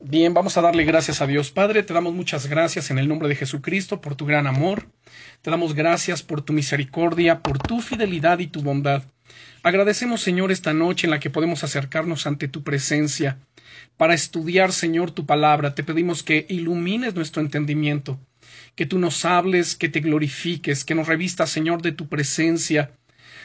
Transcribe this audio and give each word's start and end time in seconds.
Bien, 0.00 0.32
vamos 0.32 0.56
a 0.56 0.60
darle 0.60 0.84
gracias 0.84 1.20
a 1.20 1.26
Dios. 1.26 1.50
Padre, 1.50 1.82
te 1.82 1.92
damos 1.92 2.14
muchas 2.14 2.46
gracias 2.46 2.92
en 2.92 2.98
el 2.98 3.08
nombre 3.08 3.28
de 3.28 3.34
Jesucristo 3.34 4.00
por 4.00 4.14
tu 4.14 4.26
gran 4.26 4.46
amor. 4.46 4.86
Te 5.42 5.50
damos 5.50 5.74
gracias 5.74 6.22
por 6.22 6.40
tu 6.40 6.52
misericordia, 6.52 7.42
por 7.42 7.58
tu 7.58 7.80
fidelidad 7.80 8.38
y 8.38 8.46
tu 8.46 8.62
bondad. 8.62 9.02
Agradecemos, 9.64 10.20
Señor, 10.20 10.52
esta 10.52 10.72
noche 10.72 11.08
en 11.08 11.10
la 11.10 11.18
que 11.18 11.30
podemos 11.30 11.64
acercarnos 11.64 12.28
ante 12.28 12.46
tu 12.46 12.62
presencia 12.62 13.38
para 13.96 14.14
estudiar, 14.14 14.72
Señor, 14.72 15.10
tu 15.10 15.26
palabra. 15.26 15.74
Te 15.74 15.82
pedimos 15.82 16.22
que 16.22 16.46
ilumines 16.48 17.16
nuestro 17.16 17.42
entendimiento, 17.42 18.20
que 18.76 18.86
tú 18.86 19.00
nos 19.00 19.24
hables, 19.24 19.74
que 19.74 19.88
te 19.88 19.98
glorifiques, 19.98 20.84
que 20.84 20.94
nos 20.94 21.08
revistas, 21.08 21.50
Señor, 21.50 21.82
de 21.82 21.90
tu 21.90 22.08
presencia. 22.08 22.92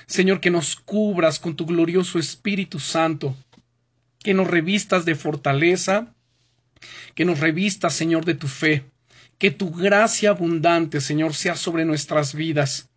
Señor, 0.05 0.39
que 0.39 0.51
nos 0.51 0.75
cubras 0.75 1.39
con 1.39 1.55
tu 1.55 1.65
glorioso 1.65 2.19
Espíritu 2.19 2.79
Santo, 2.79 3.35
que 4.19 4.35
nos 4.35 4.47
revistas 4.47 5.03
de 5.03 5.15
fortaleza, 5.15 6.12
que 7.15 7.25
nos 7.25 7.39
revistas, 7.39 7.93
Señor, 7.93 8.25
de 8.25 8.35
tu 8.35 8.47
fe, 8.47 8.85
que 9.37 9.51
tu 9.51 9.71
gracia 9.71 10.31
abundante, 10.31 11.01
Señor, 11.01 11.33
sea 11.33 11.55
sobre 11.55 11.85
nuestras 11.85 12.33
vidas. 12.33 12.89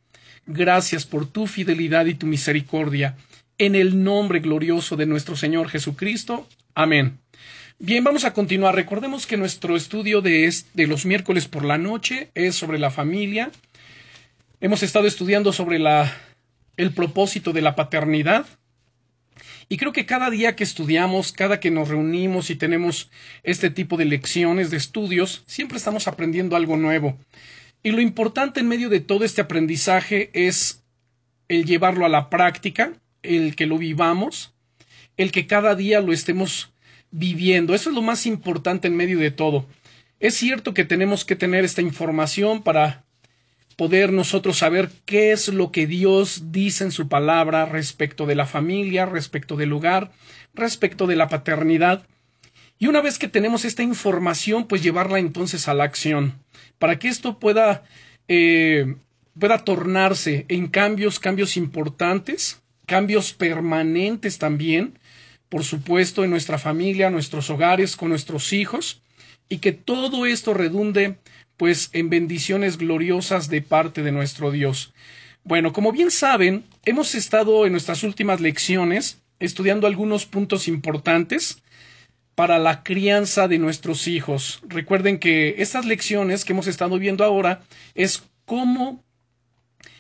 Gracias 0.46 1.04
por 1.04 1.27
tu 1.27 1.46
fidelidad 1.46 2.06
y 2.06 2.14
tu 2.14 2.27
misericordia. 2.27 3.16
En 3.58 3.74
el 3.74 4.04
nombre 4.04 4.41
glorioso 4.41 4.96
de 4.96 5.06
nuestro 5.06 5.34
Señor 5.34 5.68
Jesucristo. 5.68 6.46
Amén. 6.74 7.18
Bien, 7.78 8.04
vamos 8.04 8.24
a 8.24 8.32
continuar. 8.32 8.74
Recordemos 8.74 9.27
que 9.27 9.36
nuestro 9.36 9.77
estudio 9.77 10.20
de, 10.20 10.52
de 10.72 10.86
los 10.86 11.05
miércoles 11.05 11.46
por 11.46 11.64
la 11.64 11.78
noche 11.78 12.30
es 12.34 12.55
sobre 12.55 12.78
la 12.78 12.91
familia. 12.91 13.50
Hemos 14.60 14.82
estado 14.82 15.06
estudiando 15.06 15.52
sobre 15.52 15.78
la, 15.78 16.10
el 16.77 16.92
propósito 16.92 17.52
de 17.52 17.62
la 17.62 17.74
paternidad. 17.74 18.46
Y 19.69 19.79
creo 19.79 19.93
que 19.93 20.06
cada 20.06 20.30
día 20.30 20.55
que 20.55 20.65
estudiamos, 20.65 21.33
cada 21.33 21.59
que 21.59 21.70
nos 21.70 21.88
reunimos 21.88 22.51
y 22.51 22.56
tenemos 22.56 23.11
este 23.43 23.70
tipo 23.70 23.97
de 23.97 24.05
lecciones, 24.05 24.70
de 24.70 24.77
estudios, 24.77 25.42
siempre 25.47 25.79
estamos 25.79 26.06
aprendiendo 26.06 26.55
algo 26.55 26.77
nuevo. 26.77 27.19
Y 27.83 27.91
lo 27.91 28.00
importante 28.00 28.61
en 28.61 28.69
medio 28.69 28.89
de 28.89 29.00
todo 29.00 29.25
este 29.25 29.41
aprendizaje 29.41 30.31
es 30.33 30.84
el 31.48 31.64
llevarlo 31.64 32.06
a 32.06 32.08
la 32.08 32.31
práctica, 32.31 32.92
el 33.23 33.56
que 33.56 33.67
lo 33.67 33.78
vivamos, 33.78 34.55
el 35.17 35.33
que 35.33 35.47
cada 35.47 35.75
día 35.75 36.01
lo 36.01 36.12
estemos 36.12 36.73
viviendo. 37.11 37.75
Eso 37.75 37.91
es 37.91 37.97
lo 37.97 38.03
más 38.03 38.27
importante 38.27 38.89
en 38.89 38.97
medio 38.97 39.19
de 39.19 39.30
todo. 39.30 39.67
Es 40.20 40.34
cierto 40.34 40.75
que 40.75 40.84
tenemos 40.84 41.25
que 41.25 41.36
tener 41.36 41.64
esta 41.64 41.83
información 41.83 42.62
para 42.62 43.05
poder 43.77 44.12
nosotros 44.12 44.58
saber 44.58 44.91
qué 45.05 45.32
es 45.32 45.48
lo 45.48 45.70
que 45.70 45.86
Dios 45.86 46.50
dice 46.50 46.84
en 46.84 46.92
su 46.92 47.08
palabra 47.08 47.66
respecto 47.66 48.27
de 48.27 48.34
la 48.34 48.46
familia, 48.46 49.05
respecto 49.05 49.56
del 49.56 49.72
hogar, 49.72 50.10
respecto 50.55 51.06
de 51.06 51.16
la 51.16 51.28
paternidad. 51.28 52.06
Y 52.78 52.86
una 52.86 53.02
vez 53.02 53.18
que 53.18 53.28
tenemos 53.28 53.64
esta 53.64 53.83
información, 53.83 54.66
pues 54.66 54.83
llevarla 54.83 55.18
entonces 55.18 55.68
a 55.68 55.74
la 55.74 55.84
acción, 55.84 56.34
para 56.78 56.98
que 56.98 57.08
esto 57.08 57.38
pueda, 57.38 57.84
eh, 58.28 58.96
pueda 59.38 59.64
tornarse 59.64 60.46
en 60.48 60.68
cambios, 60.68 61.20
cambios 61.20 61.56
importantes, 61.56 62.62
cambios 62.86 63.34
permanentes 63.34 64.38
también, 64.38 64.98
por 65.48 65.64
supuesto, 65.64 66.24
en 66.24 66.30
nuestra 66.30 66.58
familia, 66.58 67.11
nuestros 67.11 67.50
hogares, 67.50 67.96
con 67.96 68.08
nuestros 68.08 68.52
hijos, 68.52 69.02
y 69.48 69.58
que 69.58 69.72
todo 69.72 70.27
esto 70.27 70.55
redunde 70.55 71.18
pues 71.56 71.90
en 71.92 72.10
bendiciones 72.10 72.78
gloriosas 72.78 73.48
de 73.48 73.62
parte 73.62 74.02
de 74.02 74.12
nuestro 74.12 74.50
Dios. 74.50 74.92
Bueno, 75.44 75.72
como 75.72 75.92
bien 75.92 76.10
saben, 76.10 76.64
hemos 76.84 77.14
estado 77.14 77.66
en 77.66 77.72
nuestras 77.72 78.02
últimas 78.02 78.40
lecciones 78.40 79.22
estudiando 79.38 79.86
algunos 79.86 80.27
puntos 80.27 80.68
importantes 80.68 81.62
para 82.34 82.58
la 82.58 82.82
crianza 82.82 83.48
de 83.48 83.58
nuestros 83.58 84.08
hijos. 84.08 84.60
Recuerden 84.66 85.18
que 85.18 85.56
estas 85.58 85.86
lecciones 85.86 86.44
que 86.44 86.52
hemos 86.52 86.66
estado 86.66 86.98
viendo 86.98 87.24
ahora 87.24 87.62
es 87.94 88.24
cómo 88.44 89.02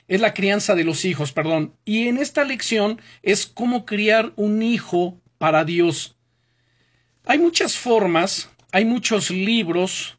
es 0.08 0.20
la 0.20 0.34
crianza 0.34 0.74
de 0.74 0.84
los 0.84 1.04
hijos, 1.04 1.32
perdón. 1.32 1.74
Y 1.84 2.08
en 2.08 2.18
esta 2.18 2.44
lección 2.44 3.00
es 3.22 3.46
cómo 3.46 3.86
criar 3.86 4.32
un 4.36 4.62
hijo 4.62 5.18
para 5.38 5.64
Dios. 5.64 6.16
Hay 7.24 7.38
muchas 7.38 7.76
formas, 7.76 8.50
hay 8.70 8.84
muchos 8.84 9.30
libros, 9.30 10.15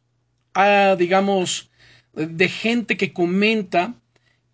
digamos, 0.97 1.69
de 2.13 2.50
gente 2.50 2.97
que 2.97 3.13
comenta 3.13 3.94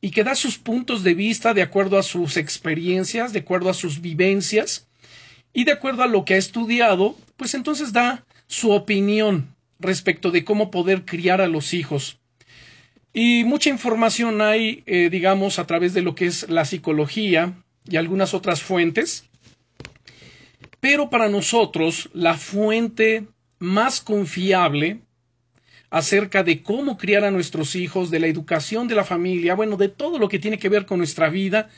y 0.02 0.12
que 0.12 0.24
da 0.24 0.36
sus 0.36 0.58
puntos 0.58 1.04
de 1.04 1.14
vista 1.14 1.54
de 1.54 1.62
acuerdo 1.62 1.98
a 1.98 2.04
sus 2.04 2.36
experiencias, 2.36 3.32
de 3.32 3.40
acuerdo 3.40 3.70
a 3.70 3.74
sus 3.74 4.02
vivencias 4.02 4.88
y 5.54 5.64
de 5.64 5.72
acuerdo 5.72 6.04
a 6.04 6.08
lo 6.08 6.26
que 6.26 6.34
ha 6.34 6.38
estudiado, 6.38 7.16
pues 7.38 7.54
entonces 7.54 7.94
da 7.94 8.26
su 8.48 8.72
opinión 8.72 9.56
respecto 9.80 10.32
de 10.32 10.44
cómo 10.44 10.72
poder 10.72 11.06
criar 11.06 11.40
a 11.40 11.48
los 11.48 11.74
hijos. 11.74 12.20
Y 13.14 13.44
mucha 13.44 13.70
información 13.70 14.42
hay, 14.42 14.84
eh, 14.88 15.10
digamos, 15.10 15.60
a 15.60 15.68
través 15.68 15.94
de 15.94 16.02
lo 16.02 16.16
que 16.16 16.26
es 16.26 16.50
la 16.50 16.66
psicología 16.66 17.54
y 17.88 17.98
algunas 17.98 18.34
otras 18.34 18.62
fuentes. 18.62 19.30
Pero 20.80 21.10
para 21.10 21.30
nosotros, 21.30 22.10
la 22.14 22.36
fuente 22.36 23.28
más 23.60 24.02
confiable 24.02 25.00
acerca 25.94 26.42
de 26.42 26.64
cómo 26.64 26.98
criar 26.98 27.24
a 27.24 27.30
nuestros 27.30 27.76
hijos, 27.76 28.10
de 28.10 28.20
la 28.20 28.26
educación 28.26 28.88
de 28.88 28.96
la 28.96 29.04
familia, 29.04 29.54
bueno, 29.54 29.78
de 29.78 29.90
todo 29.90 30.18
lo 30.18 30.28
que 30.28 30.40
tiene 30.40 30.58
que 30.58 30.68
ver 30.68 30.88
con 30.88 30.98
nuestra 30.98 31.30
vida, 31.30 31.70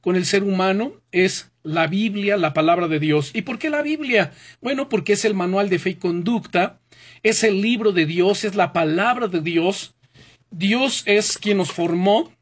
con 0.00 0.16
el 0.16 0.26
ser 0.26 0.42
humano, 0.42 0.94
es 1.12 1.52
la 1.62 1.86
Biblia, 1.86 2.36
la 2.36 2.52
palabra 2.52 2.88
de 2.88 2.98
Dios. 2.98 3.30
¿Y 3.32 3.42
por 3.42 3.60
qué 3.60 3.70
la 3.70 3.82
Biblia? 3.82 4.32
Bueno, 4.60 4.88
porque 4.88 5.12
es 5.12 5.24
el 5.24 5.34
manual 5.34 5.68
de 5.68 5.78
fe 5.78 5.90
y 5.90 5.94
conducta, 5.94 6.80
es 7.22 7.44
el 7.44 7.62
libro 7.62 7.92
de 7.92 8.06
Dios, 8.06 8.42
es 8.42 8.56
la 8.56 8.72
palabra 8.72 9.28
de 9.28 9.40
Dios. 9.40 9.94
Dios 10.50 11.04
es 11.06 11.38
quien 11.38 11.58
nos 11.58 11.70
formó, 11.70 12.32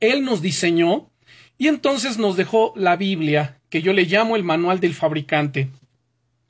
Él 0.00 0.24
nos 0.24 0.40
diseñó 0.40 1.10
y 1.58 1.68
entonces 1.68 2.16
nos 2.16 2.38
dejó 2.38 2.72
la 2.76 2.96
Biblia, 2.96 3.60
que 3.68 3.82
yo 3.82 3.92
le 3.92 4.04
llamo 4.04 4.36
el 4.36 4.44
manual 4.44 4.80
del 4.80 4.94
fabricante. 4.94 5.68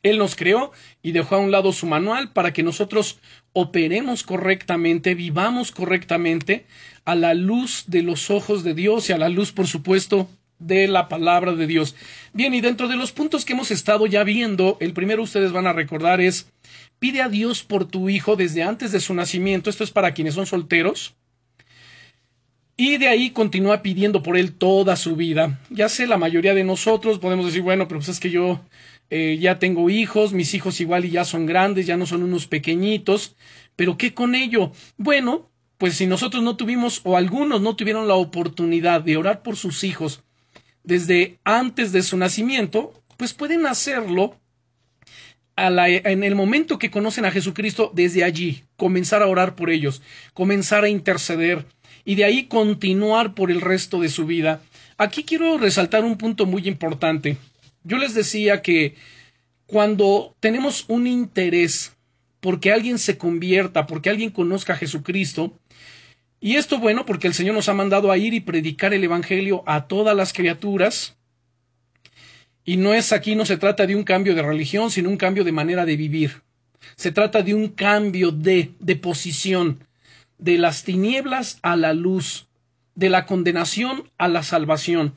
Él 0.03 0.19
nos 0.19 0.37
creó 0.37 0.73
y 1.03 1.13
dejó 1.13 1.37
a 1.37 1.41
un 1.41 1.51
lado 1.51 1.73
su 1.73 1.87
manual 1.87 2.33
para 2.33 2.53
que 2.53 2.63
nosotros 2.63 3.19
operemos 3.53 4.23
correctamente, 4.23 5.15
vivamos 5.15 5.73
correctamente 5.73 6.67
a 7.05 7.15
la 7.15 7.35
luz 7.35 7.85
de 7.87 8.03
los 8.03 8.31
ojos 8.31 8.65
de 8.65 8.75
Dios 8.75 9.09
y 9.09 9.13
a 9.13 9.19
la 9.19 9.29
luz, 9.29 9.53
por 9.53 9.67
supuesto, 9.67 10.29
de 10.59 10.87
la 10.89 11.09
palabra 11.09 11.55
de 11.55 11.67
Dios. 11.67 11.97
Bien, 12.33 12.55
y 12.55 12.61
dentro 12.61 12.87
de 12.87 12.97
los 12.97 13.13
puntos 13.13 13.45
que 13.45 13.55
hemos 13.55 13.71
estado 13.71 14.07
ya 14.07 14.25
viendo, 14.25 14.77
el 14.81 14.93
primero 14.93 15.23
ustedes 15.23 15.53
van 15.53 15.67
a 15.67 15.73
recordar 15.73 16.21
es, 16.21 16.51
pide 16.99 17.23
a 17.23 17.29
Dios 17.29 17.63
por 17.63 17.87
tu 17.87 18.09
hijo 18.09 18.37
desde 18.37 18.63
antes 18.63 18.93
de 18.93 19.01
su 19.01 19.15
nacimiento, 19.15 19.71
esto 19.71 19.85
es 19.85 19.91
para 19.91 20.13
quienes 20.15 20.35
son 20.35 20.47
solteros, 20.47 21.15
y 22.81 22.97
de 22.97 23.09
ahí 23.09 23.29
continúa 23.29 23.83
pidiendo 23.83 24.23
por 24.23 24.39
él 24.39 24.55
toda 24.55 24.97
su 24.97 25.15
vida. 25.15 25.61
Ya 25.69 25.91
sé, 25.91 26.07
la 26.07 26.17
mayoría 26.17 26.55
de 26.55 26.65
nosotros 26.65 27.19
podemos 27.19 27.45
decir, 27.45 27.61
bueno, 27.61 27.87
pero 27.87 28.01
pues 28.01 28.09
es 28.09 28.21
que 28.21 28.31
yo 28.31 28.63
eh, 29.11 29.37
ya 29.39 29.59
tengo 29.59 29.91
hijos, 29.91 30.33
mis 30.33 30.55
hijos 30.55 30.81
igual 30.81 31.05
y 31.05 31.11
ya 31.11 31.27
son 31.27 31.45
grandes, 31.45 31.85
ya 31.85 31.99
no 31.99 32.07
son 32.07 32.23
unos 32.23 32.47
pequeñitos, 32.47 33.37
pero 33.77 33.99
¿qué 33.99 34.15
con 34.15 34.35
ello? 34.35 34.73
Bueno, 34.97 35.51
pues 35.77 35.97
si 35.99 36.07
nosotros 36.07 36.43
no 36.43 36.57
tuvimos 36.57 37.03
o 37.05 37.19
algunos 37.19 37.61
no 37.61 37.77
tuvieron 37.77 38.09
la 38.09 38.15
oportunidad 38.15 39.03
de 39.03 39.19
orar 39.19 39.43
por 39.43 39.57
sus 39.57 39.85
hijos 39.85 40.23
desde 40.83 41.39
antes 41.45 41.93
de 41.93 42.01
su 42.03 42.17
nacimiento, 42.17 42.95
pues 43.19 43.35
pueden 43.35 43.67
hacerlo 43.67 44.41
en 45.59 46.25
el 46.25 46.35
momento 46.35 46.79
que 46.79 46.91
conocen 46.91 47.27
a 47.27 47.31
Jesucristo, 47.31 47.93
desde 47.95 48.25
allí, 48.25 48.65
comenzar 48.79 49.23
a 49.23 49.27
orar 49.27 49.55
por 49.55 49.69
ellos, 49.69 50.01
comenzar 50.33 50.85
a 50.85 50.89
interceder 50.89 51.67
y 52.11 52.17
de 52.17 52.25
ahí 52.25 52.47
continuar 52.47 53.35
por 53.35 53.53
el 53.53 53.61
resto 53.61 54.01
de 54.01 54.09
su 54.09 54.27
vida. 54.27 54.63
Aquí 54.99 55.23
quiero 55.23 55.59
resaltar 55.59 56.05
un 56.05 56.19
punto 56.19 56.45
muy 56.45 56.67
importante. 56.67 57.37
Yo 57.85 57.99
les 57.99 58.15
decía 58.15 58.63
que 58.63 58.97
cuando 59.67 60.35
tenemos 60.41 60.87
un 60.89 61.07
interés 61.07 61.95
porque 62.41 62.73
alguien 62.73 62.99
se 62.99 63.17
convierta, 63.17 63.87
porque 63.87 64.11
alguien 64.11 64.31
conozca 64.31 64.73
a 64.73 64.77
Jesucristo, 64.77 65.57
y 66.41 66.57
esto 66.57 66.81
bueno 66.81 67.07
porque 67.07 67.29
el 67.29 67.35
Señor 67.35 67.55
nos 67.55 67.69
ha 67.69 67.75
mandado 67.75 68.11
a 68.11 68.19
ir 68.19 68.35
y 68.35 68.41
predicar 68.41 68.93
el 68.93 69.05
Evangelio 69.05 69.63
a 69.67 69.87
todas 69.87 70.17
las 70.17 70.33
criaturas, 70.33 71.17
y 72.65 72.77
no 72.77 72.93
es 72.93 73.13
aquí, 73.13 73.37
no 73.37 73.47
se 73.47 73.57
trata 73.57 73.87
de 73.87 73.95
un 73.95 74.03
cambio 74.03 74.35
de 74.35 74.43
religión, 74.43 74.91
sino 74.91 75.11
un 75.11 75.17
cambio 75.17 75.45
de 75.45 75.53
manera 75.53 75.87
de 75.87 75.97
vivir. 75.97 76.43
Se 76.97 77.13
trata 77.13 77.43
de 77.43 77.55
un 77.55 77.69
cambio 77.69 78.33
de, 78.33 78.73
de 78.81 78.97
posición, 78.97 79.87
de 80.41 80.59
las 80.59 80.85
tinieblas 80.85 81.59
a 81.63 81.77
la 81.77 81.95
luz, 81.95 82.49
de 82.95 83.11
la 83.11 83.27
condenación 83.27 84.11
a 84.19 84.29
la 84.29 84.43
salvación. 84.43 85.15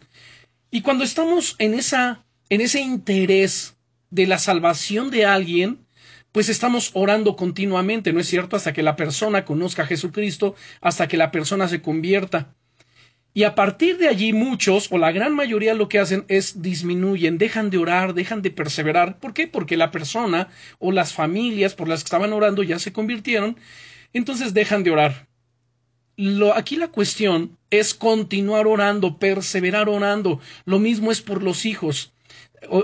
Y 0.72 0.82
cuando 0.82 1.04
estamos 1.04 1.56
en 1.60 1.74
esa 1.74 2.24
en 2.50 2.62
ese 2.62 2.82
interés 2.82 3.78
de 4.12 4.28
la 4.28 4.38
salvación 4.38 5.10
de 5.10 5.26
alguien, 5.26 5.80
pues 6.32 6.50
estamos 6.50 6.92
orando 6.94 7.36
continuamente, 7.36 8.14
¿no 8.14 8.20
es 8.20 8.28
cierto? 8.28 8.56
Hasta 8.56 8.74
que 8.74 8.84
la 8.84 8.96
persona 8.96 9.46
conozca 9.46 9.84
a 9.84 9.88
Jesucristo, 9.88 10.56
hasta 10.82 11.08
que 11.08 11.18
la 11.18 11.32
persona 11.32 11.68
se 11.68 11.82
convierta. 11.82 12.54
Y 13.34 13.44
a 13.46 13.56
partir 13.56 13.98
de 13.98 14.08
allí 14.08 14.34
muchos, 14.34 14.92
o 14.92 15.00
la 15.00 15.12
gran 15.12 15.34
mayoría, 15.36 15.74
lo 15.74 15.90
que 15.90 15.98
hacen 15.98 16.26
es 16.28 16.62
disminuyen, 16.62 17.40
dejan 17.40 17.72
de 17.72 17.80
orar, 17.80 18.14
dejan 18.14 18.44
de 18.44 18.52
perseverar. 18.52 19.18
¿Por 19.18 19.34
qué? 19.34 19.48
Porque 19.48 19.78
la 19.78 19.90
persona 19.90 20.50
o 20.78 20.92
las 20.92 21.14
familias 21.14 21.74
por 21.74 21.88
las 21.88 22.02
que 22.04 22.08
estaban 22.08 22.34
orando 22.34 22.62
ya 22.62 22.78
se 22.78 22.94
convirtieron, 22.94 23.58
entonces 24.14 24.54
dejan 24.54 24.84
de 24.84 24.92
orar. 24.92 25.28
Lo, 26.16 26.56
aquí 26.56 26.76
la 26.76 26.90
cuestión 26.90 27.58
es 27.70 27.94
continuar 27.94 28.68
orando, 28.68 29.18
perseverar 29.18 29.90
orando. 29.90 30.40
Lo 30.66 30.80
mismo 30.80 31.12
es 31.12 31.22
por 31.22 31.42
los 31.42 31.66
hijos. 31.66 32.14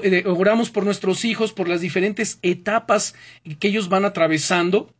Eh, 0.04 0.24
oramos 0.26 0.72
por 0.72 0.84
nuestros 0.84 1.24
hijos, 1.26 1.54
por 1.54 1.70
las 1.70 1.82
diferentes 1.82 2.40
etapas 2.42 3.16
que 3.60 3.68
ellos 3.68 3.88
van 3.88 4.06
atravesando, 4.06 4.94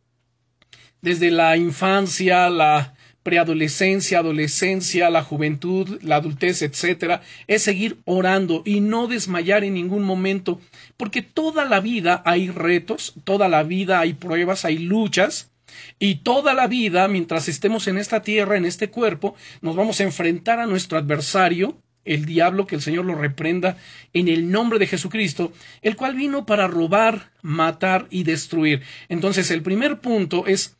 desde 1.02 1.30
la 1.30 1.56
infancia, 1.56 2.48
la, 2.48 2.94
preadolescencia, 3.22 4.18
adolescencia, 4.18 5.10
la 5.10 5.22
juventud, 5.22 6.00
la 6.02 6.16
adultez, 6.16 6.62
etcétera, 6.62 7.22
es 7.46 7.62
seguir 7.62 7.98
orando 8.04 8.62
y 8.64 8.80
no 8.80 9.06
desmayar 9.06 9.62
en 9.64 9.74
ningún 9.74 10.04
momento, 10.04 10.60
porque 10.96 11.22
toda 11.22 11.64
la 11.64 11.80
vida 11.80 12.22
hay 12.24 12.48
retos, 12.48 13.14
toda 13.24 13.48
la 13.48 13.62
vida 13.62 14.00
hay 14.00 14.14
pruebas, 14.14 14.64
hay 14.64 14.78
luchas, 14.78 15.50
y 15.98 16.16
toda 16.16 16.54
la 16.54 16.66
vida, 16.66 17.08
mientras 17.08 17.48
estemos 17.48 17.88
en 17.88 17.98
esta 17.98 18.22
tierra, 18.22 18.56
en 18.56 18.64
este 18.64 18.90
cuerpo, 18.90 19.34
nos 19.60 19.76
vamos 19.76 20.00
a 20.00 20.04
enfrentar 20.04 20.58
a 20.58 20.66
nuestro 20.66 20.98
adversario, 20.98 21.80
el 22.04 22.24
diablo, 22.24 22.66
que 22.66 22.74
el 22.74 22.82
Señor 22.82 23.04
lo 23.04 23.14
reprenda 23.14 23.76
en 24.12 24.28
el 24.28 24.50
nombre 24.50 24.78
de 24.78 24.86
Jesucristo, 24.86 25.52
el 25.82 25.96
cual 25.96 26.14
vino 26.14 26.46
para 26.46 26.66
robar, 26.66 27.30
matar 27.42 28.06
y 28.10 28.22
destruir. 28.22 28.82
Entonces, 29.08 29.50
el 29.50 29.62
primer 29.62 30.00
punto 30.00 30.46
es 30.46 30.76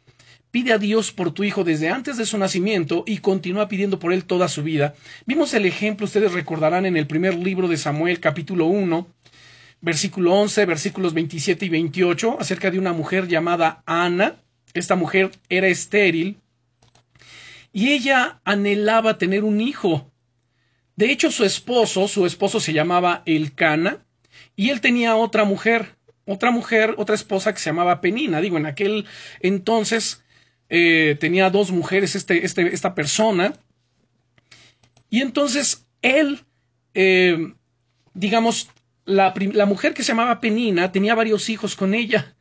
Pide 0.50 0.72
a 0.72 0.78
Dios 0.78 1.12
por 1.12 1.32
tu 1.32 1.44
hijo 1.44 1.62
desde 1.62 1.90
antes 1.90 2.16
de 2.16 2.26
su 2.26 2.37
nacimiento 2.37 3.04
y 3.06 3.19
continúa 3.19 3.69
pidiendo 3.69 4.00
por 4.00 4.12
él 4.12 4.25
toda 4.25 4.48
su 4.48 4.64
vida. 4.64 4.94
Vimos 5.25 5.54
el 5.54 5.64
ejemplo, 5.64 6.06
ustedes 6.06 6.32
recordarán, 6.32 6.87
en 6.87 6.96
el 6.96 7.06
primer 7.06 7.34
libro 7.34 7.69
de 7.69 7.76
Samuel, 7.76 8.19
capítulo 8.19 8.66
1, 8.66 9.06
versículo 9.81 10.34
11, 10.34 10.66
versículos 10.66 11.14
27 11.14 11.66
y 11.66 11.69
28, 11.69 12.38
acerca 12.40 12.72
de 12.72 12.81
una 12.81 12.92
mujer 12.92 13.28
llamada 13.28 13.84
Ana. 13.87 14.42
Esta 14.75 14.96
mujer 14.96 15.31
era 15.49 15.69
estéril 15.69 16.38
y 17.72 17.90
ella 17.93 18.40
anhelaba 18.44 19.19
tener 19.19 19.44
un 19.44 19.61
hijo. 19.61 20.11
De 20.96 21.11
hecho, 21.11 21.31
su 21.31 21.44
esposo, 21.44 22.08
su 22.08 22.26
esposo 22.26 22.61
se 22.61 22.72
llamaba 22.72 23.22
Elcana 23.26 24.05
y 24.56 24.70
él 24.70 24.81
tenía 24.81 25.17
otra 25.17 25.44
mujer, 25.44 25.96
otra 26.26 26.50
mujer, 26.50 26.94
otra 26.99 27.14
esposa 27.14 27.52
que 27.52 27.61
se 27.61 27.70
llamaba 27.70 28.00
Penina. 28.00 28.40
Digo, 28.40 28.58
en 28.58 28.67
aquel 28.67 29.06
entonces 29.40 30.22
eh, 30.69 31.16
tenía 31.19 31.50
dos 31.50 31.70
mujeres 31.70 32.14
este, 32.14 32.44
este, 32.44 32.75
esta 32.75 32.94
persona, 32.94 33.55
y 35.11 35.20
entonces 35.20 35.87
él, 36.02 36.44
eh, 36.94 37.52
digamos, 38.14 38.70
la, 39.05 39.34
la 39.37 39.66
mujer 39.66 39.93
que 39.93 40.05
se 40.05 40.12
llamaba 40.12 40.40
Penina 40.40 40.93
tenía 40.93 41.16
varios 41.16 41.49
hijos 41.49 41.75
con 41.75 41.94
ella, 41.94 42.37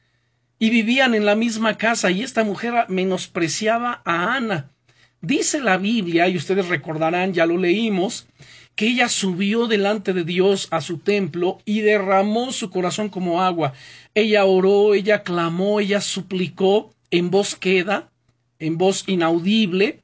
y 0.59 0.69
vivían 0.69 1.15
en 1.15 1.25
la 1.25 1.35
misma 1.35 1.77
casa, 1.77 2.11
y 2.11 2.21
esta 2.21 2.43
mujer 2.43 2.85
menospreciaba 2.89 4.01
a 4.05 4.35
Ana. 4.35 4.71
Dice 5.21 5.61
la 5.61 5.77
Biblia, 5.77 6.27
y 6.27 6.37
ustedes 6.37 6.67
recordarán, 6.67 7.33
ya 7.33 7.45
lo 7.45 7.57
leímos, 7.57 8.27
que 8.75 8.87
ella 8.87 9.09
subió 9.09 9.67
delante 9.67 10.13
de 10.13 10.23
Dios 10.23 10.67
a 10.71 10.79
su 10.81 10.99
templo 10.99 11.59
y 11.65 11.81
derramó 11.81 12.51
su 12.51 12.69
corazón 12.69 13.09
como 13.09 13.41
agua. 13.41 13.73
Ella 14.15 14.45
oró, 14.45 14.93
ella 14.93 15.23
clamó, 15.23 15.79
ella 15.79 15.99
suplicó 15.99 16.93
en 17.11 17.29
voz 17.29 17.55
queda, 17.55 18.09
en 18.57 18.77
voz 18.77 19.03
inaudible 19.07 20.01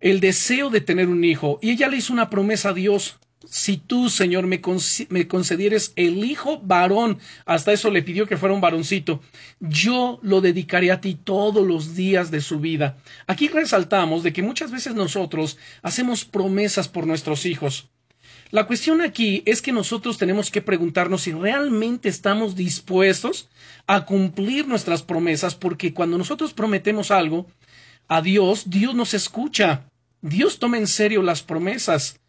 el 0.00 0.20
deseo 0.20 0.68
de 0.68 0.82
tener 0.82 1.08
un 1.08 1.24
hijo. 1.24 1.58
Y 1.62 1.70
ella 1.70 1.88
le 1.88 1.96
hizo 1.96 2.12
una 2.12 2.28
promesa 2.28 2.68
a 2.68 2.74
Dios. 2.74 3.18
Si 3.46 3.76
tú, 3.76 4.08
Señor, 4.10 4.46
me, 4.46 4.60
concedieres 4.60 5.92
el 5.96 6.24
hijo 6.24 6.60
varón, 6.60 7.18
hasta 7.46 7.72
eso 7.72 7.90
le 7.90 8.02
pidió 8.02 8.26
que 8.26 8.36
fuera 8.36 8.54
un 8.54 8.60
varoncito, 8.60 9.20
yo 9.60 10.18
lo 10.22 10.40
dedicaré 10.40 10.90
a 10.90 11.00
ti 11.00 11.14
todos 11.14 11.66
los 11.66 11.94
días 11.94 12.30
de 12.30 12.40
su 12.40 12.60
vida. 12.60 12.98
Aquí 13.26 13.48
resaltamos 13.48 14.22
de 14.22 14.32
que 14.32 14.42
muchas 14.42 14.70
veces 14.70 14.94
nosotros 14.94 15.58
hacemos 15.82 16.24
promesas 16.24 16.88
por 16.88 17.06
nuestros 17.06 17.46
hijos. 17.46 17.88
La 18.50 18.66
cuestión 18.66 19.00
aquí 19.00 19.42
es 19.46 19.62
que 19.62 19.72
nosotros 19.72 20.18
tenemos 20.18 20.50
que 20.50 20.62
preguntarnos 20.62 21.22
si 21.22 21.32
realmente 21.32 22.08
estamos 22.08 22.54
dispuestos 22.54 23.48
a 23.86 24.04
cumplir 24.04 24.68
nuestras 24.68 25.02
promesas, 25.02 25.54
porque 25.54 25.92
cuando 25.92 26.18
nosotros 26.18 26.54
prometemos 26.54 27.10
algo 27.10 27.46
a 28.08 28.22
Dios, 28.22 28.70
Dios 28.70 28.94
nos 28.94 29.14
escucha. 29.14 29.88
Dios 30.20 30.58
toma 30.58 30.78
en 30.78 30.86
serio 30.86 31.22
las 31.22 31.42
promesas. 31.42 32.20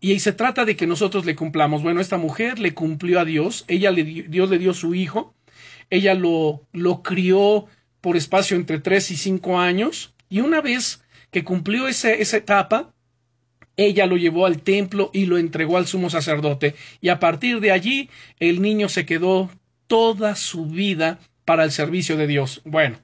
Y 0.00 0.18
se 0.20 0.32
trata 0.32 0.64
de 0.64 0.76
que 0.76 0.86
nosotros 0.86 1.26
le 1.26 1.36
cumplamos. 1.36 1.82
Bueno, 1.82 2.00
esta 2.00 2.16
mujer 2.16 2.58
le 2.58 2.72
cumplió 2.72 3.20
a 3.20 3.24
Dios, 3.24 3.64
ella 3.68 3.90
le, 3.90 4.02
Dios 4.04 4.48
le 4.48 4.58
dio 4.58 4.72
su 4.72 4.94
hijo, 4.94 5.34
ella 5.90 6.14
lo, 6.14 6.66
lo 6.72 7.02
crió 7.02 7.66
por 8.00 8.16
espacio 8.16 8.56
entre 8.56 8.78
tres 8.78 9.10
y 9.10 9.16
cinco 9.16 9.58
años, 9.58 10.14
y 10.30 10.40
una 10.40 10.62
vez 10.62 11.02
que 11.30 11.44
cumplió 11.44 11.86
esa 11.86 12.12
etapa, 12.14 12.94
ella 13.76 14.06
lo 14.06 14.16
llevó 14.16 14.46
al 14.46 14.62
templo 14.62 15.10
y 15.12 15.26
lo 15.26 15.38
entregó 15.38 15.76
al 15.76 15.86
sumo 15.86 16.08
sacerdote, 16.08 16.74
y 17.00 17.08
a 17.08 17.20
partir 17.20 17.60
de 17.60 17.72
allí 17.72 18.08
el 18.38 18.62
niño 18.62 18.88
se 18.88 19.04
quedó 19.04 19.50
toda 19.86 20.34
su 20.34 20.66
vida 20.66 21.18
para 21.44 21.64
el 21.64 21.72
servicio 21.72 22.16
de 22.16 22.26
Dios. 22.26 22.62
Bueno, 22.64 22.98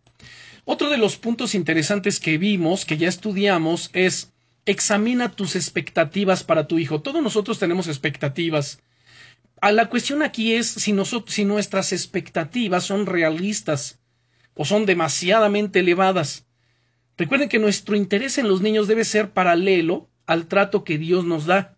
otro 0.64 0.88
de 0.88 0.98
los 0.98 1.16
puntos 1.16 1.54
interesantes 1.54 2.20
que 2.20 2.38
vimos, 2.38 2.84
que 2.84 2.96
ya 2.96 3.08
estudiamos, 3.08 3.90
es 3.92 4.32
examina 4.66 5.30
tus 5.30 5.56
expectativas 5.56 6.44
para 6.44 6.66
tu 6.66 6.78
hijo. 6.78 7.00
Todos 7.00 7.22
nosotros 7.22 7.58
tenemos 7.58 7.86
expectativas. 7.86 8.82
A 9.60 9.72
la 9.72 9.88
cuestión 9.88 10.22
aquí 10.22 10.52
es 10.54 10.66
si, 10.66 10.94
si 11.28 11.44
nuestras 11.44 11.92
expectativas 11.92 12.84
son 12.84 13.06
realistas 13.06 14.00
o 14.54 14.64
son 14.64 14.84
demasiadamente 14.84 15.80
elevadas. 15.80 16.46
Recuerden 17.16 17.48
que 17.48 17.58
nuestro 17.58 17.96
interés 17.96 18.36
en 18.36 18.48
los 18.48 18.60
niños 18.60 18.88
debe 18.88 19.04
ser 19.04 19.30
paralelo 19.30 20.10
al 20.26 20.46
trato 20.48 20.84
que 20.84 20.98
Dios 20.98 21.24
nos 21.24 21.46
da. 21.46 21.76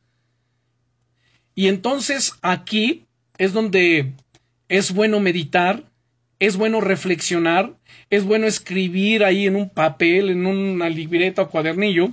Y 1.55 1.69
entonces 1.69 2.34
aquí 2.43 3.06
es 3.37 3.52
donde 3.52 4.14
es 4.69 4.93
bueno 4.93 5.20
meditar, 5.20 5.84
es 6.38 6.56
bueno 6.56 6.81
reflexionar, 6.81 7.76
es 8.11 8.25
bueno 8.25 8.46
escribir 8.46 9.25
ahí 9.25 9.46
en 9.46 9.56
un 9.56 9.69
papel, 9.69 10.31
en 10.31 10.46
una 10.46 10.88
libreta 10.88 11.43
o 11.43 11.50
cuadernillo. 11.50 12.12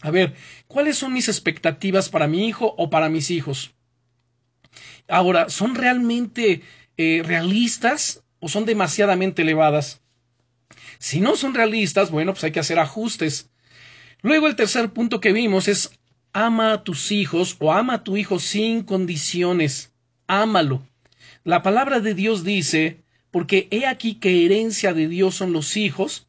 A 0.00 0.10
ver, 0.10 0.34
¿cuáles 0.68 0.96
son 0.96 1.12
mis 1.12 1.28
expectativas 1.28 2.08
para 2.08 2.28
mi 2.28 2.46
hijo 2.46 2.74
o 2.78 2.88
para 2.88 3.08
mis 3.08 3.30
hijos? 3.30 3.72
Ahora, 5.08 5.48
¿son 5.48 5.74
realmente 5.74 6.62
eh, 6.96 7.22
realistas 7.24 8.22
o 8.38 8.48
son 8.48 8.64
demasiadamente 8.64 9.42
elevadas? 9.42 10.00
Si 10.98 11.20
no 11.20 11.36
son 11.36 11.54
realistas, 11.54 12.10
bueno, 12.10 12.32
pues 12.32 12.44
hay 12.44 12.52
que 12.52 12.60
hacer 12.60 12.78
ajustes. 12.78 13.50
Luego 14.22 14.46
el 14.46 14.56
tercer 14.56 14.90
punto 14.90 15.20
que 15.20 15.32
vimos 15.32 15.68
es 15.68 15.90
ama 16.32 16.72
a 16.72 16.84
tus 16.84 17.10
hijos 17.10 17.56
o 17.58 17.72
ama 17.72 17.94
a 17.94 18.04
tu 18.04 18.16
hijo 18.16 18.38
sin 18.38 18.82
condiciones. 18.82 19.92
Ámalo. 20.26 20.86
La 21.44 21.62
palabra 21.62 22.00
de 22.00 22.14
Dios 22.14 22.44
dice, 22.44 23.02
porque 23.30 23.68
he 23.70 23.86
aquí 23.86 24.14
que 24.16 24.44
herencia 24.44 24.92
de 24.92 25.08
Dios 25.08 25.34
son 25.34 25.52
los 25.52 25.76
hijos, 25.76 26.28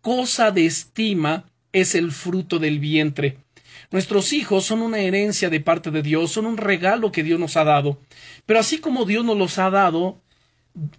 cosa 0.00 0.50
de 0.50 0.66
estima 0.66 1.47
es 1.72 1.94
el 1.94 2.12
fruto 2.12 2.58
del 2.58 2.78
vientre. 2.78 3.38
Nuestros 3.90 4.32
hijos 4.32 4.64
son 4.64 4.82
una 4.82 4.98
herencia 4.98 5.50
de 5.50 5.60
parte 5.60 5.90
de 5.90 6.02
Dios, 6.02 6.32
son 6.32 6.46
un 6.46 6.56
regalo 6.56 7.12
que 7.12 7.22
Dios 7.22 7.40
nos 7.40 7.56
ha 7.56 7.64
dado. 7.64 7.98
Pero 8.44 8.60
así 8.60 8.78
como 8.78 9.04
Dios 9.04 9.24
nos 9.24 9.36
los 9.36 9.58
ha 9.58 9.70
dado, 9.70 10.20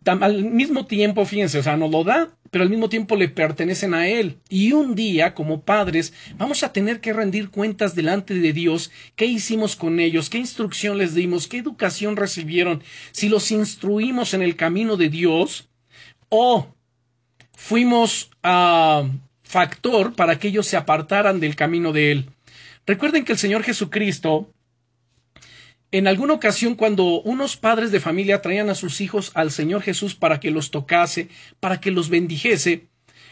al 0.06 0.44
mismo 0.46 0.86
tiempo, 0.86 1.26
fíjense, 1.26 1.60
o 1.60 1.64
sea, 1.64 1.78
nos 1.78 1.92
lo 1.92 2.04
da, 2.04 2.30
pero 2.52 2.64
al 2.64 2.70
mismo 2.70 2.90
tiempo 2.90 3.16
le 3.16 3.30
pertenecen 3.30 3.94
a 3.94 4.08
Él. 4.08 4.40
Y 4.50 4.74
un 4.74 4.96
día, 4.96 5.34
como 5.34 5.62
padres, 5.62 6.14
vamos 6.38 6.64
a 6.64 6.74
tener 6.74 7.00
que 7.00 7.14
rendir 7.14 7.50
cuentas 7.50 7.96
delante 7.96 8.34
de 8.34 8.54
Dios, 8.54 8.92
qué 9.16 9.26
hicimos 9.26 9.76
con 9.76 10.00
ellos, 10.00 10.30
qué 10.30 10.38
instrucción 10.38 10.98
les 10.98 11.14
dimos, 11.14 11.48
qué 11.48 11.58
educación 11.58 12.16
recibieron, 12.18 12.84
si 13.12 13.30
los 13.30 13.52
instruimos 13.52 14.34
en 14.34 14.42
el 14.42 14.56
camino 14.56 14.98
de 14.98 15.10
Dios 15.10 15.70
o 16.30 16.68
fuimos 17.54 18.32
a 18.44 19.08
factor 19.50 20.14
para 20.14 20.38
que 20.38 20.50
ellos 20.50 20.68
se 20.68 20.78
apartaran 20.78 21.40
del 21.40 21.56
camino 21.56 21.92
de 21.92 22.12
Él. 22.12 22.30
Recuerden 22.86 23.26
que 23.26 23.32
el 23.32 23.40
Señor 23.40 23.64
Jesucristo 23.64 24.54
en 25.92 26.08
alguna 26.08 26.34
ocasión, 26.34 26.76
cuando 26.76 27.20
unos 27.22 27.58
padres 27.58 27.92
de 27.92 28.00
familia 28.00 28.44
traían 28.44 28.70
a 28.70 28.76
sus 28.76 29.02
hijos 29.02 29.32
al 29.34 29.50
Señor 29.50 29.82
Jesús 29.82 30.14
para 30.14 30.40
que 30.40 30.52
los 30.52 30.70
tocase, 30.70 31.30
para 31.60 31.82
que 31.82 31.90
los 31.90 32.10
bendijese, 32.10 32.86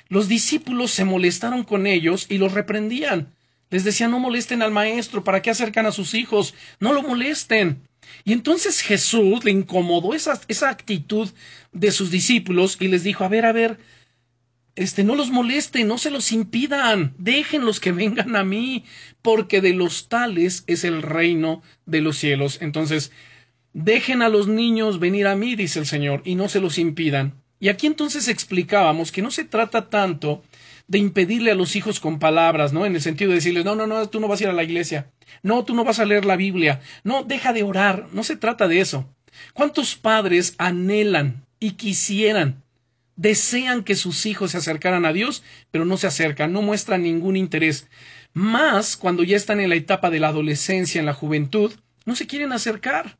los 0.09 0.27
discípulos 0.27 0.89
se 0.89 1.05
molestaron 1.05 1.63
con 1.63 1.85
ellos 1.85 2.25
y 2.29 2.39
los 2.39 2.53
reprendían. 2.53 3.35
Les 3.69 3.83
decían, 3.83 4.09
no 4.09 4.17
molesten 4.17 4.63
al 4.63 4.71
maestro, 4.71 5.23
¿para 5.23 5.43
qué 5.43 5.51
acercan 5.51 5.85
a 5.85 5.91
sus 5.91 6.15
hijos? 6.15 6.55
No 6.79 6.93
lo 6.93 7.03
molesten. 7.03 7.83
Y 8.23 8.33
entonces 8.33 8.81
Jesús 8.81 9.45
le 9.45 9.51
incomodó 9.51 10.15
esa, 10.15 10.41
esa 10.47 10.69
actitud 10.69 11.29
de 11.73 11.91
sus 11.91 12.09
discípulos 12.09 12.77
y 12.79 12.87
les 12.87 13.03
dijo, 13.03 13.23
a 13.23 13.27
ver, 13.27 13.45
a 13.45 13.51
ver, 13.51 13.77
este, 14.77 15.03
no 15.03 15.15
los 15.15 15.31
molesten, 15.31 15.87
no 15.87 15.97
se 15.97 16.11
los 16.11 16.31
impidan, 16.31 17.13
déjenlos 17.17 17.79
que 17.79 17.91
vengan 17.91 18.35
a 18.35 18.43
mí, 18.43 18.85
porque 19.21 19.59
de 19.59 19.73
los 19.73 20.07
tales 20.07 20.63
es 20.67 20.83
el 20.83 21.01
reino 21.01 21.63
de 21.85 22.01
los 22.01 22.17
cielos. 22.17 22.59
Entonces, 22.61 23.11
dejen 23.73 24.21
a 24.21 24.29
los 24.29 24.47
niños 24.47 24.99
venir 24.99 25.27
a 25.27 25.35
mí, 25.35 25.55
dice 25.55 25.79
el 25.79 25.87
Señor, 25.87 26.21
y 26.25 26.35
no 26.35 26.47
se 26.47 26.59
los 26.59 26.77
impidan. 26.77 27.33
Y 27.59 27.69
aquí 27.69 27.87
entonces 27.87 28.27
explicábamos 28.27 29.11
que 29.11 29.23
no 29.23 29.31
se 29.31 29.45
trata 29.45 29.89
tanto 29.89 30.43
de 30.87 30.99
impedirle 30.99 31.51
a 31.51 31.55
los 31.55 31.75
hijos 31.75 31.99
con 31.99 32.19
palabras, 32.19 32.71
¿no? 32.71 32.85
En 32.85 32.95
el 32.95 33.01
sentido 33.01 33.31
de 33.31 33.37
decirles, 33.37 33.65
no, 33.65 33.75
no, 33.75 33.87
no, 33.87 34.07
tú 34.09 34.19
no 34.19 34.27
vas 34.27 34.39
a 34.39 34.43
ir 34.43 34.49
a 34.49 34.53
la 34.53 34.63
iglesia, 34.63 35.09
no, 35.41 35.65
tú 35.65 35.73
no 35.73 35.83
vas 35.83 35.99
a 35.99 36.05
leer 36.05 36.23
la 36.23 36.37
Biblia, 36.37 36.81
no, 37.03 37.23
deja 37.23 37.51
de 37.51 37.63
orar, 37.63 38.07
no 38.13 38.23
se 38.23 38.37
trata 38.37 38.67
de 38.67 38.79
eso. 38.79 39.09
¿Cuántos 39.53 39.95
padres 39.95 40.55
anhelan 40.57 41.45
y 41.59 41.71
quisieran, 41.71 42.63
desean 43.17 43.83
que 43.83 43.95
sus 43.95 44.25
hijos 44.25 44.51
se 44.51 44.57
acercaran 44.57 45.05
a 45.05 45.11
Dios, 45.11 45.43
pero 45.71 45.83
no 45.83 45.97
se 45.97 46.07
acercan, 46.07 46.53
no 46.53 46.61
muestran 46.61 47.03
ningún 47.03 47.35
interés? 47.35 47.89
Más 48.33 48.95
cuando 48.95 49.23
ya 49.23 49.35
están 49.35 49.59
en 49.59 49.69
la 49.69 49.75
etapa 49.75 50.09
de 50.09 50.21
la 50.21 50.29
adolescencia, 50.29 50.99
en 50.99 51.05
la 51.05 51.13
juventud, 51.13 51.73
no 52.05 52.15
se 52.15 52.27
quieren 52.27 52.53
acercar. 52.53 53.17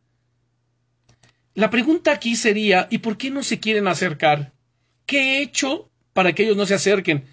La 1.54 1.70
pregunta 1.70 2.12
aquí 2.12 2.36
sería, 2.36 2.88
¿y 2.90 3.00
por 3.00 3.18
qué 3.18 3.32
no 3.32 3.44
se 3.44 3.60
quieren 3.60 3.88
acercar? 3.88 4.54
¿Qué 5.06 5.20
he 5.20 5.42
hecho 5.42 5.90
para 6.14 6.34
que 6.34 6.44
ellos 6.44 6.56
no 6.56 6.66
se 6.66 6.76
acerquen? 6.76 7.26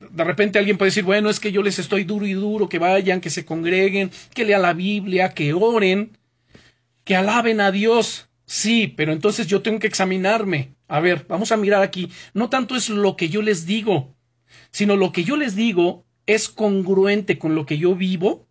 de 0.00 0.24
repente 0.24 0.58
alguien 0.58 0.78
puede 0.78 0.90
decir, 0.90 1.04
bueno, 1.04 1.28
es 1.28 1.40
que 1.40 1.52
yo 1.52 1.62
les 1.62 1.78
estoy 1.78 2.04
duro 2.04 2.26
y 2.26 2.32
duro, 2.32 2.68
que 2.68 2.78
vayan, 2.78 3.20
que 3.20 3.30
se 3.30 3.44
congreguen, 3.44 4.10
que 4.34 4.44
lean 4.44 4.62
la 4.62 4.72
Biblia, 4.72 5.34
que 5.34 5.52
oren, 5.52 6.16
que 7.04 7.16
alaben 7.16 7.60
a 7.60 7.72
Dios. 7.72 8.27
Sí, 8.48 8.88
pero 8.96 9.12
entonces 9.12 9.46
yo 9.46 9.60
tengo 9.60 9.78
que 9.78 9.86
examinarme. 9.86 10.74
A 10.88 11.00
ver, 11.00 11.26
vamos 11.28 11.52
a 11.52 11.58
mirar 11.58 11.82
aquí. 11.82 12.10
No 12.32 12.48
tanto 12.48 12.76
es 12.76 12.88
lo 12.88 13.14
que 13.14 13.28
yo 13.28 13.42
les 13.42 13.66
digo, 13.66 14.16
sino 14.70 14.96
lo 14.96 15.12
que 15.12 15.22
yo 15.22 15.36
les 15.36 15.54
digo 15.54 16.06
es 16.24 16.48
congruente 16.48 17.38
con 17.38 17.54
lo 17.54 17.66
que 17.66 17.76
yo 17.76 17.94
vivo 17.94 18.48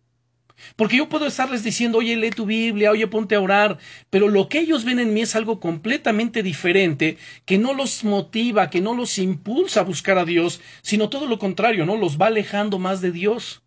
porque 0.76 0.96
yo 0.96 1.08
puedo 1.08 1.26
estarles 1.26 1.62
diciendo, 1.62 1.98
oye, 1.98 2.16
lee 2.16 2.30
tu 2.30 2.46
Biblia, 2.46 2.90
oye, 2.90 3.06
ponte 3.06 3.34
a 3.34 3.40
orar, 3.40 3.78
pero 4.10 4.28
lo 4.28 4.48
que 4.48 4.60
ellos 4.60 4.84
ven 4.84 4.98
en 4.98 5.14
mí 5.14 5.20
es 5.20 5.36
algo 5.36 5.60
completamente 5.60 6.42
diferente, 6.42 7.16
que 7.44 7.58
no 7.58 7.74
los 7.74 8.04
motiva, 8.04 8.70
que 8.70 8.80
no 8.80 8.94
los 8.94 9.18
impulsa 9.18 9.80
a 9.80 9.84
buscar 9.84 10.18
a 10.18 10.24
Dios, 10.24 10.60
sino 10.82 11.08
todo 11.08 11.26
lo 11.26 11.38
contrario, 11.38 11.86
¿no? 11.86 11.96
Los 11.96 12.18
va 12.18 12.26
alejando 12.26 12.78
más 12.78 13.00
de 13.00 13.12
Dios. 13.12 13.62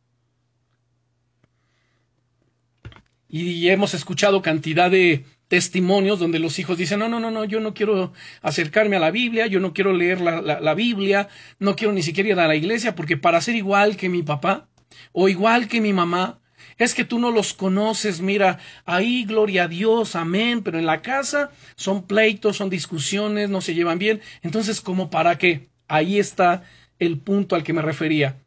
Y 3.29 3.69
hemos 3.69 3.93
escuchado 3.93 4.41
cantidad 4.41 4.91
de 4.91 5.23
testimonios 5.51 6.17
donde 6.17 6.39
los 6.39 6.57
hijos 6.59 6.77
dicen, 6.77 6.99
no, 6.99 7.09
no, 7.09 7.19
no, 7.19 7.29
no, 7.29 7.43
yo 7.43 7.59
no 7.59 7.73
quiero 7.73 8.13
acercarme 8.41 8.95
a 8.95 9.01
la 9.01 9.11
Biblia, 9.11 9.47
yo 9.47 9.59
no 9.59 9.73
quiero 9.73 9.91
leer 9.91 10.21
la, 10.21 10.39
la 10.39 10.73
Biblia, 10.73 11.27
no 11.59 11.75
quiero 11.75 11.91
ni 11.91 12.03
siquiera 12.03 12.29
ir 12.29 12.39
a 12.39 12.47
la 12.47 12.55
iglesia, 12.55 12.95
porque 12.95 13.17
para 13.17 13.41
ser 13.41 13.57
igual 13.57 13.97
que 13.97 14.07
mi 14.07 14.23
papá 14.23 14.69
o 15.11 15.27
igual 15.27 15.67
que 15.67 15.81
mi 15.81 15.91
mamá, 15.91 16.39
es 16.77 16.95
que 16.95 17.03
tú 17.03 17.19
no 17.19 17.31
los 17.31 17.53
conoces, 17.53 18.21
mira, 18.21 18.59
ahí 18.85 19.25
gloria 19.25 19.65
a 19.65 19.67
Dios, 19.67 20.15
amén, 20.15 20.63
pero 20.63 20.79
en 20.79 20.85
la 20.85 21.01
casa 21.01 21.51
son 21.75 22.07
pleitos, 22.07 22.55
son 22.55 22.69
discusiones, 22.69 23.49
no 23.49 23.59
se 23.59 23.73
llevan 23.73 23.99
bien. 23.99 24.21
Entonces, 24.43 24.79
¿cómo 24.79 25.09
para 25.09 25.37
qué? 25.37 25.67
Ahí 25.89 26.17
está 26.17 26.63
el 26.97 27.19
punto 27.19 27.57
al 27.57 27.63
que 27.63 27.73
me 27.73 27.81
refería. 27.81 28.37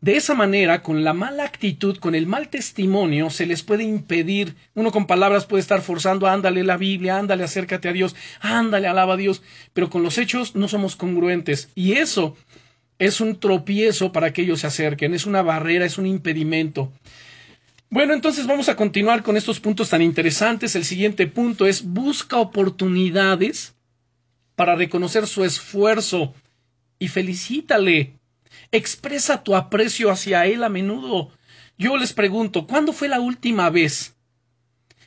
De 0.00 0.16
esa 0.16 0.34
manera, 0.34 0.82
con 0.82 1.02
la 1.02 1.12
mala 1.12 1.42
actitud, 1.42 1.98
con 1.98 2.14
el 2.14 2.28
mal 2.28 2.48
testimonio, 2.48 3.30
se 3.30 3.46
les 3.46 3.64
puede 3.64 3.82
impedir, 3.82 4.54
uno 4.74 4.92
con 4.92 5.08
palabras 5.08 5.44
puede 5.44 5.60
estar 5.60 5.82
forzando, 5.82 6.28
ándale 6.28 6.62
la 6.62 6.76
Biblia, 6.76 7.18
ándale, 7.18 7.42
acércate 7.42 7.88
a 7.88 7.92
Dios, 7.92 8.14
ándale, 8.40 8.86
alaba 8.86 9.14
a 9.14 9.16
Dios, 9.16 9.42
pero 9.72 9.90
con 9.90 10.04
los 10.04 10.16
hechos 10.18 10.54
no 10.54 10.68
somos 10.68 10.94
congruentes. 10.94 11.70
Y 11.74 11.94
eso 11.94 12.36
es 13.00 13.20
un 13.20 13.40
tropiezo 13.40 14.12
para 14.12 14.32
que 14.32 14.42
ellos 14.42 14.60
se 14.60 14.68
acerquen, 14.68 15.14
es 15.14 15.26
una 15.26 15.42
barrera, 15.42 15.84
es 15.84 15.98
un 15.98 16.06
impedimento. 16.06 16.92
Bueno, 17.90 18.12
entonces 18.14 18.46
vamos 18.46 18.68
a 18.68 18.76
continuar 18.76 19.22
con 19.22 19.36
estos 19.36 19.58
puntos 19.58 19.88
tan 19.88 20.02
interesantes. 20.02 20.76
El 20.76 20.84
siguiente 20.84 21.26
punto 21.26 21.66
es 21.66 21.82
busca 21.82 22.36
oportunidades 22.36 23.74
para 24.54 24.76
reconocer 24.76 25.26
su 25.26 25.42
esfuerzo 25.44 26.34
y 26.98 27.08
felicítale. 27.08 28.17
Expresa 28.70 29.42
tu 29.42 29.56
aprecio 29.56 30.10
hacia 30.10 30.46
él 30.46 30.62
a 30.64 30.68
menudo. 30.68 31.30
Yo 31.78 31.96
les 31.96 32.12
pregunto, 32.12 32.66
¿cuándo 32.66 32.92
fue 32.92 33.08
la 33.08 33.20
última 33.20 33.70
vez 33.70 34.16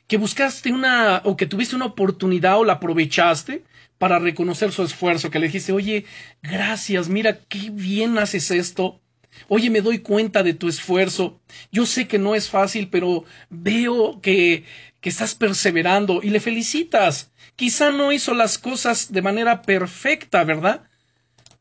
que 0.07 0.17
buscaste 0.17 0.71
una 0.71 1.21
o 1.23 1.37
que 1.37 1.45
tuviste 1.45 1.75
una 1.75 1.85
oportunidad 1.85 2.59
o 2.59 2.65
la 2.65 2.73
aprovechaste 2.73 3.63
para 3.97 4.19
reconocer 4.19 4.71
su 4.71 4.83
esfuerzo, 4.83 5.29
que 5.29 5.39
le 5.39 5.45
dijiste, 5.47 5.71
oye, 5.71 6.05
gracias, 6.41 7.07
mira 7.07 7.39
qué 7.47 7.69
bien 7.69 8.17
haces 8.17 8.51
esto, 8.51 8.99
Oye, 9.47 9.69
me 9.69 9.81
doy 9.81 9.99
cuenta 9.99 10.43
de 10.43 10.53
tu 10.53 10.67
esfuerzo. 10.67 11.39
Yo 11.71 11.85
sé 11.85 12.07
que 12.07 12.19
no 12.19 12.35
es 12.35 12.49
fácil, 12.49 12.89
pero 12.89 13.23
veo 13.49 14.21
que, 14.21 14.65
que 14.99 15.09
estás 15.09 15.35
perseverando 15.35 16.21
y 16.21 16.29
le 16.29 16.39
felicitas. 16.39 17.31
Quizá 17.55 17.91
no 17.91 18.11
hizo 18.11 18.33
las 18.33 18.57
cosas 18.57 19.11
de 19.11 19.21
manera 19.21 19.61
perfecta, 19.61 20.43
¿verdad? 20.43 20.83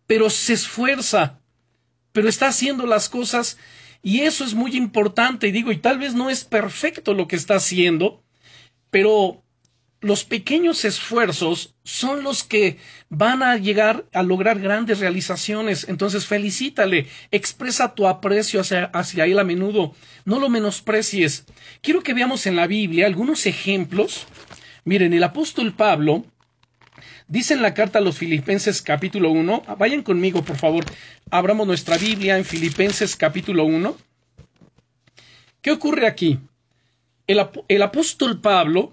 Pero 0.07 0.31
se 0.31 0.55
esfuerza, 0.55 1.40
pero 2.13 2.29
está 2.29 2.49
haciendo 2.49 2.87
las 2.87 3.09
cosas 3.09 3.59
y 4.03 4.21
eso 4.21 4.45
es 4.45 4.55
muy 4.55 4.77
importante. 4.77 5.49
Y 5.49 5.53
digo, 5.53 5.73
y 5.73 5.79
tal 5.79 5.99
vez 5.99 6.15
no 6.15 6.31
es 6.31 6.45
perfecto 6.45 7.15
lo 7.15 7.29
que 7.29 7.37
está 7.37 7.57
haciendo, 7.57 8.23
pero 8.91 9.43
los 10.03 10.25
pequeños 10.25 10.87
esfuerzos 10.87 11.75
son 11.85 12.23
los 12.23 12.43
que 12.43 12.79
van 13.11 13.43
a 13.43 13.57
llegar 13.59 14.07
a 14.15 14.23
lograr 14.23 14.59
grandes 14.59 14.99
realizaciones. 14.99 15.87
Entonces 15.89 16.27
felicítale, 16.27 17.07
expresa 17.31 17.95
tu 17.95 18.09
aprecio 18.09 18.61
hacia, 18.61 18.85
hacia, 18.87 19.27
él 19.27 19.39
a 19.39 19.45
menudo, 19.45 19.95
no 20.25 20.39
lo 20.41 20.49
menosprecies. 20.49 21.45
Quiero 21.83 22.03
que 22.03 22.15
veamos 22.15 22.47
en 22.47 22.57
la 22.57 22.67
Biblia 22.67 23.07
algunos 23.07 23.45
ejemplos. 23.45 24.27
Miren, 24.85 25.13
el 25.13 25.23
apóstol 25.23 25.75
Pablo 25.75 26.25
dice 27.29 27.55
en 27.55 27.63
la 27.63 27.75
carta 27.75 27.99
a 27.99 28.03
los 28.03 28.19
Filipenses 28.19 28.83
capítulo 28.83 29.31
1, 29.31 29.63
vayan 29.79 30.03
conmigo 30.03 30.43
por 30.43 30.57
favor, 30.57 30.85
abramos 31.31 31.67
nuestra 31.67 31.97
Biblia 31.99 32.37
en 32.37 32.45
Filipenses 32.45 33.17
capítulo 33.17 33.65
1. 33.65 33.97
¿Qué 35.63 35.71
ocurre 35.71 36.07
aquí? 36.07 36.39
El, 37.27 37.41
el 37.69 37.83
apóstol 37.83 38.41
Pablo 38.41 38.93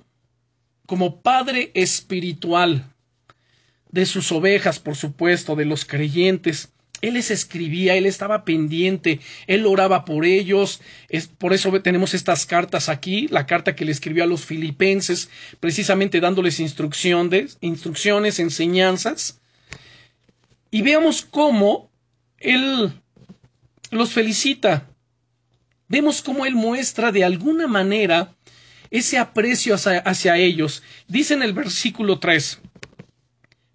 como 0.86 1.22
padre 1.22 1.72
espiritual 1.74 2.86
de 3.92 4.06
sus 4.06 4.32
ovejas, 4.32 4.80
por 4.80 4.96
supuesto, 4.96 5.56
de 5.56 5.66
los 5.66 5.86
creyentes. 5.86 6.72
Él 7.02 7.14
les 7.14 7.32
escribía, 7.32 7.96
él 7.96 8.06
estaba 8.06 8.44
pendiente, 8.44 9.20
él 9.46 9.66
oraba 9.66 10.06
por 10.06 10.26
ellos. 10.26 10.82
Es, 11.10 11.28
por 11.28 11.54
eso 11.54 11.72
tenemos 11.82 12.14
estas 12.14 12.46
cartas 12.46 12.90
aquí, 12.90 13.28
la 13.28 13.46
carta 13.46 13.76
que 13.76 13.86
le 13.86 13.92
escribió 13.92 14.24
a 14.24 14.28
los 14.28 14.46
filipenses, 14.46 15.30
precisamente 15.60 16.20
dándoles 16.20 16.60
instrucciones, 16.60 17.58
instrucciones, 17.62 18.40
enseñanzas. 18.40 19.40
Y 20.72 20.82
veamos 20.82 21.22
cómo 21.24 21.90
él 22.40 22.92
los 23.92 24.12
felicita. 24.14 24.88
Vemos 25.88 26.22
cómo 26.22 26.46
él 26.46 26.56
muestra 26.56 27.12
de 27.12 27.24
alguna 27.24 27.68
manera 27.68 28.36
ese 28.90 29.18
aprecio 29.18 29.76
hacia, 29.76 30.38
ellos. 30.38 30.84
Dice 31.08 31.34
en 31.34 31.44
el 31.44 31.54
versículo 31.54 32.20
3, 32.20 32.62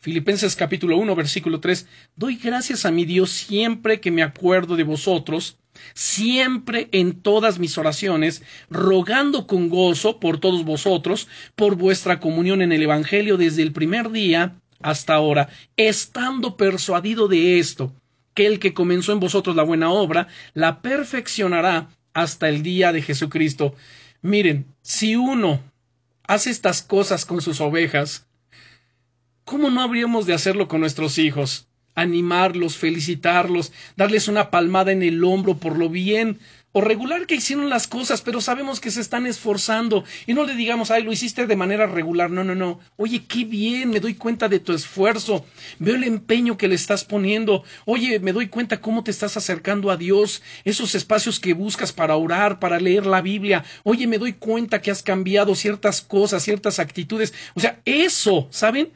Filipenses 0.02 0.56
capítulo 0.56 0.96
1, 0.96 1.14
versículo 1.14 1.60
3, 1.60 1.86
doy 2.16 2.34
gracias 2.34 2.84
a 2.84 2.90
mi 2.90 3.04
Dios 3.04 3.30
siempre 3.30 4.00
que 4.00 4.10
me 4.10 4.24
acuerdo 4.24 4.74
de 4.74 4.82
vosotros, 4.82 5.58
siempre 5.94 6.88
en 6.90 7.22
todas 7.22 7.60
mis 7.60 7.78
oraciones, 7.78 8.42
rogando 8.68 9.46
con 9.46 9.68
gozo 9.68 10.18
por 10.18 10.40
todos 10.40 10.64
vosotros, 10.64 11.28
por 11.54 11.76
vuestra 11.76 12.18
comunión 12.18 12.62
en 12.62 12.72
el 12.72 12.82
Evangelio 12.82 13.36
desde 13.36 13.62
el 13.62 13.70
primer 13.70 14.10
día 14.10 14.56
hasta 14.80 15.14
ahora, 15.14 15.50
estando 15.76 16.56
persuadido 16.56 17.28
de 17.28 17.60
esto, 17.60 17.94
que 18.34 18.48
el 18.48 18.58
que 18.58 18.74
comenzó 18.74 19.12
en 19.12 19.20
vosotros 19.20 19.54
la 19.54 19.62
buena 19.62 19.92
obra, 19.92 20.26
la 20.52 20.82
perfeccionará 20.82 21.90
hasta 22.12 22.48
el 22.48 22.64
día 22.64 22.92
de 22.92 23.02
Jesucristo. 23.02 23.76
Miren, 24.20 24.66
si 24.82 25.14
uno 25.14 25.60
hace 26.26 26.50
estas 26.50 26.82
cosas 26.82 27.24
con 27.24 27.40
sus 27.40 27.60
ovejas, 27.60 28.26
¿cómo 29.52 29.68
no 29.68 29.82
habríamos 29.82 30.24
de 30.24 30.32
hacerlo 30.32 30.66
con 30.66 30.80
nuestros 30.80 31.18
hijos? 31.18 31.68
Animarlos, 31.94 32.78
felicitarlos, 32.78 33.70
darles 33.98 34.26
una 34.26 34.50
palmada 34.50 34.92
en 34.92 35.02
el 35.02 35.22
hombro 35.22 35.58
por 35.58 35.76
lo 35.76 35.90
bien 35.90 36.38
o 36.72 36.80
regular 36.80 37.26
que 37.26 37.34
hicieron 37.34 37.68
las 37.68 37.86
cosas, 37.86 38.22
pero 38.22 38.40
sabemos 38.40 38.80
que 38.80 38.90
se 38.90 39.02
están 39.02 39.26
esforzando 39.26 40.04
y 40.26 40.32
no 40.32 40.46
le 40.46 40.54
digamos, 40.54 40.90
ay, 40.90 41.02
lo 41.02 41.12
hiciste 41.12 41.46
de 41.46 41.54
manera 41.54 41.86
regular, 41.86 42.30
no, 42.30 42.44
no, 42.44 42.54
no, 42.54 42.80
oye, 42.96 43.26
qué 43.26 43.44
bien, 43.44 43.90
me 43.90 44.00
doy 44.00 44.14
cuenta 44.14 44.48
de 44.48 44.58
tu 44.58 44.72
esfuerzo, 44.72 45.44
veo 45.78 45.96
el 45.96 46.04
empeño 46.04 46.56
que 46.56 46.68
le 46.68 46.74
estás 46.74 47.04
poniendo, 47.04 47.62
oye, 47.84 48.20
me 48.20 48.32
doy 48.32 48.48
cuenta 48.48 48.80
cómo 48.80 49.04
te 49.04 49.10
estás 49.10 49.36
acercando 49.36 49.90
a 49.90 49.98
Dios, 49.98 50.40
esos 50.64 50.94
espacios 50.94 51.40
que 51.40 51.52
buscas 51.52 51.92
para 51.92 52.16
orar, 52.16 52.58
para 52.58 52.80
leer 52.80 53.04
la 53.04 53.20
Biblia, 53.20 53.64
oye, 53.84 54.06
me 54.06 54.16
doy 54.16 54.32
cuenta 54.32 54.80
que 54.80 54.90
has 54.90 55.02
cambiado 55.02 55.54
ciertas 55.54 56.00
cosas, 56.00 56.42
ciertas 56.42 56.78
actitudes, 56.78 57.34
o 57.52 57.60
sea, 57.60 57.82
eso, 57.84 58.48
¿saben? 58.50 58.92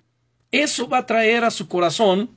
Eso 0.51 0.89
va 0.89 0.99
a 0.99 1.07
traer 1.07 1.45
a 1.45 1.51
su 1.51 1.69
corazón 1.69 2.37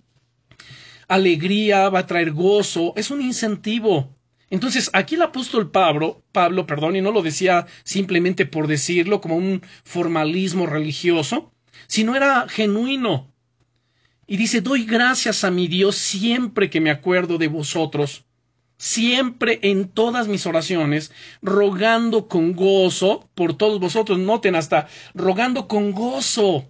alegría, 1.09 1.89
va 1.89 1.99
a 1.99 2.07
traer 2.07 2.31
gozo, 2.31 2.93
es 2.95 3.11
un 3.11 3.21
incentivo. 3.21 4.15
Entonces, 4.49 4.89
aquí 4.93 5.15
el 5.15 5.23
apóstol 5.23 5.69
Pablo, 5.69 6.23
Pablo, 6.31 6.65
perdón, 6.65 6.95
y 6.95 7.01
no 7.01 7.11
lo 7.11 7.21
decía 7.21 7.67
simplemente 7.83 8.45
por 8.45 8.67
decirlo 8.67 9.19
como 9.19 9.35
un 9.35 9.61
formalismo 9.83 10.65
religioso, 10.65 11.51
sino 11.87 12.15
era 12.15 12.47
genuino. 12.47 13.33
Y 14.25 14.37
dice, 14.37 14.61
doy 14.61 14.85
gracias 14.85 15.43
a 15.43 15.51
mi 15.51 15.67
Dios 15.67 15.95
siempre 15.95 16.69
que 16.69 16.81
me 16.81 16.91
acuerdo 16.91 17.39
de 17.39 17.47
vosotros, 17.47 18.25
siempre 18.77 19.59
en 19.63 19.89
todas 19.89 20.27
mis 20.27 20.45
oraciones, 20.45 21.11
rogando 21.41 22.27
con 22.27 22.53
gozo 22.53 23.27
por 23.33 23.55
todos 23.57 23.79
vosotros, 23.79 24.19
noten 24.19 24.55
hasta, 24.55 24.87
rogando 25.15 25.67
con 25.67 25.91
gozo 25.91 26.67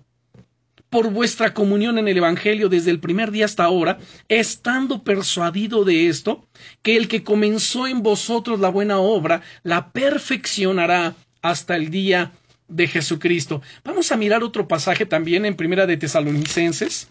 por 0.89 1.12
vuestra 1.12 1.53
comunión 1.53 1.98
en 1.98 2.08
el 2.08 2.17
Evangelio 2.17 2.69
desde 2.69 2.91
el 2.91 3.00
primer 3.00 3.31
día 3.31 3.46
hasta 3.46 3.63
ahora, 3.63 4.00
estando 4.27 5.03
persuadido 5.03 5.86
de 5.86 6.08
esto, 6.08 6.48
que 6.81 6.98
el 6.98 7.08
que 7.08 7.24
comenzó 7.24 7.88
en 7.88 8.01
vosotros 8.01 8.60
la 8.60 8.69
buena 8.69 9.00
obra, 9.00 9.41
la 9.63 9.91
perfeccionará 9.91 11.15
hasta 11.41 11.75
el 11.75 11.89
día 11.91 12.31
de 12.67 12.88
Jesucristo. 12.88 13.62
Vamos 13.84 14.12
a 14.12 14.17
mirar 14.17 14.43
otro 14.43 14.67
pasaje 14.67 15.05
también 15.05 15.46
en 15.46 15.55
Primera 15.55 15.86
de 15.86 15.98
Tesalonicenses. 15.98 17.08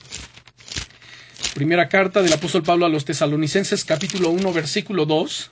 Primera 1.54 1.88
carta 1.88 2.23
del 2.23 2.32
apóstol 2.32 2.62
Pablo 2.62 2.87
a 2.87 2.88
los 2.88 3.04
Tesalonicenses, 3.04 3.85
capítulo 3.85 4.30
1, 4.30 4.52
versículo 4.52 5.06
2. 5.06 5.50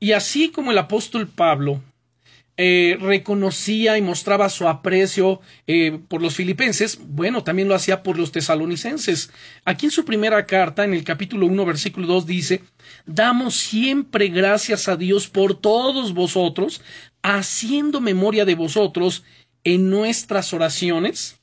Y 0.00 0.12
así 0.12 0.50
como 0.50 0.72
el 0.72 0.78
apóstol 0.78 1.28
Pablo 1.28 1.82
eh, 2.58 2.96
reconocía 2.98 3.98
y 3.98 4.02
mostraba 4.02 4.48
su 4.48 4.66
aprecio 4.66 5.40
eh, 5.66 5.98
por 6.08 6.22
los 6.22 6.34
filipenses, 6.34 6.98
bueno, 7.02 7.44
también 7.44 7.68
lo 7.68 7.74
hacía 7.74 8.02
por 8.02 8.18
los 8.18 8.32
tesalonicenses. 8.32 9.30
Aquí 9.66 9.86
en 9.86 9.92
su 9.92 10.06
primera 10.06 10.46
carta, 10.46 10.84
en 10.84 10.94
el 10.94 11.04
capítulo 11.04 11.46
1, 11.46 11.64
versículo 11.66 12.06
2, 12.06 12.26
dice, 12.26 12.62
damos 13.04 13.56
siempre 13.56 14.28
gracias 14.28 14.88
a 14.88 14.96
Dios 14.96 15.28
por 15.28 15.60
todos 15.60 16.14
vosotros, 16.14 16.80
haciendo 17.22 18.00
memoria 18.00 18.46
de 18.46 18.54
vosotros 18.54 19.22
en 19.62 19.90
nuestras 19.90 20.54
oraciones, 20.54 21.38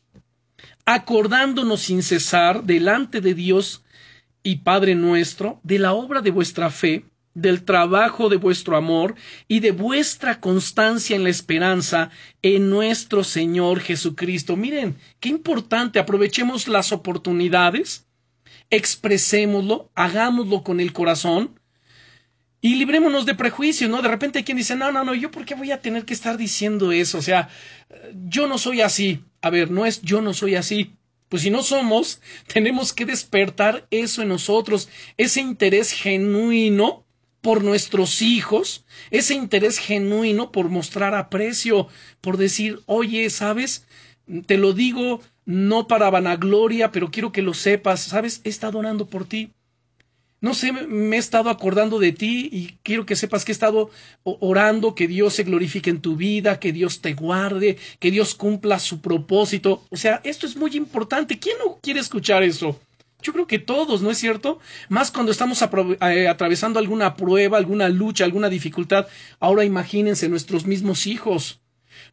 acordándonos 0.85 1.81
sin 1.81 2.01
cesar 2.01 2.63
delante 2.63 3.21
de 3.21 3.35
Dios 3.35 3.83
y 4.41 4.57
Padre 4.57 4.95
nuestro 4.95 5.59
de 5.63 5.77
la 5.77 5.93
obra 5.93 6.21
de 6.21 6.31
vuestra 6.31 6.69
fe, 6.71 7.05
del 7.33 7.63
trabajo 7.63 8.29
de 8.29 8.37
vuestro 8.37 8.77
amor 8.77 9.15
y 9.47 9.59
de 9.59 9.71
vuestra 9.71 10.39
constancia 10.39 11.15
en 11.15 11.23
la 11.23 11.29
esperanza 11.29 12.09
en 12.41 12.69
nuestro 12.69 13.23
Señor 13.23 13.79
Jesucristo. 13.79 14.55
Miren, 14.55 14.97
qué 15.19 15.29
importante, 15.29 15.99
aprovechemos 15.99 16.67
las 16.67 16.91
oportunidades, 16.91 18.05
expresémoslo, 18.69 19.91
hagámoslo 19.95 20.63
con 20.63 20.79
el 20.79 20.93
corazón 20.93 21.59
y 22.61 22.75
librémonos 22.75 23.25
de 23.25 23.35
prejuicios, 23.35 23.89
¿no? 23.89 24.01
De 24.01 24.07
repente 24.07 24.39
hay 24.39 24.45
quien 24.45 24.57
dice, 24.57 24.75
no, 24.75 24.89
no, 24.91 25.03
no, 25.03 25.13
yo 25.13 25.31
por 25.31 25.43
qué 25.43 25.53
voy 25.53 25.71
a 25.71 25.81
tener 25.81 26.05
que 26.05 26.13
estar 26.13 26.37
diciendo 26.37 26.93
eso, 26.93 27.17
o 27.17 27.21
sea, 27.21 27.49
yo 28.25 28.47
no 28.47 28.57
soy 28.57 28.79
así. 28.79 29.23
A 29.41 29.49
ver, 29.49 29.69
no 29.69 29.85
es 29.85 30.01
yo 30.01 30.21
no 30.21 30.33
soy 30.33 30.55
así. 30.55 30.95
Pues 31.27 31.41
si 31.41 31.49
no 31.49 31.61
somos, 31.61 32.21
tenemos 32.47 32.93
que 32.93 33.05
despertar 33.05 33.85
eso 33.91 34.21
en 34.21 34.29
nosotros, 34.29 34.87
ese 35.17 35.41
interés 35.41 35.91
genuino 35.91 37.02
por 37.43 37.61
nuestros 37.61 38.21
hijos, 38.21 38.85
ese 39.11 39.33
interés 39.33 39.77
genuino 39.77 40.53
por 40.53 40.69
mostrar 40.69 41.13
aprecio, 41.13 41.89
por 42.21 42.37
decir, 42.37 42.79
oye, 42.85 43.29
¿sabes? 43.29 43.85
Te 44.45 44.57
lo 44.57 44.71
digo 44.71 45.19
no 45.45 45.85
para 45.85 46.09
vanagloria, 46.09 46.93
pero 46.93 47.11
quiero 47.11 47.33
que 47.33 47.41
lo 47.41 47.53
sepas, 47.53 47.99
¿sabes? 47.99 48.39
He 48.45 48.49
estado 48.49 48.79
orando 48.79 49.07
por 49.07 49.25
ti. 49.25 49.51
No 50.39 50.53
sé, 50.53 50.71
me 50.71 51.17
he 51.17 51.19
estado 51.19 51.49
acordando 51.49 51.99
de 51.99 52.13
ti 52.13 52.47
y 52.49 52.77
quiero 52.81 53.05
que 53.05 53.17
sepas 53.17 53.43
que 53.43 53.51
he 53.51 53.57
estado 53.59 53.89
orando, 54.23 54.95
que 54.95 55.09
Dios 55.09 55.33
se 55.33 55.43
glorifique 55.43 55.89
en 55.89 55.99
tu 55.99 56.15
vida, 56.15 56.61
que 56.61 56.71
Dios 56.71 57.01
te 57.01 57.13
guarde, 57.13 57.77
que 57.99 58.09
Dios 58.09 58.35
cumpla 58.35 58.79
su 58.79 59.01
propósito. 59.01 59.83
O 59.89 59.97
sea, 59.97 60.21
esto 60.23 60.45
es 60.45 60.55
muy 60.55 60.77
importante. 60.77 61.39
¿Quién 61.39 61.57
no 61.59 61.77
quiere 61.81 61.99
escuchar 61.99 62.41
eso? 62.41 62.79
Yo 63.23 63.31
creo 63.31 63.47
que 63.47 63.57
todos, 63.57 64.01
¿no 64.01 64.11
es 64.11 64.17
cierto? 64.17 64.59
Más 64.89 65.09
cuando 65.09 65.31
estamos 65.31 65.63
eh, 66.01 66.27
atravesando 66.27 66.77
alguna 66.77 67.15
prueba, 67.15 67.57
alguna 67.57 67.87
lucha, 67.87 68.25
alguna 68.25 68.49
dificultad. 68.49 69.07
Ahora 69.39 69.63
imagínense 69.63 70.27
nuestros 70.27 70.65
mismos 70.65 71.07
hijos. 71.07 71.61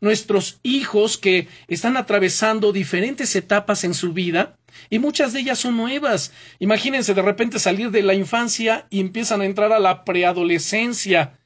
Nuestros 0.00 0.60
hijos 0.62 1.18
que 1.18 1.48
están 1.66 1.96
atravesando 1.96 2.72
diferentes 2.72 3.34
etapas 3.34 3.82
en 3.84 3.92
su 3.92 4.12
vida 4.12 4.56
y 4.88 4.98
muchas 4.98 5.32
de 5.32 5.40
ellas 5.40 5.58
son 5.58 5.76
nuevas. 5.76 6.32
Imagínense 6.58 7.12
de 7.12 7.22
repente 7.22 7.58
salir 7.58 7.90
de 7.90 8.02
la 8.02 8.14
infancia 8.14 8.86
y 8.88 9.00
empiezan 9.00 9.40
a 9.40 9.46
entrar 9.46 9.72
a 9.72 9.80
la 9.80 10.04
preadolescencia 10.04 11.38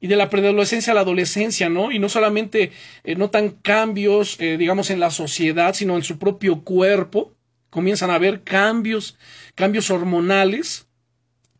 y 0.00 0.08
de 0.08 0.16
la 0.16 0.30
preadolescencia 0.30 0.92
a 0.92 0.94
la 0.94 1.02
adolescencia, 1.02 1.68
¿no? 1.68 1.92
Y 1.92 1.98
no 1.98 2.08
solamente 2.08 2.72
eh, 3.04 3.14
notan 3.14 3.50
cambios, 3.50 4.36
eh, 4.40 4.56
digamos, 4.56 4.90
en 4.90 5.00
la 5.00 5.10
sociedad, 5.10 5.74
sino 5.74 5.96
en 5.96 6.02
su 6.02 6.18
propio 6.18 6.62
cuerpo 6.62 7.35
comienzan 7.76 8.08
a 8.08 8.14
haber 8.14 8.42
cambios, 8.42 9.18
cambios 9.54 9.90
hormonales, 9.90 10.86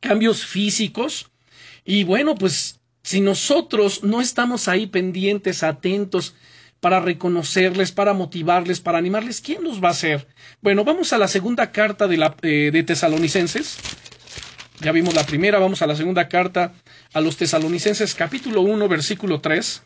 cambios 0.01 0.47
físicos. 0.47 1.31
Y 1.85 2.05
bueno, 2.05 2.35
pues 2.37 2.81
si 3.03 3.21
nosotros 3.21 4.03
no 4.03 4.23
estamos 4.23 4.67
ahí 4.67 4.87
pendientes, 4.87 5.63
atentos, 5.63 6.35
para 6.81 7.01
reconocerles, 7.01 7.93
para 7.93 8.15
motivarles, 8.15 8.81
para 8.81 8.97
animarles, 8.97 9.43
¿quién 9.43 9.63
los 9.63 9.85
va 9.85 9.89
a 9.89 9.91
hacer? 9.91 10.27
Bueno, 10.63 10.85
vamos 10.85 11.13
a 11.13 11.19
la 11.19 11.29
segunda 11.29 11.71
carta 11.71 12.09
de, 12.09 12.17
la, 12.17 12.35
eh, 12.41 12.71
de 12.73 12.83
Tesalonicenses. 12.83 13.77
Ya 14.81 14.93
vimos 14.93 15.15
la 15.15 15.27
primera, 15.27 15.59
vamos 15.59 15.83
a 15.83 15.87
la 15.87 15.97
segunda 15.97 16.31
carta 16.31 16.73
a 17.13 17.21
los 17.21 17.37
Tesalonicenses, 17.37 18.15
capítulo 18.15 18.63
1, 18.63 18.89
versículo 18.89 19.43
3. 19.43 19.83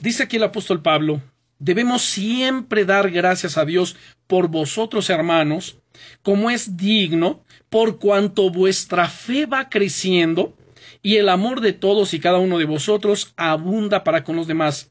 Dice 0.00 0.24
aquí 0.24 0.34
el 0.34 0.42
apóstol 0.42 0.82
Pablo, 0.82 1.22
Debemos 1.60 2.02
siempre 2.02 2.86
dar 2.86 3.10
gracias 3.10 3.58
a 3.58 3.66
Dios 3.66 3.94
por 4.26 4.48
vosotros, 4.48 5.10
hermanos, 5.10 5.76
como 6.22 6.50
es 6.50 6.78
digno, 6.78 7.44
por 7.68 7.98
cuanto 7.98 8.50
vuestra 8.50 9.08
fe 9.08 9.44
va 9.44 9.68
creciendo 9.68 10.56
y 11.02 11.16
el 11.16 11.28
amor 11.28 11.60
de 11.60 11.74
todos 11.74 12.14
y 12.14 12.18
cada 12.18 12.38
uno 12.38 12.56
de 12.56 12.64
vosotros 12.64 13.34
abunda 13.36 14.04
para 14.04 14.24
con 14.24 14.36
los 14.36 14.46
demás. 14.46 14.90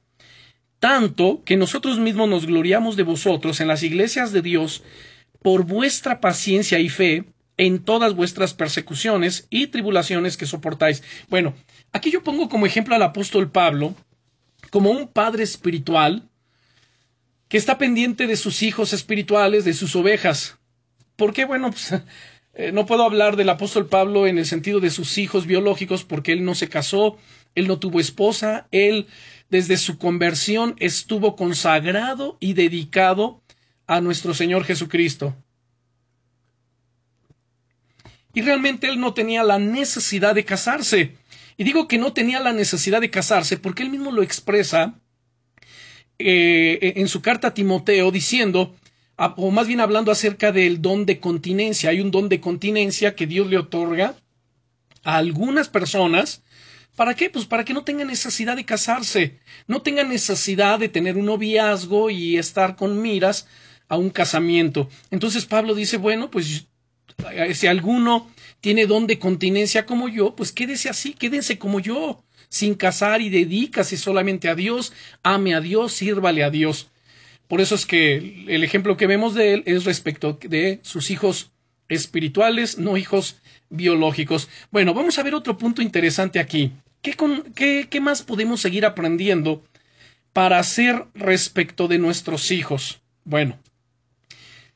Tanto 0.79 1.43
que 1.43 1.57
nosotros 1.57 1.97
mismos 1.97 2.29
nos 2.29 2.45
gloriamos 2.45 2.95
de 2.95 3.03
vosotros 3.03 3.59
en 3.61 3.67
las 3.67 3.81
iglesias 3.81 4.31
de 4.31 4.43
Dios 4.43 4.83
por 5.41 5.65
vuestra 5.65 6.21
paciencia 6.21 6.77
y 6.77 6.89
fe 6.89 7.25
en 7.57 7.79
todas 7.79 8.13
vuestras 8.13 8.53
persecuciones 8.53 9.47
y 9.49 9.67
tribulaciones 9.67 10.37
que 10.37 10.45
soportáis. 10.45 11.01
Bueno, 11.29 11.55
aquí 11.91 12.11
yo 12.11 12.23
pongo 12.23 12.47
como 12.47 12.67
ejemplo 12.67 12.93
al 12.93 13.01
apóstol 13.01 13.49
Pablo 13.49 13.95
como 14.69 14.91
un 14.91 15.07
padre 15.07 15.43
espiritual 15.43 16.28
que 17.49 17.57
está 17.57 17.77
pendiente 17.77 18.27
de 18.27 18.37
sus 18.37 18.61
hijos 18.61 18.93
espirituales, 18.93 19.65
de 19.65 19.73
sus 19.73 19.95
ovejas. 19.95 20.57
¿Por 21.15 21.33
qué? 21.33 21.45
Bueno, 21.45 21.71
pues 21.71 21.93
eh, 22.53 22.71
no 22.71 22.85
puedo 22.85 23.03
hablar 23.03 23.35
del 23.35 23.49
apóstol 23.49 23.87
Pablo 23.87 24.27
en 24.27 24.37
el 24.37 24.45
sentido 24.45 24.79
de 24.79 24.91
sus 24.91 25.17
hijos 25.17 25.47
biológicos 25.47 26.03
porque 26.05 26.31
él 26.31 26.45
no 26.45 26.55
se 26.55 26.69
casó, 26.69 27.17
él 27.55 27.67
no 27.67 27.79
tuvo 27.79 27.99
esposa, 27.99 28.67
él 28.71 29.07
desde 29.49 29.77
su 29.77 29.97
conversión 29.97 30.75
estuvo 30.79 31.35
consagrado 31.35 32.37
y 32.39 32.53
dedicado 32.53 33.41
a 33.87 33.99
nuestro 33.99 34.35
Señor 34.35 34.63
Jesucristo. 34.63 35.35
Y 38.35 38.43
realmente 38.43 38.87
él 38.87 38.99
no 38.99 39.15
tenía 39.15 39.43
la 39.43 39.57
necesidad 39.57 40.35
de 40.35 40.45
casarse. 40.45 41.17
Y 41.57 41.63
digo 41.63 41.87
que 41.87 41.97
no 41.97 42.13
tenía 42.13 42.39
la 42.39 42.53
necesidad 42.53 43.01
de 43.01 43.09
casarse 43.09 43.57
porque 43.57 43.81
él 43.81 43.89
mismo 43.89 44.11
lo 44.11 44.21
expresa 44.21 44.99
eh, 46.19 46.93
en 46.97 47.07
su 47.07 47.21
carta 47.21 47.47
a 47.47 47.53
Timoteo 47.53 48.11
diciendo, 48.11 48.75
o 49.17 49.51
más 49.51 49.67
bien 49.67 49.79
hablando 49.79 50.11
acerca 50.11 50.51
del 50.51 50.81
don 50.81 51.05
de 51.05 51.19
continencia. 51.19 51.89
Hay 51.89 52.01
un 52.01 52.11
don 52.11 52.29
de 52.29 52.39
continencia 52.39 53.15
que 53.15 53.27
Dios 53.27 53.47
le 53.47 53.57
otorga 53.57 54.15
a 55.03 55.15
algunas 55.17 55.69
personas. 55.69 56.43
¿Para 56.95 57.15
qué? 57.15 57.29
Pues 57.29 57.45
para 57.45 57.63
que 57.63 57.73
no 57.73 57.83
tengan 57.83 58.07
necesidad 58.07 58.55
de 58.57 58.65
casarse, 58.65 59.39
no 59.67 59.81
tengan 59.81 60.09
necesidad 60.09 60.79
de 60.79 60.89
tener 60.89 61.15
un 61.17 61.25
noviazgo 61.25 62.09
y 62.09 62.37
estar 62.37 62.75
con 62.75 63.01
miras 63.01 63.47
a 63.87 63.97
un 63.97 64.09
casamiento. 64.09 64.89
Entonces 65.09 65.45
Pablo 65.45 65.73
dice, 65.73 65.97
bueno, 65.97 66.29
pues 66.29 66.67
eh, 67.31 67.53
si 67.55 67.67
alguno 67.67 68.29
tiene 68.59 68.85
don 68.85 69.07
de 69.07 69.19
continencia 69.19 69.85
como 69.85 70.09
yo, 70.09 70.35
pues 70.35 70.51
quédese 70.51 70.89
así, 70.89 71.13
quédense 71.13 71.57
como 71.57 71.79
yo 71.79 72.23
sin 72.49 72.73
casar 72.75 73.21
y 73.21 73.29
dedícase 73.29 73.97
solamente 73.97 74.49
a 74.49 74.55
Dios, 74.55 74.93
ame 75.23 75.55
a 75.55 75.61
Dios, 75.61 75.93
sírvale 75.93 76.43
a 76.43 76.49
Dios. 76.49 76.89
Por 77.47 77.61
eso 77.61 77.75
es 77.75 77.85
que 77.85 78.45
el 78.47 78.63
ejemplo 78.63 78.97
que 78.97 79.07
vemos 79.07 79.33
de 79.33 79.53
él 79.53 79.63
es 79.65 79.85
respecto 79.85 80.37
de 80.41 80.79
sus 80.83 81.09
hijos 81.09 81.51
espirituales, 81.87 82.77
no 82.77 82.97
hijos 82.97 83.37
biológicos. 83.69 84.49
Bueno, 84.71 84.93
vamos 84.93 85.17
a 85.17 85.23
ver 85.23 85.33
otro 85.35 85.57
punto 85.57 85.81
interesante 85.81 86.39
aquí. 86.39 86.71
¿Qué, 87.01 87.15
qué, 87.55 87.87
qué 87.89 88.01
más 88.01 88.21
podemos 88.21 88.61
seguir 88.61 88.85
aprendiendo 88.85 89.63
para 90.33 90.59
hacer 90.59 91.05
respecto 91.15 91.87
de 91.87 91.97
nuestros 91.97 92.51
hijos? 92.51 93.01
Bueno, 93.23 93.57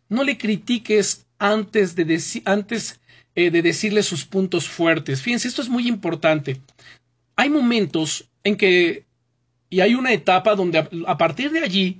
no 0.10 0.24
le 0.24 0.38
critiques 0.38 1.26
antes 1.40 1.96
de, 1.96 2.22
antes, 2.46 3.00
eh, 3.36 3.52
de 3.52 3.62
decirle 3.62 4.04
sus 4.04 4.26
puntos 4.26 4.68
fuertes. 4.70 5.22
Fíjense, 5.22 5.48
esto 5.48 5.62
es 5.62 5.70
muy 5.70 5.88
importante. 5.88 6.62
Hay 7.36 7.50
momentos 7.50 8.30
en 8.44 8.56
que, 8.58 9.06
y 9.70 9.80
hay 9.82 9.96
una 9.96 10.14
etapa 10.14 10.56
donde 10.56 10.78
a, 11.08 11.18
partir 11.18 11.52
de 11.52 11.60
allí, 11.60 12.00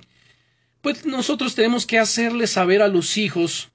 pues 0.80 1.04
nosotros 1.06 1.54
tenemos 1.54 1.86
que 1.86 1.98
hacerle 1.98 2.46
saber 2.46 2.82
a 2.82 2.88
los 2.88 3.16
hijos 3.16 3.70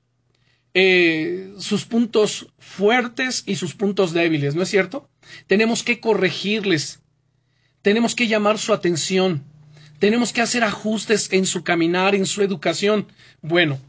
eh, 0.74 1.54
sus 1.58 1.86
puntos 1.86 2.48
fuertes 2.60 3.44
y 3.46 3.56
sus 3.56 3.74
puntos 3.74 4.14
débiles, 4.14 4.56
¿no 4.56 4.62
es 4.64 4.70
cierto? 4.70 5.10
Tenemos 5.48 5.84
que 5.84 6.00
corregirles, 6.00 7.02
tenemos 7.82 8.16
que 8.16 8.28
llamar 8.28 8.60
su 8.60 8.72
atención, 8.74 9.44
tenemos 9.98 10.32
que 10.32 10.42
hacer 10.42 10.64
ajustes 10.64 11.34
en 11.34 11.46
su 11.46 11.64
caminar, 11.64 12.16
en 12.16 12.26
su 12.26 12.42
educación. 12.44 13.08
Bueno, 13.42 13.80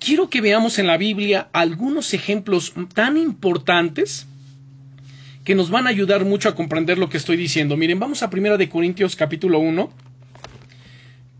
quiero 0.00 0.30
que 0.30 0.40
veamos 0.40 0.78
en 0.78 0.86
la 0.86 0.96
Biblia 0.96 1.48
algunos 1.52 2.14
ejemplos 2.14 2.72
tan 2.94 3.16
importantes 3.16 4.26
que 5.48 5.54
nos 5.54 5.70
van 5.70 5.86
a 5.86 5.88
ayudar 5.88 6.26
mucho 6.26 6.50
a 6.50 6.54
comprender 6.54 6.98
lo 6.98 7.08
que 7.08 7.16
estoy 7.16 7.38
diciendo. 7.38 7.78
Miren, 7.78 7.98
vamos 7.98 8.22
a 8.22 8.28
Primera 8.28 8.58
de 8.58 8.68
Corintios 8.68 9.16
capítulo 9.16 9.58
1. 9.60 9.90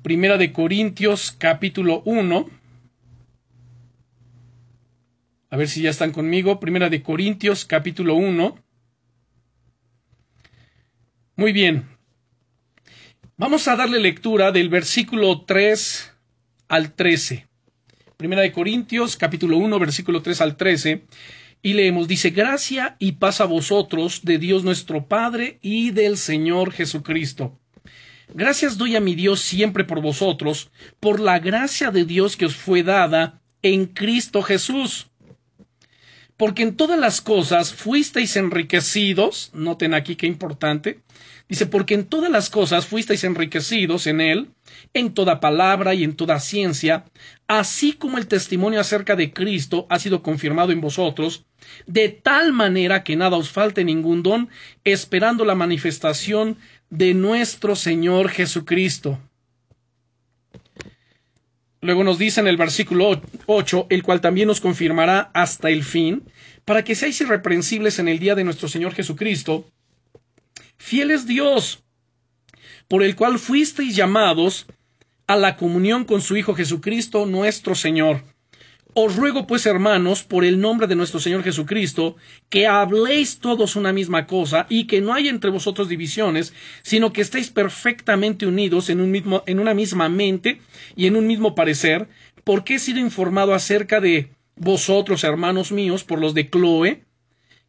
Primera 0.03 0.38
de 0.38 0.51
Corintios 0.51 1.31
capítulo 1.31 2.01
1. 2.07 2.49
A 5.51 5.57
ver 5.59 5.68
si 5.68 5.83
ya 5.83 5.90
están 5.90 6.12
conmigo. 6.12 6.59
Primera 6.59 6.88
de 6.88 7.03
Corintios 7.03 7.66
capítulo 7.66 8.14
1. 8.14 8.59
Muy 11.37 11.53
bien. 11.53 11.85
Vamos 13.37 13.68
a 13.68 13.77
darle 13.77 14.01
lectura 14.01 14.53
del 14.53 14.71
versículo 14.71 15.42
3 15.42 16.14
al 16.68 16.94
13. 16.94 17.47
Primera 18.16 18.40
de 18.40 18.53
Corintios, 18.53 19.18
capítulo 19.18 19.59
1, 19.59 19.79
versículo 19.79 20.23
3 20.23 20.40
al 20.40 20.57
13. 20.57 21.05
Y 21.62 21.73
leemos, 21.73 22.07
dice, 22.07 22.31
gracia 22.31 22.97
y 22.99 23.12
paz 23.12 23.40
a 23.40 23.44
vosotros 23.44 24.21
de 24.23 24.38
Dios 24.38 24.64
nuestro 24.64 25.07
Padre 25.07 25.59
y 25.61 25.90
del 25.90 26.16
Señor 26.16 26.73
Jesucristo. 26.73 27.59
Gracias 28.35 28.77
doy 28.77 28.94
a 28.94 29.01
mi 29.01 29.14
Dios 29.14 29.40
siempre 29.40 29.85
por 29.85 30.01
vosotros, 30.03 30.71
por 31.01 31.18
la 31.18 31.38
gracia 31.38 31.90
de 31.90 32.05
Dios 32.05 32.37
que 32.37 32.47
os 32.47 32.55
fue 32.55 32.83
dada 32.83 33.40
en 33.62 33.87
Cristo 33.87 34.42
Jesús. 34.42 35.09
Porque 36.37 36.62
en 36.62 36.77
todas 36.77 36.99
las 37.01 37.21
cosas 37.21 37.75
fuisteis 37.75 38.37
enriquecidos, 38.37 39.51
noten 39.55 39.94
aquí 39.94 40.14
qué 40.14 40.27
importante, 40.27 41.01
Dice, 41.48 41.64
porque 41.64 41.94
en 41.94 42.04
todas 42.04 42.30
las 42.30 42.50
cosas 42.50 42.87
fuisteis 42.87 43.24
enriquecidos 43.24 44.06
en 44.06 44.20
él, 44.20 44.50
en 44.92 45.14
toda 45.14 45.40
palabra 45.40 45.94
y 45.94 46.04
en 46.04 46.14
toda 46.14 46.40
ciencia, 46.40 47.06
así 47.46 47.94
como 47.94 48.18
el 48.18 48.26
testimonio 48.26 48.80
acerca 48.80 49.16
de 49.16 49.32
Cristo 49.32 49.87
ha 49.88 49.98
sido 49.98 50.22
confirmado 50.22 50.72
en 50.72 50.82
vosotros, 50.82 51.46
de 51.87 52.11
tal 52.11 52.52
manera 52.52 53.02
que 53.02 53.16
nada 53.16 53.38
os 53.38 53.50
falte 53.50 53.82
ningún 53.82 54.22
don, 54.22 54.50
esperando 54.84 55.46
la 55.46 55.54
manifestación 55.54 56.58
de 56.90 57.14
nuestro 57.14 57.76
Señor 57.76 58.28
Jesucristo. 58.28 59.18
Luego 61.80 62.04
nos 62.04 62.18
dice 62.18 62.40
en 62.40 62.48
el 62.48 62.56
versículo 62.58 63.22
8, 63.46 63.87
el 63.88 64.02
cual 64.02 64.20
también 64.20 64.50
os 64.50 64.61
confirmará 64.61 65.30
hasta 65.32 65.70
el 65.70 65.82
fin, 65.82 66.24
para 66.66 66.84
que 66.84 66.94
seáis 66.94 67.20
irreprensibles 67.22 67.98
en 67.98 68.08
el 68.08 68.18
día 68.18 68.34
de 68.34 68.44
nuestro 68.44 68.68
Señor 68.68 68.92
Jesucristo, 68.92 69.64
Fiel 70.78 71.10
es 71.10 71.26
Dios, 71.26 71.82
por 72.88 73.02
el 73.02 73.14
cual 73.16 73.38
fuisteis 73.38 73.94
llamados 73.94 74.66
a 75.26 75.36
la 75.36 75.56
comunión 75.56 76.04
con 76.04 76.22
su 76.22 76.36
Hijo 76.36 76.54
Jesucristo 76.54 77.26
nuestro 77.26 77.74
Señor. 77.74 78.22
Os 78.94 79.16
ruego 79.16 79.46
pues, 79.46 79.66
hermanos, 79.66 80.24
por 80.24 80.44
el 80.44 80.60
nombre 80.60 80.86
de 80.86 80.96
nuestro 80.96 81.20
Señor 81.20 81.44
Jesucristo, 81.44 82.16
que 82.48 82.66
habléis 82.66 83.38
todos 83.38 83.76
una 83.76 83.92
misma 83.92 84.26
cosa 84.26 84.66
y 84.70 84.86
que 84.86 85.00
no 85.00 85.12
haya 85.12 85.30
entre 85.30 85.50
vosotros 85.50 85.88
divisiones, 85.88 86.54
sino 86.82 87.12
que 87.12 87.20
estéis 87.20 87.50
perfectamente 87.50 88.46
unidos 88.46 88.88
en, 88.88 89.00
un 89.00 89.10
mismo, 89.10 89.44
en 89.46 89.60
una 89.60 89.74
misma 89.74 90.08
mente 90.08 90.60
y 90.96 91.06
en 91.06 91.16
un 91.16 91.26
mismo 91.26 91.54
parecer, 91.54 92.08
porque 92.44 92.76
he 92.76 92.78
sido 92.78 92.98
informado 92.98 93.52
acerca 93.52 94.00
de 94.00 94.30
vosotros, 94.56 95.22
hermanos 95.22 95.70
míos, 95.70 96.02
por 96.02 96.18
los 96.18 96.34
de 96.34 96.48
Chloe, 96.48 97.04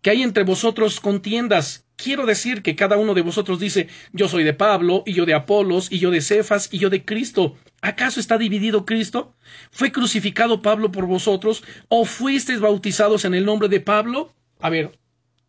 que 0.01 0.09
hay 0.11 0.23
entre 0.23 0.43
vosotros 0.43 0.99
contiendas 0.99 1.85
Quiero 2.01 2.25
decir 2.25 2.61
que 2.61 2.77
cada 2.77 2.95
uno 2.95 3.13
de 3.13 3.21
vosotros 3.21 3.59
dice, 3.59 3.89
yo 4.13 4.29
soy 4.29 4.45
de 4.45 4.53
Pablo, 4.53 5.03
y 5.05 5.11
yo 5.11 5.25
de 5.25 5.33
Apolos, 5.33 5.91
y 5.91 5.99
yo 5.99 6.11
de 6.11 6.21
Cefas, 6.21 6.69
y 6.71 6.77
yo 6.79 6.89
de 6.89 7.03
Cristo. 7.03 7.57
¿Acaso 7.81 8.21
está 8.21 8.37
dividido 8.37 8.85
Cristo? 8.85 9.35
¿Fue 9.69 9.91
crucificado 9.91 10.61
Pablo 10.61 10.93
por 10.93 11.07
vosotros? 11.07 11.61
¿O 11.89 12.05
fuisteis 12.05 12.61
bautizados 12.61 13.25
en 13.25 13.33
el 13.33 13.43
nombre 13.43 13.67
de 13.67 13.81
Pablo? 13.81 14.33
A 14.61 14.69
ver, 14.69 14.97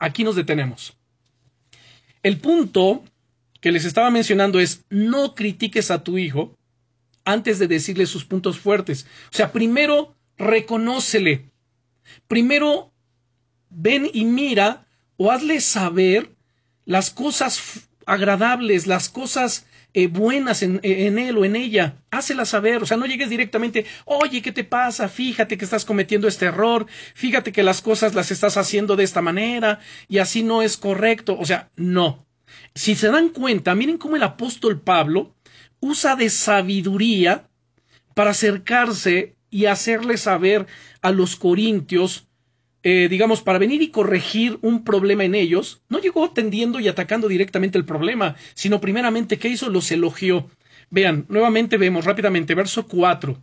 aquí 0.00 0.24
nos 0.24 0.34
detenemos. 0.34 0.96
El 2.24 2.38
punto 2.38 3.04
que 3.60 3.70
les 3.70 3.84
estaba 3.84 4.10
mencionando 4.10 4.58
es, 4.58 4.84
no 4.90 5.36
critiques 5.36 5.92
a 5.92 6.02
tu 6.02 6.18
hijo 6.18 6.58
antes 7.24 7.60
de 7.60 7.68
decirle 7.68 8.06
sus 8.06 8.24
puntos 8.24 8.58
fuertes. 8.58 9.06
O 9.32 9.36
sea, 9.36 9.52
primero 9.52 10.16
reconócele. 10.36 11.48
Primero 12.26 12.89
ven 13.70 14.10
y 14.12 14.24
mira 14.24 14.86
o 15.16 15.30
hazle 15.30 15.60
saber 15.60 16.30
las 16.84 17.10
cosas 17.10 17.88
agradables, 18.06 18.86
las 18.86 19.08
cosas 19.08 19.66
eh, 19.92 20.06
buenas 20.06 20.62
en, 20.62 20.80
él 20.84 21.36
o 21.36 21.44
en 21.44 21.56
ella, 21.56 21.96
hácela 22.10 22.44
saber, 22.44 22.82
o 22.82 22.86
sea, 22.86 22.96
no 22.96 23.06
llegues 23.06 23.28
directamente, 23.28 23.86
oye, 24.04 24.40
¿qué 24.40 24.52
te 24.52 24.62
pasa? 24.62 25.08
Fíjate 25.08 25.58
que 25.58 25.64
estás 25.64 25.84
cometiendo 25.84 26.28
este 26.28 26.46
error, 26.46 26.86
fíjate 27.14 27.50
que 27.50 27.64
las 27.64 27.82
cosas 27.82 28.14
las 28.14 28.30
estás 28.30 28.56
haciendo 28.56 28.94
de 28.94 29.04
esta 29.04 29.20
manera 29.20 29.80
y 30.08 30.18
así 30.18 30.42
no 30.44 30.62
es 30.62 30.76
correcto, 30.76 31.36
o 31.38 31.44
sea, 31.44 31.70
no. 31.74 32.24
Si 32.74 32.94
se 32.94 33.10
dan 33.10 33.30
cuenta, 33.30 33.74
miren 33.74 33.98
cómo 33.98 34.16
el 34.16 34.22
apóstol 34.22 34.80
Pablo 34.80 35.34
usa 35.80 36.14
de 36.14 36.30
sabiduría 36.30 37.48
para 38.14 38.30
acercarse 38.30 39.34
y 39.50 39.66
hacerle 39.66 40.18
saber 40.18 40.66
a 41.02 41.10
los 41.10 41.34
corintios 41.34 42.28
eh, 42.82 43.08
digamos, 43.10 43.42
para 43.42 43.58
venir 43.58 43.82
y 43.82 43.90
corregir 43.90 44.58
un 44.62 44.84
problema 44.84 45.24
en 45.24 45.34
ellos, 45.34 45.82
no 45.88 45.98
llegó 45.98 46.30
tendiendo 46.30 46.80
y 46.80 46.88
atacando 46.88 47.28
directamente 47.28 47.76
el 47.76 47.84
problema, 47.84 48.36
sino 48.54 48.80
primeramente, 48.80 49.38
¿qué 49.38 49.48
hizo? 49.48 49.68
Los 49.68 49.90
elogió. 49.90 50.48
Vean, 50.88 51.26
nuevamente 51.28 51.76
vemos 51.76 52.04
rápidamente, 52.04 52.54
verso 52.54 52.86
4. 52.86 53.38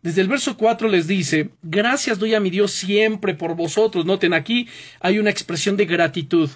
Desde 0.00 0.20
el 0.20 0.28
verso 0.28 0.56
4 0.56 0.88
les 0.88 1.08
dice, 1.08 1.50
gracias 1.62 2.20
doy 2.20 2.34
a 2.34 2.40
mi 2.40 2.50
Dios 2.50 2.70
siempre 2.70 3.34
por 3.34 3.56
vosotros. 3.56 4.06
Noten 4.06 4.32
aquí, 4.32 4.68
hay 5.00 5.18
una 5.18 5.30
expresión 5.30 5.76
de 5.76 5.86
gratitud 5.86 6.48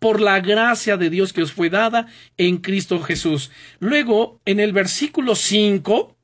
por 0.00 0.20
la 0.20 0.40
gracia 0.40 0.96
de 0.96 1.10
Dios 1.10 1.32
que 1.32 1.42
os 1.42 1.52
fue 1.52 1.70
dada 1.70 2.06
en 2.36 2.58
Cristo 2.58 3.00
Jesús. 3.00 3.50
Luego, 3.78 4.40
en 4.44 4.58
el 4.58 4.72
versículo 4.72 5.36
5, 5.36 6.16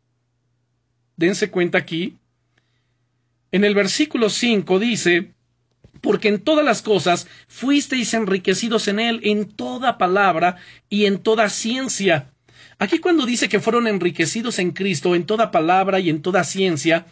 dense 1.17 1.51
cuenta 1.51 1.79
aquí, 1.79 2.19
en 3.53 3.65
el 3.65 3.75
versículo 3.75 4.31
5 4.31 4.79
dice, 4.81 5.33
porque 6.05 6.29
en 6.29 6.39
todas 6.39 6.67
las 6.67 6.83
cosas 6.83 7.27
fuisteis 7.49 8.13
enriquecidos 8.13 8.89
en 8.89 9.01
él, 9.01 9.21
en 9.23 9.47
toda 9.47 9.97
palabra 9.97 10.57
y 10.91 11.07
en 11.07 11.19
toda 11.19 11.49
ciencia. 11.49 12.31
Aquí 12.79 12.99
cuando 12.99 13.25
dice 13.25 13.49
que 13.49 13.59
fueron 13.59 13.87
enriquecidos 13.87 14.59
en 14.59 14.73
Cristo 14.73 15.15
en 15.15 15.25
toda 15.25 15.51
palabra 15.51 16.01
y 16.01 16.11
en 16.11 16.21
toda 16.21 16.45
ciencia, 16.45 17.07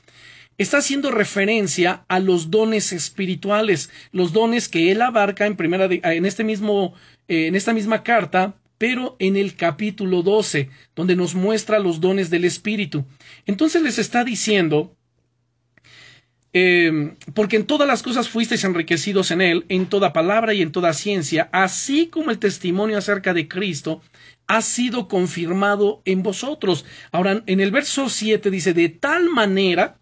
está 0.58 0.76
haciendo 0.76 1.10
referencia 1.10 2.04
a 2.06 2.20
los 2.20 2.50
dones 2.50 2.92
espirituales, 2.92 3.88
los 4.12 4.34
dones 4.34 4.68
que 4.68 4.92
él 4.92 5.00
abarca 5.00 5.46
en 5.46 5.56
primera 5.56 5.88
en 5.90 6.26
este 6.26 6.44
mismo 6.44 6.92
eh, 7.28 7.46
en 7.46 7.54
esta 7.56 7.72
misma 7.72 8.02
carta, 8.02 8.56
pero 8.76 9.16
en 9.20 9.38
el 9.38 9.56
capítulo 9.56 10.22
12, 10.22 10.68
donde 10.94 11.16
nos 11.16 11.34
muestra 11.34 11.78
los 11.78 11.98
dones 11.98 12.28
del 12.28 12.44
espíritu. 12.44 13.06
Entonces 13.46 13.80
les 13.80 13.98
está 13.98 14.22
diciendo 14.22 14.94
Em, 16.54 17.16
porque 17.32 17.56
en 17.56 17.66
todas 17.66 17.88
las 17.88 18.02
cosas 18.02 18.28
fuisteis 18.28 18.64
enriquecidos 18.64 19.30
en 19.30 19.40
él, 19.40 19.64
en 19.70 19.86
toda 19.86 20.12
palabra 20.12 20.52
y 20.52 20.60
en 20.60 20.70
toda 20.70 20.92
ciencia, 20.92 21.48
así 21.50 22.08
como 22.08 22.30
el 22.30 22.38
testimonio 22.38 22.98
acerca 22.98 23.32
de 23.32 23.48
Cristo 23.48 24.02
ha 24.46 24.60
sido 24.60 25.08
confirmado 25.08 26.02
en 26.04 26.22
vosotros. 26.22 26.84
Ahora, 27.10 27.42
en 27.46 27.60
el 27.60 27.70
verso 27.70 28.10
7 28.10 28.50
dice, 28.50 28.74
de 28.74 28.90
tal 28.90 29.30
manera 29.30 29.98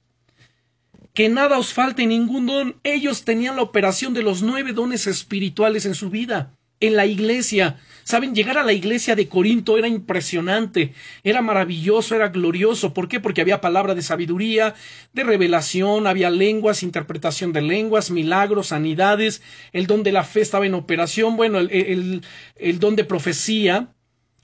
que 1.14 1.28
nada 1.28 1.58
os 1.58 1.72
falte 1.72 2.06
ningún 2.06 2.46
don. 2.46 2.80
Ellos 2.82 3.24
tenían 3.24 3.56
la 3.56 3.62
operación 3.62 4.14
de 4.14 4.22
los 4.22 4.42
nueve 4.42 4.72
dones 4.72 5.06
espirituales 5.06 5.86
en 5.86 5.94
su 5.94 6.10
vida, 6.10 6.56
en 6.80 6.96
la 6.96 7.06
iglesia. 7.06 7.78
Saben, 8.04 8.34
llegar 8.34 8.58
a 8.58 8.64
la 8.64 8.72
iglesia 8.72 9.14
de 9.14 9.28
Corinto 9.28 9.78
era 9.78 9.86
impresionante, 9.86 10.94
era 11.22 11.42
maravilloso, 11.42 12.16
era 12.16 12.28
glorioso. 12.28 12.92
¿Por 12.92 13.06
qué? 13.06 13.20
Porque 13.20 13.42
había 13.42 13.60
palabra 13.60 13.94
de 13.94 14.02
sabiduría, 14.02 14.74
de 15.12 15.22
revelación, 15.22 16.06
había 16.06 16.30
lenguas, 16.30 16.82
interpretación 16.82 17.52
de 17.52 17.62
lenguas, 17.62 18.10
milagros, 18.10 18.68
sanidades, 18.68 19.42
el 19.72 19.86
don 19.86 20.02
de 20.02 20.12
la 20.12 20.24
fe 20.24 20.40
estaba 20.40 20.66
en 20.66 20.74
operación, 20.74 21.36
bueno, 21.36 21.58
el, 21.58 22.22
el 22.56 22.78
don 22.80 22.96
de 22.96 23.04
profecía, 23.04 23.94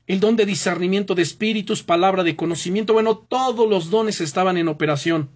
el 0.06 0.20
don 0.20 0.36
de 0.36 0.46
discernimiento 0.46 1.14
de 1.14 1.22
espíritus, 1.22 1.82
palabra 1.82 2.22
de 2.22 2.36
conocimiento, 2.36 2.92
bueno, 2.92 3.16
todos 3.18 3.68
los 3.68 3.90
dones 3.90 4.20
estaban 4.20 4.56
en 4.58 4.68
operación. 4.68 5.30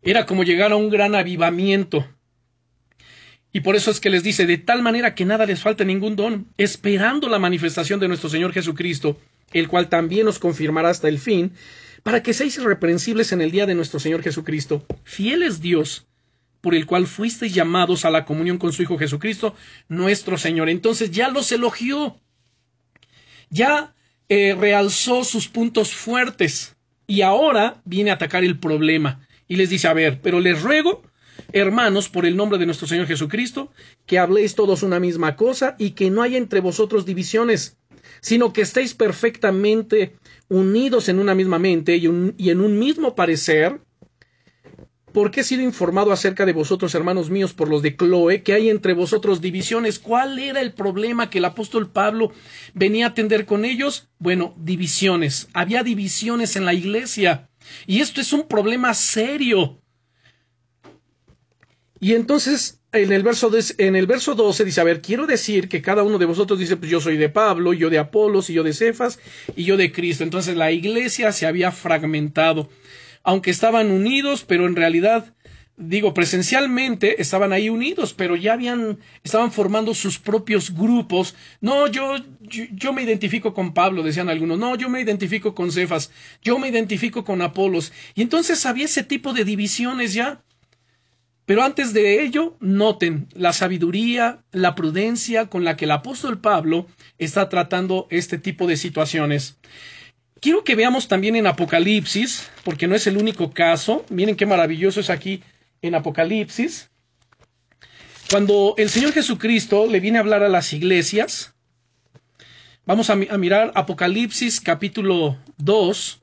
Era 0.00 0.24
como 0.24 0.44
llegar 0.44 0.72
a 0.72 0.76
un 0.76 0.88
gran 0.88 1.14
avivamiento. 1.14 2.06
Y 3.52 3.60
por 3.60 3.76
eso 3.76 3.90
es 3.90 4.00
que 4.00 4.10
les 4.10 4.22
dice, 4.22 4.46
de 4.46 4.58
tal 4.58 4.82
manera 4.82 5.14
que 5.14 5.24
nada 5.24 5.46
les 5.46 5.60
falta 5.60 5.84
ningún 5.84 6.16
don, 6.16 6.46
esperando 6.58 7.28
la 7.28 7.38
manifestación 7.38 7.98
de 7.98 8.08
nuestro 8.08 8.28
Señor 8.28 8.52
Jesucristo, 8.52 9.18
el 9.52 9.68
cual 9.68 9.88
también 9.88 10.28
os 10.28 10.38
confirmará 10.38 10.90
hasta 10.90 11.08
el 11.08 11.18
fin, 11.18 11.52
para 12.02 12.22
que 12.22 12.34
seáis 12.34 12.56
irreprensibles 12.58 13.32
en 13.32 13.40
el 13.40 13.50
día 13.50 13.66
de 13.66 13.74
nuestro 13.74 14.00
Señor 14.00 14.22
Jesucristo. 14.22 14.84
Fiel 15.04 15.42
es 15.42 15.60
Dios, 15.60 16.06
por 16.60 16.74
el 16.74 16.86
cual 16.86 17.06
fuisteis 17.06 17.54
llamados 17.54 18.04
a 18.04 18.10
la 18.10 18.24
comunión 18.24 18.58
con 18.58 18.72
su 18.72 18.82
Hijo 18.82 18.98
Jesucristo, 18.98 19.54
nuestro 19.88 20.36
Señor. 20.36 20.68
Entonces 20.68 21.10
ya 21.10 21.28
los 21.30 21.50
elogió, 21.50 22.20
ya 23.48 23.94
eh, 24.28 24.54
realzó 24.58 25.24
sus 25.24 25.48
puntos 25.48 25.94
fuertes, 25.94 26.76
y 27.06 27.22
ahora 27.22 27.80
viene 27.86 28.10
a 28.10 28.14
atacar 28.14 28.44
el 28.44 28.58
problema. 28.58 29.26
Y 29.48 29.56
les 29.56 29.70
dice, 29.70 29.88
a 29.88 29.94
ver, 29.94 30.20
pero 30.20 30.40
les 30.40 30.62
ruego 30.62 31.02
hermanos, 31.52 32.08
por 32.08 32.26
el 32.26 32.36
nombre 32.36 32.58
de 32.58 32.66
nuestro 32.66 32.86
Señor 32.86 33.06
Jesucristo, 33.06 33.70
que 34.06 34.18
habléis 34.18 34.54
todos 34.54 34.82
una 34.82 35.00
misma 35.00 35.36
cosa 35.36 35.76
y 35.78 35.90
que 35.90 36.10
no 36.10 36.22
haya 36.22 36.38
entre 36.38 36.60
vosotros 36.60 37.04
divisiones, 37.04 37.78
sino 38.20 38.52
que 38.52 38.62
estéis 38.62 38.94
perfectamente 38.94 40.16
unidos 40.48 41.08
en 41.08 41.18
una 41.18 41.34
misma 41.34 41.58
mente 41.58 41.96
y, 41.96 42.06
en 42.06 42.60
un 42.60 42.78
mismo 42.78 43.14
parecer, 43.14 43.80
porque 45.12 45.40
he 45.40 45.44
sido 45.44 45.62
informado 45.62 46.12
acerca 46.12 46.44
de 46.46 46.52
vosotros, 46.52 46.94
hermanos 46.94 47.30
míos, 47.30 47.54
por 47.54 47.68
los 47.68 47.82
de 47.82 47.96
Chloe, 47.96 48.42
que 48.42 48.52
hay 48.52 48.68
entre 48.68 48.92
vosotros 48.92 49.40
divisiones. 49.40 49.98
¿Cuál 49.98 50.38
era 50.38 50.60
el 50.60 50.74
problema 50.74 51.30
que 51.30 51.38
el 51.38 51.46
apóstol 51.46 51.90
Pablo 51.90 52.32
venía 52.74 53.06
a 53.06 53.08
atender 53.10 53.46
con 53.46 53.64
ellos? 53.64 54.10
Bueno, 54.18 54.54
divisiones. 54.58 55.48
Había 55.54 55.82
divisiones 55.82 56.56
en 56.56 56.66
la 56.66 56.74
iglesia. 56.74 57.48
Y 57.86 58.00
esto 58.00 58.20
es 58.20 58.32
un 58.32 58.46
problema 58.46 58.94
serio. 58.94 59.80
Y 62.00 62.14
entonces 62.14 62.78
en 62.92 63.12
el 63.12 63.22
verso 63.22 63.50
en 63.78 63.96
el 63.96 64.06
verso 64.06 64.34
12 64.34 64.64
dice, 64.64 64.80
a 64.80 64.84
ver, 64.84 65.02
quiero 65.02 65.26
decir 65.26 65.68
que 65.68 65.82
cada 65.82 66.02
uno 66.02 66.18
de 66.18 66.24
vosotros 66.24 66.58
dice, 66.58 66.76
pues 66.76 66.90
yo 66.90 67.00
soy 67.00 67.16
de 67.16 67.28
Pablo, 67.28 67.72
yo 67.72 67.90
de 67.90 67.98
Apolos, 67.98 68.48
y 68.48 68.54
yo 68.54 68.62
de 68.62 68.72
Cefas, 68.72 69.18
y 69.56 69.64
yo 69.64 69.76
de 69.76 69.92
Cristo. 69.92 70.24
Entonces 70.24 70.56
la 70.56 70.72
iglesia 70.72 71.32
se 71.32 71.46
había 71.46 71.70
fragmentado, 71.70 72.70
aunque 73.22 73.50
estaban 73.50 73.90
unidos, 73.90 74.44
pero 74.46 74.66
en 74.66 74.74
realidad, 74.74 75.34
digo, 75.76 76.14
presencialmente 76.14 77.20
estaban 77.20 77.52
ahí 77.52 77.68
unidos, 77.68 78.14
pero 78.14 78.36
ya 78.36 78.54
habían, 78.54 79.00
estaban 79.22 79.52
formando 79.52 79.92
sus 79.92 80.18
propios 80.18 80.72
grupos. 80.74 81.34
No, 81.60 81.88
yo, 81.88 82.16
yo, 82.40 82.64
yo 82.72 82.94
me 82.94 83.02
identifico 83.02 83.52
con 83.52 83.74
Pablo, 83.74 84.02
decían 84.02 84.30
algunos. 84.30 84.58
No, 84.58 84.76
yo 84.76 84.88
me 84.88 85.02
identifico 85.02 85.54
con 85.54 85.72
Cefas, 85.72 86.10
yo 86.42 86.58
me 86.58 86.68
identifico 86.68 87.22
con 87.22 87.42
Apolos. 87.42 87.92
Y 88.14 88.22
entonces 88.22 88.64
había 88.64 88.86
ese 88.86 89.02
tipo 89.02 89.34
de 89.34 89.44
divisiones 89.44 90.14
ya. 90.14 90.42
Pero 91.48 91.62
antes 91.62 91.94
de 91.94 92.22
ello, 92.22 92.58
noten 92.60 93.26
la 93.32 93.54
sabiduría, 93.54 94.42
la 94.52 94.74
prudencia 94.74 95.46
con 95.46 95.64
la 95.64 95.78
que 95.78 95.86
el 95.86 95.92
apóstol 95.92 96.42
Pablo 96.42 96.86
está 97.16 97.48
tratando 97.48 98.06
este 98.10 98.36
tipo 98.36 98.66
de 98.66 98.76
situaciones. 98.76 99.56
Quiero 100.42 100.62
que 100.62 100.74
veamos 100.74 101.08
también 101.08 101.36
en 101.36 101.46
Apocalipsis, 101.46 102.50
porque 102.64 102.86
no 102.86 102.94
es 102.94 103.06
el 103.06 103.16
único 103.16 103.50
caso. 103.54 104.04
Miren 104.10 104.36
qué 104.36 104.44
maravilloso 104.44 105.00
es 105.00 105.08
aquí 105.08 105.42
en 105.80 105.94
Apocalipsis. 105.94 106.90
Cuando 108.30 108.74
el 108.76 108.90
Señor 108.90 109.14
Jesucristo 109.14 109.86
le 109.86 110.00
viene 110.00 110.18
a 110.18 110.20
hablar 110.20 110.42
a 110.42 110.50
las 110.50 110.74
iglesias, 110.74 111.54
vamos 112.84 113.08
a, 113.08 113.16
mirar 113.16 113.72
Apocalipsis 113.74 114.60
capítulo 114.60 115.38
2. 115.56 116.20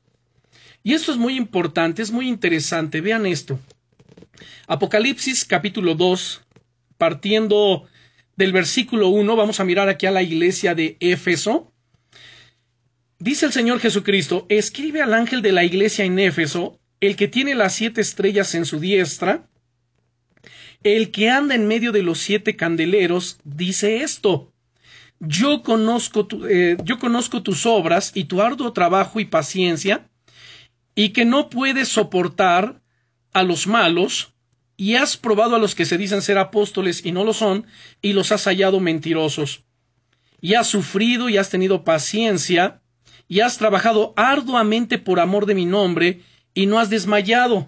Y 0.83 0.93
esto 0.93 1.11
es 1.11 1.17
muy 1.17 1.35
importante, 1.35 2.03
es 2.03 2.11
muy 2.11 2.27
interesante. 2.27 3.01
Vean 3.01 3.25
esto. 3.25 3.59
Apocalipsis 4.67 5.45
capítulo 5.45 5.95
2, 5.95 6.41
partiendo 6.97 7.87
del 8.35 8.51
versículo 8.51 9.09
1, 9.09 9.35
vamos 9.35 9.59
a 9.59 9.63
mirar 9.63 9.89
aquí 9.89 10.05
a 10.05 10.11
la 10.11 10.23
iglesia 10.23 10.75
de 10.75 10.97
Éfeso. 10.99 11.71
Dice 13.19 13.45
el 13.45 13.53
Señor 13.53 13.79
Jesucristo, 13.79 14.45
escribe 14.49 15.01
al 15.01 15.13
ángel 15.13 15.41
de 15.41 15.51
la 15.51 15.63
iglesia 15.63 16.05
en 16.05 16.19
Éfeso, 16.19 16.79
el 16.99 17.15
que 17.15 17.27
tiene 17.27 17.55
las 17.55 17.75
siete 17.75 18.01
estrellas 18.01 18.55
en 18.55 18.65
su 18.65 18.79
diestra, 18.79 19.47
el 20.83 21.11
que 21.11 21.29
anda 21.29 21.55
en 21.55 21.67
medio 21.67 21.91
de 21.91 22.03
los 22.03 22.19
siete 22.19 22.55
candeleros, 22.55 23.39
dice 23.43 24.03
esto. 24.03 24.51
Yo 25.19 25.63
conozco, 25.63 26.27
eh, 26.47 26.77
yo 26.83 26.99
conozco 26.99 27.41
tus 27.41 27.65
obras 27.65 28.11
y 28.13 28.25
tu 28.25 28.41
arduo 28.41 28.73
trabajo 28.73 29.19
y 29.19 29.25
paciencia, 29.25 30.09
y 30.93 31.09
que 31.09 31.25
no 31.25 31.49
puedes 31.49 31.87
soportar 31.87 32.81
a 33.35 33.43
los 33.43 33.67
malos, 33.67 34.33
y 34.77 34.95
has 34.95 35.17
probado 35.17 35.57
a 35.57 35.59
los 35.59 35.75
que 35.75 35.85
se 35.85 35.97
dicen 35.97 36.21
ser 36.21 36.37
apóstoles 36.37 37.05
y 37.05 37.11
no 37.11 37.25
lo 37.25 37.33
son, 37.33 37.67
y 38.01 38.13
los 38.13 38.31
has 38.31 38.45
hallado 38.45 38.79
mentirosos. 38.79 39.65
Y 40.39 40.53
has 40.53 40.67
sufrido 40.67 41.27
y 41.27 41.37
has 41.37 41.49
tenido 41.49 41.83
paciencia, 41.83 42.81
y 43.27 43.41
has 43.41 43.57
trabajado 43.57 44.13
arduamente 44.15 44.99
por 44.99 45.19
amor 45.19 45.45
de 45.45 45.55
mi 45.55 45.65
nombre, 45.65 46.21
y 46.53 46.65
no 46.65 46.79
has 46.79 46.89
desmayado. 46.89 47.67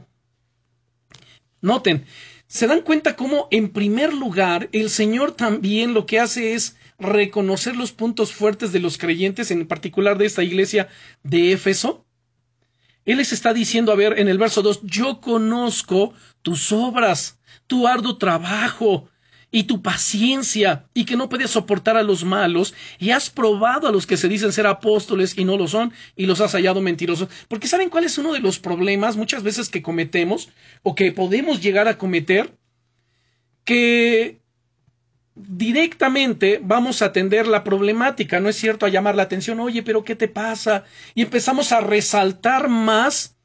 Noten, 1.60 2.06
se 2.48 2.68
dan 2.68 2.80
cuenta 2.80 3.18
cómo, 3.18 3.50
en 3.52 3.68
primer 3.74 4.14
lugar, 4.14 4.70
el 4.72 4.90
Señor 4.90 5.34
también 5.34 5.94
lo 5.94 6.06
que 6.06 6.22
hace 6.22 6.54
es 6.54 6.78
reconocer 6.98 7.76
los 7.76 7.92
puntos 7.92 8.32
fuertes 8.32 8.72
de 8.72 8.80
los 8.80 8.98
creyentes, 8.98 9.52
en 9.52 9.68
particular 9.68 10.18
de 10.18 10.28
esta 10.28 10.44
iglesia 10.44 10.88
de 11.24 11.52
Éfeso, 11.52 12.07
él 13.08 13.18
les 13.18 13.32
está 13.32 13.54
diciendo, 13.54 13.92
a 13.92 13.96
ver, 13.96 14.20
en 14.20 14.28
el 14.28 14.38
verso 14.38 14.62
2, 14.62 14.82
yo 14.84 15.22
conozco 15.22 16.14
tus 16.42 16.72
obras, 16.72 17.40
tu 17.66 17.88
arduo 17.88 18.18
trabajo 18.18 19.10
y 19.50 19.64
tu 19.64 19.82
paciencia, 19.82 20.90
y 20.94 21.06
que 21.06 21.16
no 21.16 21.30
puedes 21.30 21.52
soportar 21.52 21.96
a 21.96 22.04
los 22.04 22.26
malos, 22.26 22.74
y 23.00 23.12
has 23.12 23.30
probado 23.30 23.88
a 23.88 23.94
los 23.94 24.06
que 24.06 24.18
se 24.18 24.28
dicen 24.28 24.52
ser 24.52 24.68
apóstoles 24.68 25.38
y 25.38 25.46
no 25.46 25.58
lo 25.58 25.70
son, 25.70 25.94
y 26.18 26.26
los 26.26 26.42
has 26.42 26.52
hallado 26.52 26.82
mentirosos. 26.82 27.30
Porque 27.48 27.68
¿saben 27.68 27.90
cuál 27.90 28.04
es 28.04 28.18
uno 28.18 28.34
de 28.34 28.42
los 28.42 28.60
problemas 28.60 29.16
muchas 29.16 29.44
veces 29.44 29.70
que 29.70 29.82
cometemos, 29.82 30.50
o 30.84 30.96
que 30.96 31.14
podemos 31.14 31.62
llegar 31.62 31.88
a 31.88 31.98
cometer? 31.98 32.58
Que 33.64 34.42
directamente 35.38 36.60
vamos 36.64 37.02
a 37.02 37.06
atender 37.06 37.48
la 37.48 37.64
problemática, 37.64 38.40
no 38.40 38.50
es 38.50 38.56
cierto, 38.56 38.86
a 38.86 38.90
llamar 38.90 39.16
la 39.16 39.24
atención, 39.24 39.60
oye, 39.60 39.84
pero 39.84 40.04
¿qué 40.04 40.16
te 40.16 40.28
pasa? 40.28 40.84
Y 41.16 41.22
empezamos 41.22 41.72
a 41.72 41.82
resaltar 41.82 42.68
más, 42.70 43.36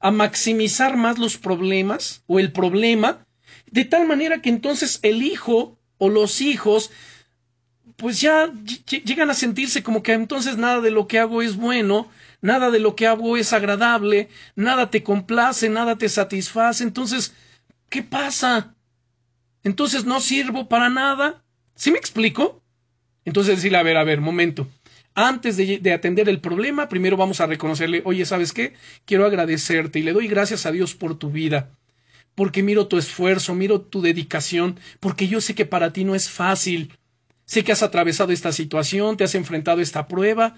a 0.00 0.10
maximizar 0.10 0.96
más 0.96 1.18
los 1.18 1.36
problemas 1.36 2.22
o 2.26 2.38
el 2.38 2.52
problema, 2.52 3.26
de 3.70 3.84
tal 3.84 4.06
manera 4.06 4.40
que 4.40 4.48
entonces 4.48 5.00
el 5.02 5.22
hijo 5.22 5.78
o 5.98 6.08
los 6.08 6.40
hijos 6.40 6.90
pues 7.96 8.20
ya 8.20 8.50
llegan 9.04 9.28
a 9.28 9.34
sentirse 9.34 9.82
como 9.82 10.02
que 10.02 10.14
entonces 10.14 10.56
nada 10.56 10.80
de 10.80 10.90
lo 10.90 11.06
que 11.06 11.18
hago 11.18 11.42
es 11.42 11.56
bueno, 11.56 12.08
nada 12.40 12.70
de 12.70 12.78
lo 12.78 12.96
que 12.96 13.06
hago 13.06 13.36
es 13.36 13.52
agradable, 13.52 14.30
nada 14.56 14.90
te 14.90 15.02
complace, 15.02 15.68
nada 15.68 15.96
te 15.96 16.08
satisface, 16.08 16.82
entonces, 16.82 17.34
¿qué 17.90 18.02
pasa? 18.02 18.74
Entonces 19.64 20.04
no 20.04 20.20
sirvo 20.20 20.68
para 20.68 20.88
nada. 20.88 21.42
¿Sí 21.74 21.90
me 21.90 21.98
explico? 21.98 22.62
Entonces 23.24 23.56
decirle, 23.56 23.78
a 23.78 23.82
ver, 23.82 23.96
a 23.96 24.04
ver, 24.04 24.20
momento. 24.20 24.68
Antes 25.14 25.56
de, 25.56 25.92
atender 25.92 26.28
el 26.28 26.40
problema, 26.40 26.88
primero 26.88 27.16
vamos 27.16 27.40
a 27.40 27.46
reconocerle, 27.46 28.02
oye, 28.04 28.24
¿sabes 28.24 28.52
qué? 28.52 28.74
Quiero 29.04 29.26
agradecerte 29.26 29.98
y 29.98 30.02
le 30.02 30.12
doy 30.12 30.28
gracias 30.28 30.66
a 30.66 30.72
Dios 30.72 30.94
por 30.94 31.18
tu 31.18 31.30
vida, 31.30 31.70
porque 32.34 32.62
miro 32.62 32.86
tu 32.86 32.96
esfuerzo, 32.96 33.54
miro 33.54 33.80
tu 33.80 34.02
dedicación, 34.02 34.78
porque 35.00 35.26
yo 35.26 35.40
sé 35.40 35.54
que 35.54 35.66
para 35.66 35.92
ti 35.92 36.04
no 36.04 36.14
es 36.14 36.30
fácil. 36.30 36.92
Sé 37.44 37.64
que 37.64 37.72
has 37.72 37.82
atravesado 37.82 38.32
esta 38.32 38.52
situación, 38.52 39.16
te 39.16 39.24
has 39.24 39.34
enfrentado 39.34 39.80
a 39.80 39.82
esta 39.82 40.06
prueba. 40.06 40.54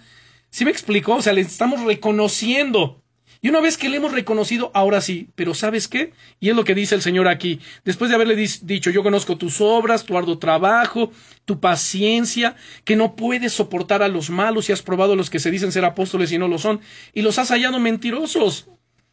¿Sí 0.51 0.67
me 0.67 0.71
explico? 0.71 1.15
O 1.15 1.23
sea, 1.23 1.33
le 1.33 1.41
estamos 1.41 1.81
reconociendo 1.81 3.03
y 3.45 3.49
una 3.49 3.61
vez 3.61 3.77
que 3.77 3.89
le 3.89 3.97
hemos 3.97 4.13
reconocido, 4.13 4.71
ahora 4.73 5.01
sí, 5.01 5.29
pero 5.35 5.53
¿sabes 5.53 5.89
qué? 5.89 6.13
Y 6.39 6.49
es 6.51 6.55
lo 6.55 6.63
que 6.63 6.77
dice 6.77 6.95
el 6.95 7.03
Señor 7.03 7.27
aquí. 7.27 7.59
Después 7.85 8.09
de 8.09 8.15
haberle 8.15 8.37
dicho, 8.37 8.91
yo 8.91 9.03
conozco 9.03 9.37
tus 9.37 9.61
obras, 9.61 10.05
tu 10.05 10.17
arduo 10.17 10.39
trabajo, 10.39 11.11
tu 11.45 11.59
paciencia, 11.59 12.55
que 12.85 12.95
no 12.95 13.17
puedes 13.17 13.53
soportar 13.53 14.01
a 14.05 14.07
los 14.07 14.31
malos 14.31 14.69
y 14.69 14.73
has 14.73 14.83
probado 14.83 15.15
a 15.15 15.17
los 15.17 15.29
que 15.29 15.41
se 15.41 15.51
dicen 15.51 15.73
ser 15.73 15.85
apóstoles 15.85 16.31
y 16.31 16.39
no 16.39 16.47
lo 16.47 16.57
son, 16.57 16.81
y 17.13 17.23
los 17.23 17.37
has 17.41 17.49
hallado 17.49 17.81
mentirosos. 17.81 18.69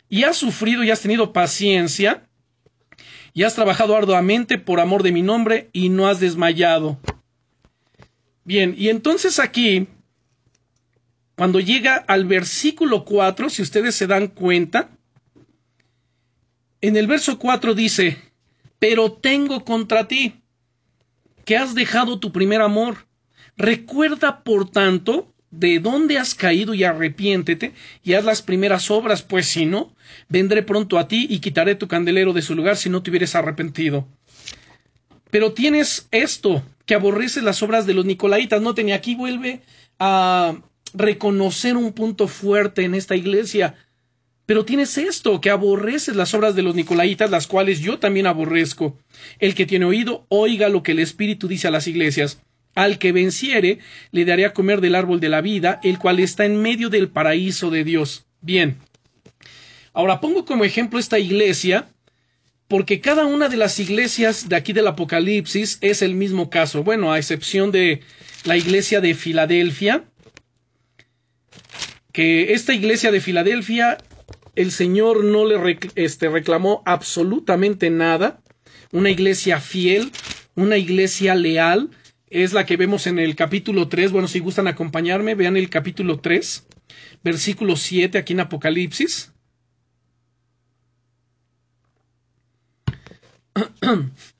Y 0.09 0.23
has 0.23 0.37
sufrido 0.37 0.83
y 0.83 0.91
has 0.91 1.01
tenido 1.01 1.33
paciencia, 1.33 2.29
y 3.33 3.43
has 3.43 3.55
trabajado 3.55 3.95
arduamente 3.95 4.59
por 4.59 4.79
amor 4.79 5.01
de 5.01 5.11
mi 5.11 5.23
nombre 5.23 5.69
y 5.73 5.89
no 5.89 6.07
has 6.07 6.19
desmayado. 6.19 6.99
Bien, 8.43 8.75
y 8.77 8.89
entonces 8.89 9.39
aquí 9.39 9.87
cuando 11.39 11.61
llega 11.61 11.95
al 11.95 12.25
versículo 12.25 13.05
4, 13.05 13.49
si 13.49 13.61
ustedes 13.61 13.95
se 13.95 14.07
dan 14.07 14.27
cuenta, 14.27 14.89
en 16.81 16.97
el 16.97 17.07
verso 17.07 17.39
4 17.39 17.75
dice, 17.75 18.17
pero 18.77 19.13
tengo 19.13 19.63
contra 19.63 20.09
ti 20.09 20.33
que 21.45 21.55
has 21.55 21.75
dejado 21.75 22.19
tu 22.19 22.33
primer 22.33 22.59
amor. 22.59 23.07
Recuerda, 23.55 24.43
por 24.43 24.69
tanto, 24.69 25.33
de 25.49 25.79
dónde 25.79 26.17
has 26.17 26.35
caído 26.35 26.73
y 26.73 26.83
arrepiéntete 26.83 27.71
y 28.03 28.15
haz 28.15 28.25
las 28.25 28.41
primeras 28.41 28.91
obras, 28.91 29.21
pues 29.21 29.45
si 29.45 29.65
no, 29.65 29.95
vendré 30.27 30.61
pronto 30.61 30.97
a 30.99 31.07
ti 31.07 31.25
y 31.29 31.39
quitaré 31.39 31.75
tu 31.75 31.87
candelero 31.87 32.33
de 32.33 32.41
su 32.41 32.53
lugar 32.53 32.75
si 32.75 32.89
no 32.89 33.01
te 33.01 33.11
hubieres 33.11 33.33
arrepentido. 33.33 34.05
Pero 35.31 35.53
tienes 35.53 36.09
esto, 36.11 36.61
que 36.85 36.95
aborreces 36.95 37.43
las 37.43 37.63
obras 37.63 37.85
de 37.85 37.93
los 37.93 38.03
Nicolaitas. 38.03 38.61
No 38.61 38.73
tenía 38.73 38.95
aquí 38.95 39.15
vuelve 39.15 39.61
a 39.99 40.57
reconocer 40.93 41.77
un 41.77 41.93
punto 41.93 42.27
fuerte 42.27 42.83
en 42.83 42.95
esta 42.95 43.15
iglesia. 43.15 43.75
Pero 44.45 44.65
tienes 44.65 44.97
esto, 44.97 45.41
que 45.41 45.51
aborreces 45.51 46.15
las 46.15 46.33
obras 46.33 46.55
de 46.55 46.63
los 46.63 46.73
Nicolaitas, 46.73 47.29
las 47.29 47.45
cuales 47.45 47.81
yo 47.81 47.99
también 47.99 48.25
aborrezco. 48.25 48.97
El 49.37 49.53
que 49.53 49.67
tiene 49.67 49.85
oído, 49.85 50.25
oiga 50.29 50.69
lo 50.69 50.81
que 50.81 50.93
el 50.93 50.99
Espíritu 50.99 51.47
dice 51.47 51.67
a 51.67 51.71
las 51.71 51.87
iglesias. 51.87 52.41
Al 52.73 52.97
que 52.97 53.11
venciere, 53.11 53.79
le 54.11 54.25
daré 54.25 54.45
a 54.45 54.53
comer 54.53 54.81
del 54.81 54.95
árbol 54.95 55.19
de 55.19 55.29
la 55.29 55.41
vida, 55.41 55.79
el 55.83 55.99
cual 55.99 56.19
está 56.19 56.45
en 56.45 56.61
medio 56.61 56.89
del 56.89 57.09
paraíso 57.09 57.69
de 57.69 57.83
Dios. 57.83 58.25
Bien. 58.41 58.77
Ahora 59.93 60.19
pongo 60.19 60.45
como 60.45 60.63
ejemplo 60.63 60.97
esta 60.97 61.19
iglesia, 61.19 61.89
porque 62.67 63.01
cada 63.01 63.25
una 63.25 63.49
de 63.49 63.57
las 63.57 63.79
iglesias 63.79 64.49
de 64.49 64.55
aquí 64.55 64.73
del 64.73 64.87
Apocalipsis 64.87 65.77
es 65.81 66.01
el 66.01 66.15
mismo 66.15 66.49
caso. 66.49 66.83
Bueno, 66.83 67.11
a 67.11 67.17
excepción 67.17 67.71
de 67.71 68.01
la 68.45 68.57
iglesia 68.57 69.01
de 69.01 69.13
Filadelfia, 69.13 70.05
que 72.11 72.53
esta 72.53 72.73
iglesia 72.73 73.11
de 73.11 73.21
Filadelfia 73.21 73.97
el 74.55 74.71
Señor 74.71 75.23
no 75.23 75.45
le 75.45 75.79
este, 75.95 76.27
reclamó 76.29 76.81
absolutamente 76.85 77.89
nada. 77.89 78.41
Una 78.91 79.09
iglesia 79.09 79.59
fiel, 79.61 80.11
una 80.55 80.77
iglesia 80.77 81.35
leal, 81.35 81.89
es 82.29 82.53
la 82.53 82.65
que 82.65 82.77
vemos 82.77 83.07
en 83.07 83.19
el 83.19 83.35
capítulo 83.35 83.87
3. 83.87 84.11
Bueno, 84.11 84.27
si 84.27 84.39
gustan 84.39 84.67
acompañarme, 84.67 85.35
vean 85.35 85.55
el 85.57 85.69
capítulo 85.69 86.19
3, 86.19 86.67
versículo 87.23 87.75
7 87.75 88.17
aquí 88.17 88.33
en 88.33 88.39
Apocalipsis. 88.41 89.31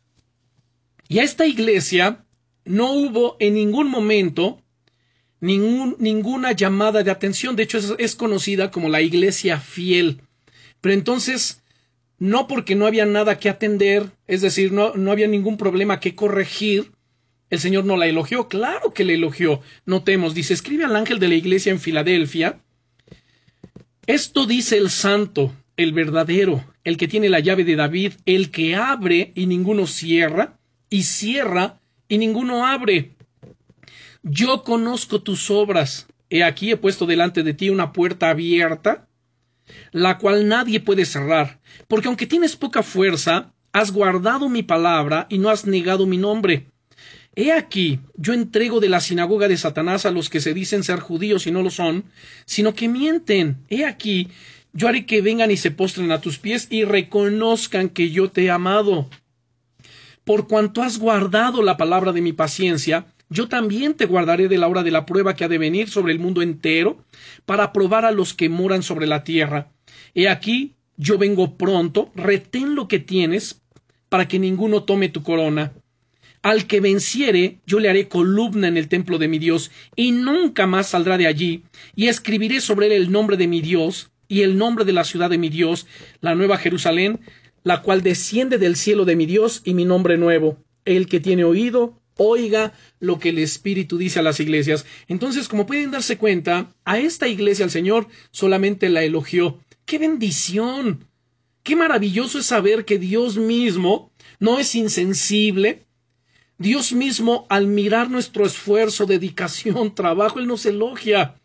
Y 1.12 1.18
a 1.18 1.24
esta 1.24 1.48
iglesia 1.48 2.24
no 2.66 2.94
hubo 2.94 3.36
en 3.40 3.56
ningún 3.56 3.90
momento 3.90 4.62
ningún, 5.42 5.96
ninguna 6.00 6.52
llamada 6.52 7.04
de 7.04 7.12
atención. 7.12 7.56
De 7.56 7.64
hecho, 7.64 7.80
es, 7.98 8.16
conocida 8.16 8.72
como 8.72 8.90
la 8.90 9.02
iglesia 9.02 9.60
fiel. 9.60 10.22
Pero 10.82 10.94
entonces, 10.94 11.62
no 12.18 12.48
porque 12.48 12.76
no 12.76 12.86
había 12.86 13.06
nada 13.06 13.40
que 13.40 13.50
atender, 13.50 14.12
es 14.28 14.42
decir, 14.42 14.72
no, 14.72 14.94
no 14.96 15.12
había 15.12 15.28
ningún 15.28 15.58
problema 15.58 16.00
que 16.00 16.16
corregir, 16.16 16.92
el 17.50 17.60
Señor 17.60 17.86
no 17.86 17.98
la 17.98 18.08
elogió. 18.08 18.48
Claro 18.48 18.94
que 18.94 19.06
la 19.06 19.14
elogió. 19.14 19.62
Notemos, 19.86 20.34
dice, 20.34 20.54
escribe 20.54 20.86
al 20.86 20.96
ángel 20.96 21.20
de 21.20 21.30
la 21.30 21.36
iglesia 21.36 21.72
en 21.72 21.80
Filadelfia. 21.80 22.60
Esto 24.06 24.46
dice 24.46 24.78
el 24.78 24.90
santo, 24.90 25.54
el 25.78 25.94
verdadero, 25.94 26.64
el 26.84 26.98
que 26.98 27.08
tiene 27.08 27.30
la 27.30 27.40
llave 27.40 27.64
de 27.64 27.76
David, 27.76 28.14
el 28.26 28.52
que 28.52 28.76
abre 28.76 29.32
y 29.36 29.46
ninguno 29.46 29.88
cierra, 29.88 30.60
y 30.90 31.04
cierra 31.04 31.80
y 32.08 32.18
ninguno 32.18 32.66
abre. 32.66 33.12
Yo 34.24 34.64
conozco 34.64 35.22
tus 35.22 35.50
obras. 35.50 36.08
He 36.30 36.44
aquí 36.44 36.72
he 36.72 36.78
puesto 36.78 37.06
delante 37.06 37.44
de 37.44 37.54
ti 37.54 37.70
una 37.70 37.94
puerta 37.94 38.30
abierta, 38.30 39.08
la 39.92 40.18
cual 40.18 40.48
nadie 40.48 40.80
puede 40.80 41.06
cerrar, 41.06 41.60
porque 41.88 42.08
aunque 42.08 42.28
tienes 42.28 42.56
poca 42.56 42.84
fuerza, 42.84 43.54
has 43.72 43.92
guardado 43.92 44.50
mi 44.50 44.64
palabra 44.64 45.28
y 45.30 45.38
no 45.38 45.50
has 45.50 45.66
negado 45.66 46.06
mi 46.06 46.18
nombre. 46.18 46.68
He 47.36 47.52
aquí, 47.52 48.00
yo 48.16 48.34
entrego 48.34 48.80
de 48.80 48.90
la 48.90 49.00
sinagoga 49.00 49.48
de 49.48 49.58
Satanás 49.58 50.06
a 50.06 50.12
los 50.12 50.30
que 50.30 50.42
se 50.42 50.54
dicen 50.54 50.84
ser 50.84 51.00
judíos 51.00 51.48
y 51.48 51.52
no 51.52 51.62
lo 51.62 51.70
son, 51.70 52.06
sino 52.46 52.74
que 52.74 52.90
mienten. 52.90 53.64
He 53.70 53.86
aquí, 53.86 54.28
yo 54.74 54.88
haré 54.88 55.06
que 55.06 55.22
vengan 55.22 55.50
y 55.50 55.58
se 55.58 55.72
postren 55.72 56.12
a 56.12 56.22
tus 56.22 56.40
pies 56.40 56.68
y 56.70 56.84
reconozcan 56.84 57.90
que 57.90 58.12
yo 58.12 58.30
te 58.30 58.46
he 58.46 58.52
amado. 58.52 59.10
Por 60.26 60.48
cuanto 60.48 60.84
has 60.84 61.00
guardado 61.00 61.64
la 61.64 61.78
palabra 61.78 62.12
de 62.12 62.22
mi 62.22 62.34
paciencia, 62.34 63.06
yo 63.30 63.48
también 63.48 63.94
te 63.94 64.06
guardaré 64.06 64.48
de 64.48 64.58
la 64.58 64.68
hora 64.68 64.84
de 64.84 64.92
la 64.92 65.06
prueba 65.06 65.36
que 65.36 65.44
ha 65.44 65.48
de 65.48 65.58
venir 65.58 65.90
sobre 65.90 66.14
el 66.14 66.20
mundo 66.20 66.42
entero, 66.42 67.04
para 67.46 67.72
probar 67.72 68.06
a 68.06 68.12
los 68.12 68.34
que 68.34 68.50
moran 68.50 68.84
sobre 68.84 69.08
la 69.08 69.24
tierra. 69.24 69.72
He 70.16 70.28
aquí, 70.28 70.76
yo 70.98 71.18
vengo 71.18 71.56
pronto, 71.56 72.12
retén 72.16 72.76
lo 72.76 72.88
que 72.88 73.00
tienes, 73.00 73.62
para 74.10 74.28
que 74.28 74.40
ninguno 74.40 74.84
tome 74.84 75.10
tu 75.10 75.22
corona. 75.22 75.74
Al 76.42 76.66
que 76.68 76.80
venciere, 76.80 77.60
yo 77.66 77.80
le 77.80 77.90
haré 77.90 78.08
columna 78.08 78.68
en 78.68 78.78
el 78.78 78.88
templo 78.88 79.18
de 79.18 79.28
mi 79.28 79.40
Dios, 79.40 79.72
y 79.96 80.12
nunca 80.12 80.66
más 80.68 80.88
saldrá 80.90 81.18
de 81.18 81.28
allí, 81.28 81.64
y 81.96 82.08
escribiré 82.08 82.62
sobre 82.62 82.88
él 82.88 82.94
el 82.94 83.12
nombre 83.12 83.38
de 83.38 83.48
mi 83.48 83.62
Dios, 83.62 84.10
y 84.28 84.42
el 84.42 84.58
nombre 84.58 84.86
de 84.86 84.94
la 84.94 85.04
ciudad 85.04 85.30
de 85.30 85.38
mi 85.38 85.50
Dios, 85.50 85.86
la 86.22 86.36
nueva 86.36 86.58
Jerusalén, 86.58 87.20
la 87.64 87.82
cual 87.82 88.02
desciende 88.02 88.58
del 88.58 88.76
cielo 88.76 89.06
de 89.06 89.16
mi 89.16 89.26
Dios, 89.26 89.62
y 89.66 89.74
mi 89.74 89.86
nombre 89.86 90.18
nuevo. 90.18 90.58
El 90.86 91.08
que 91.08 91.20
tiene 91.20 91.44
oído, 91.44 91.99
oiga 92.20 92.74
lo 93.00 93.18
que 93.18 93.30
el 93.30 93.40
Espíritu 93.40 93.98
dice 93.98 94.20
a 94.20 94.24
las 94.24 94.40
iglesias. 94.40 94.86
Entonces, 95.08 95.48
como 95.48 95.66
pueden 95.66 95.90
darse 95.90 96.18
cuenta, 96.18 96.76
a 96.84 97.00
esta 97.00 97.28
iglesia 97.28 97.64
el 97.66 97.72
Señor 97.72 98.08
solamente 98.32 98.90
la 98.90 99.04
elogió. 99.04 99.60
¡Qué 99.86 99.98
bendición! 99.98 101.06
¡Qué 101.64 101.76
maravilloso 101.76 102.40
es 102.40 102.46
saber 102.46 102.86
que 102.86 103.00
Dios 103.00 103.38
mismo 103.38 104.12
no 104.40 104.60
es 104.60 104.76
insensible! 104.76 105.88
Dios 106.58 106.92
mismo, 106.92 107.48
al 107.50 107.68
mirar 107.68 108.12
nuestro 108.12 108.46
esfuerzo, 108.46 109.06
dedicación, 109.06 109.96
trabajo, 109.96 110.40
Él 110.40 110.48
nos 110.48 110.66
elogia. 110.66 111.36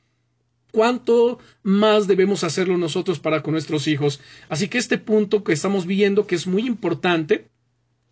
¿Cuánto 0.73 1.39
más 1.63 2.09
debemos 2.09 2.43
hacerlo 2.43 2.77
nosotros 2.77 3.21
para 3.21 3.45
con 3.45 3.53
nuestros 3.53 3.87
hijos? 3.87 4.21
Así 4.49 4.67
que 4.67 4.79
este 4.79 4.99
punto 4.99 5.45
que 5.45 5.53
estamos 5.53 5.87
viendo, 5.87 6.27
que 6.27 6.35
es 6.35 6.49
muy 6.49 6.67
importante, 6.67 7.49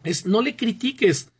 es 0.05 0.27
no 0.27 0.42
le 0.42 0.55
critiques, 0.55 1.31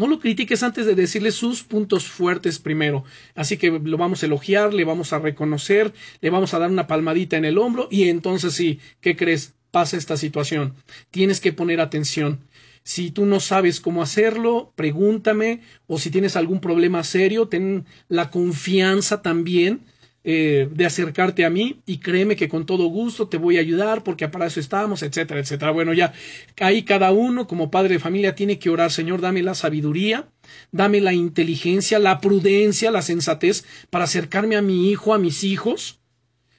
no 0.00 0.06
lo 0.06 0.18
critiques 0.18 0.62
antes 0.62 0.86
de 0.86 0.94
decirle 0.94 1.30
sus 1.30 1.62
puntos 1.62 2.06
fuertes 2.06 2.58
primero. 2.58 3.04
Así 3.34 3.58
que 3.58 3.70
lo 3.70 3.98
vamos 3.98 4.22
a 4.22 4.26
elogiar, 4.26 4.72
le 4.72 4.84
vamos 4.84 5.12
a 5.12 5.18
reconocer, 5.18 5.92
le 6.22 6.30
vamos 6.30 6.54
a 6.54 6.58
dar 6.58 6.70
una 6.70 6.86
palmadita 6.86 7.36
en 7.36 7.44
el 7.44 7.58
hombro 7.58 7.86
y 7.90 8.08
entonces 8.08 8.54
sí, 8.54 8.80
¿qué 9.02 9.14
crees? 9.14 9.52
Pasa 9.70 9.98
esta 9.98 10.16
situación. 10.16 10.72
Tienes 11.10 11.38
que 11.38 11.52
poner 11.52 11.82
atención. 11.82 12.40
Si 12.82 13.10
tú 13.10 13.26
no 13.26 13.40
sabes 13.40 13.78
cómo 13.78 14.02
hacerlo, 14.02 14.72
pregúntame 14.74 15.60
o 15.86 15.98
si 15.98 16.10
tienes 16.10 16.34
algún 16.34 16.62
problema 16.62 17.04
serio, 17.04 17.48
ten 17.48 17.84
la 18.08 18.30
confianza 18.30 19.20
también 19.20 19.80
eh, 20.22 20.68
de 20.70 20.84
acercarte 20.84 21.46
a 21.46 21.50
mí 21.50 21.80
y 21.86 21.96
créeme 21.96 22.36
que 22.36 22.50
con 22.50 22.66
todo 22.66 22.84
gusto 22.88 23.28
te 23.28 23.38
voy 23.38 23.56
a 23.56 23.60
ayudar 23.60 24.04
porque 24.04 24.28
para 24.28 24.46
eso 24.46 24.60
estamos, 24.60 25.02
etcétera, 25.02 25.40
etcétera. 25.40 25.70
Bueno, 25.70 25.94
ya 25.94 26.12
ahí 26.60 26.82
cada 26.82 27.10
uno 27.10 27.46
como 27.46 27.70
padre 27.70 27.94
de 27.94 28.00
familia 28.00 28.34
tiene 28.34 28.58
que 28.58 28.68
orar, 28.68 28.92
Señor, 28.92 29.22
dame 29.22 29.42
la 29.42 29.54
sabiduría, 29.54 30.28
dame 30.72 31.00
la 31.00 31.14
inteligencia, 31.14 31.98
la 31.98 32.20
prudencia, 32.20 32.90
la 32.90 33.00
sensatez 33.00 33.64
para 33.88 34.04
acercarme 34.04 34.56
a 34.56 34.62
mi 34.62 34.90
hijo, 34.90 35.14
a 35.14 35.18
mis 35.18 35.42
hijos, 35.42 36.00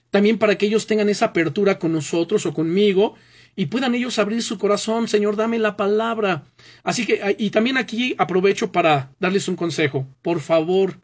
también 0.09 0.39
para 0.39 0.57
que 0.57 0.65
ellos 0.65 0.87
tengan 0.87 1.09
esa 1.09 1.25
apertura 1.25 1.77
con 1.77 1.91
nosotros 1.91 2.47
o 2.47 2.53
conmigo 2.55 3.13
y 3.55 3.67
puedan 3.67 3.93
ellos 3.93 4.17
abrir 4.17 4.41
su 4.41 4.57
corazón, 4.57 5.07
Señor, 5.07 5.35
dame 5.35 5.59
la 5.59 5.77
palabra. 5.77 6.45
Así 6.83 7.05
que, 7.05 7.35
y 7.37 7.51
también 7.51 7.77
aquí 7.77 8.15
aprovecho 8.17 8.71
para 8.71 9.11
darles 9.19 9.47
un 9.47 9.55
consejo. 9.55 10.07
Por 10.23 10.39
favor, 10.39 10.99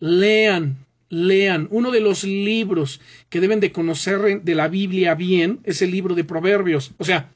lean, 0.00 0.87
lean. 1.08 1.68
Uno 1.70 1.90
de 1.90 2.00
los 2.00 2.24
libros 2.24 3.00
que 3.28 3.40
deben 3.40 3.60
de 3.60 3.72
conocer 3.72 4.42
de 4.42 4.54
la 4.54 4.68
Biblia 4.68 5.14
bien 5.14 5.60
es 5.64 5.82
el 5.82 5.90
libro 5.90 6.14
de 6.14 6.24
Proverbios. 6.24 6.92
O 6.98 7.04
sea, 7.04 7.32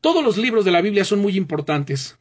todos 0.00 0.24
los 0.24 0.36
libros 0.36 0.64
de 0.64 0.70
la 0.70 0.80
Biblia 0.80 1.04
son 1.04 1.20
muy 1.20 1.36
importantes. 1.36 2.16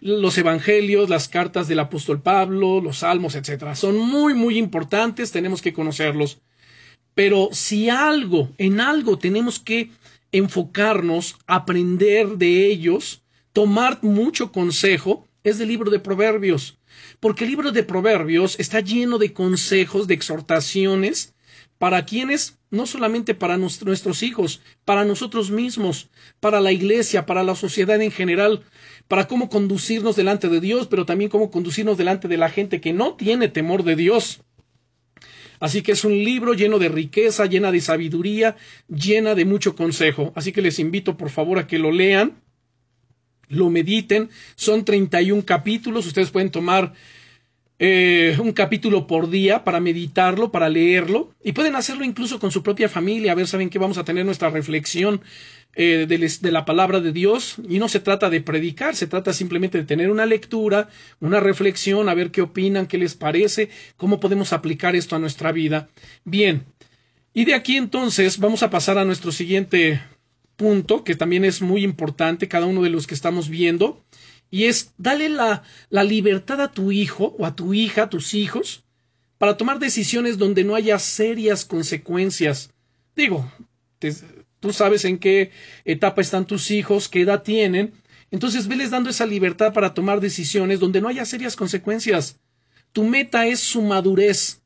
Los 0.00 0.38
evangelios, 0.38 1.10
las 1.10 1.28
cartas 1.28 1.68
del 1.68 1.80
apóstol 1.80 2.22
Pablo, 2.22 2.80
los 2.80 2.98
salmos, 2.98 3.34
etcétera, 3.34 3.74
son 3.74 3.98
muy, 3.98 4.34
muy 4.34 4.56
importantes, 4.56 5.30
tenemos 5.30 5.60
que 5.60 5.74
conocerlos. 5.74 6.40
Pero 7.14 7.50
si 7.52 7.90
algo, 7.90 8.50
en 8.56 8.80
algo 8.80 9.18
tenemos 9.18 9.60
que 9.60 9.90
enfocarnos, 10.32 11.36
aprender 11.46 12.38
de 12.38 12.66
ellos, 12.66 13.22
tomar 13.52 13.98
mucho 14.02 14.52
consejo, 14.52 15.26
es 15.44 15.58
del 15.58 15.68
libro 15.68 15.90
de 15.90 16.00
Proverbios 16.00 16.79
porque 17.20 17.44
el 17.44 17.50
libro 17.50 17.70
de 17.70 17.82
Proverbios 17.82 18.58
está 18.58 18.80
lleno 18.80 19.18
de 19.18 19.32
consejos, 19.32 20.06
de 20.08 20.14
exhortaciones, 20.14 21.34
para 21.78 22.04
quienes, 22.04 22.58
no 22.70 22.84
solamente 22.86 23.34
para 23.34 23.56
nuestros 23.56 24.22
hijos, 24.22 24.60
para 24.84 25.04
nosotros 25.04 25.50
mismos, 25.50 26.10
para 26.38 26.60
la 26.60 26.72
iglesia, 26.72 27.24
para 27.24 27.42
la 27.42 27.54
sociedad 27.54 28.00
en 28.02 28.10
general, 28.10 28.64
para 29.08 29.26
cómo 29.26 29.48
conducirnos 29.48 30.14
delante 30.16 30.48
de 30.48 30.60
Dios, 30.60 30.88
pero 30.88 31.06
también 31.06 31.30
cómo 31.30 31.50
conducirnos 31.50 31.96
delante 31.96 32.28
de 32.28 32.36
la 32.36 32.50
gente 32.50 32.80
que 32.80 32.92
no 32.92 33.14
tiene 33.14 33.48
temor 33.48 33.82
de 33.82 33.96
Dios. 33.96 34.42
Así 35.58 35.82
que 35.82 35.92
es 35.92 36.04
un 36.04 36.12
libro 36.12 36.54
lleno 36.54 36.78
de 36.78 36.88
riqueza, 36.88 37.46
llena 37.46 37.70
de 37.72 37.80
sabiduría, 37.80 38.56
llena 38.88 39.34
de 39.34 39.44
mucho 39.44 39.74
consejo. 39.74 40.32
Así 40.34 40.52
que 40.52 40.62
les 40.62 40.78
invito 40.78 41.16
por 41.16 41.30
favor 41.30 41.58
a 41.58 41.66
que 41.66 41.78
lo 41.78 41.92
lean 41.92 42.42
lo 43.50 43.68
mediten. 43.68 44.30
Son 44.56 44.84
31 44.84 45.44
capítulos. 45.44 46.06
Ustedes 46.06 46.30
pueden 46.30 46.50
tomar 46.50 46.94
eh, 47.82 48.36
un 48.38 48.52
capítulo 48.52 49.06
por 49.06 49.30
día 49.30 49.64
para 49.64 49.80
meditarlo, 49.80 50.52
para 50.52 50.68
leerlo, 50.68 51.32
y 51.42 51.52
pueden 51.52 51.76
hacerlo 51.76 52.04
incluso 52.04 52.38
con 52.38 52.50
su 52.50 52.62
propia 52.62 52.90
familia, 52.90 53.32
a 53.32 53.34
ver, 53.34 53.46
saben 53.46 53.70
que 53.70 53.78
vamos 53.78 53.96
a 53.96 54.04
tener 54.04 54.26
nuestra 54.26 54.50
reflexión 54.50 55.22
eh, 55.74 56.04
de, 56.06 56.52
la 56.52 56.66
palabra 56.66 57.00
de 57.00 57.10
Dios, 57.10 57.56
y 57.66 57.78
no 57.78 57.88
se 57.88 58.00
trata 58.00 58.28
de 58.28 58.42
predicar, 58.42 58.96
se 58.96 59.06
trata 59.06 59.32
simplemente 59.32 59.78
de 59.78 59.84
tener 59.84 60.10
una 60.10 60.26
lectura, 60.26 60.90
una 61.20 61.40
reflexión, 61.40 62.10
a 62.10 62.14
ver 62.14 62.30
qué 62.30 62.42
opinan, 62.42 62.86
qué 62.86 62.98
les 62.98 63.14
parece, 63.14 63.70
cómo 63.96 64.20
podemos 64.20 64.52
aplicar 64.52 64.94
esto 64.94 65.16
a 65.16 65.18
nuestra 65.18 65.50
vida. 65.50 65.88
Bien, 66.24 66.66
y 67.32 67.46
de 67.46 67.54
aquí 67.54 67.78
entonces 67.78 68.38
vamos 68.40 68.62
a 68.62 68.68
pasar 68.68 68.98
a 68.98 69.06
nuestro 69.06 69.32
siguiente 69.32 70.02
punto, 70.60 71.04
que 71.04 71.14
también 71.14 71.46
es 71.46 71.62
muy 71.62 71.82
importante, 71.82 72.46
cada 72.46 72.66
uno 72.66 72.82
de 72.82 72.90
los 72.90 73.06
que 73.06 73.14
estamos 73.14 73.48
viendo, 73.48 74.04
y 74.50 74.64
es 74.64 74.92
dale 74.98 75.30
la, 75.30 75.62
la 75.88 76.04
libertad 76.04 76.60
a 76.60 76.70
tu 76.70 76.92
hijo 76.92 77.34
o 77.38 77.46
a 77.46 77.56
tu 77.56 77.72
hija, 77.72 78.02
a 78.02 78.10
tus 78.10 78.34
hijos, 78.34 78.84
para 79.38 79.56
tomar 79.56 79.78
decisiones 79.78 80.36
donde 80.36 80.62
no 80.64 80.74
haya 80.74 80.98
serias 80.98 81.64
consecuencias. 81.64 82.74
Digo, 83.16 83.50
tú 84.60 84.74
sabes 84.74 85.06
en 85.06 85.16
qué 85.16 85.50
etapa 85.86 86.20
están 86.20 86.46
tus 86.46 86.70
hijos, 86.70 87.08
qué 87.08 87.22
edad 87.22 87.42
tienen, 87.42 87.94
entonces 88.30 88.68
veles 88.68 88.90
dando 88.90 89.08
esa 89.08 89.24
libertad 89.24 89.72
para 89.72 89.94
tomar 89.94 90.20
decisiones 90.20 90.78
donde 90.78 91.00
no 91.00 91.08
haya 91.08 91.24
serias 91.24 91.56
consecuencias. 91.56 92.38
Tu 92.92 93.02
meta 93.04 93.46
es 93.46 93.60
su 93.60 93.80
madurez, 93.80 94.59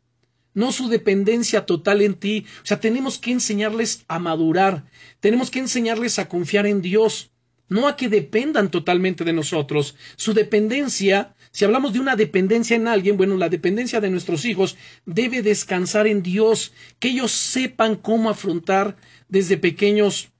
no 0.55 0.73
su 0.73 0.89
dependencia 0.89 1.67
total 1.67 2.01
en 2.03 2.15
ti. 2.15 2.47
O 2.63 2.67
sea, 2.67 2.81
tenemos 2.81 3.19
que 3.19 3.33
enseñarles 3.33 4.05
a 4.09 4.19
madurar, 4.19 4.85
tenemos 5.21 5.51
que 5.51 5.59
enseñarles 5.59 6.19
a 6.19 6.29
confiar 6.29 6.67
en 6.67 6.81
Dios 6.81 7.31
no 7.69 7.89
a 7.89 7.97
que 7.97 8.09
dependan 8.09 8.71
totalmente 8.71 9.25
de 9.25 9.33
nosotros. 9.33 9.97
Su 10.17 10.35
dependencia, 10.35 11.35
si 11.51 11.65
hablamos 11.65 11.93
de 11.93 12.01
una 12.01 12.17
dependencia 12.17 12.77
en 12.77 12.89
alguien, 12.89 13.17
bueno, 13.17 13.37
la 13.37 13.49
dependencia 13.49 14.01
de 14.01 14.11
nuestros 14.11 14.45
hijos 14.45 14.77
debe 15.07 15.43
descansar 15.43 16.07
en 16.07 16.23
Dios, 16.23 16.73
que 16.99 17.09
ellos 17.09 17.33
sepan 17.33 17.97
cómo 17.97 18.31
afrontar 18.31 18.97
desde 19.29 19.57
pequeños 19.57 20.31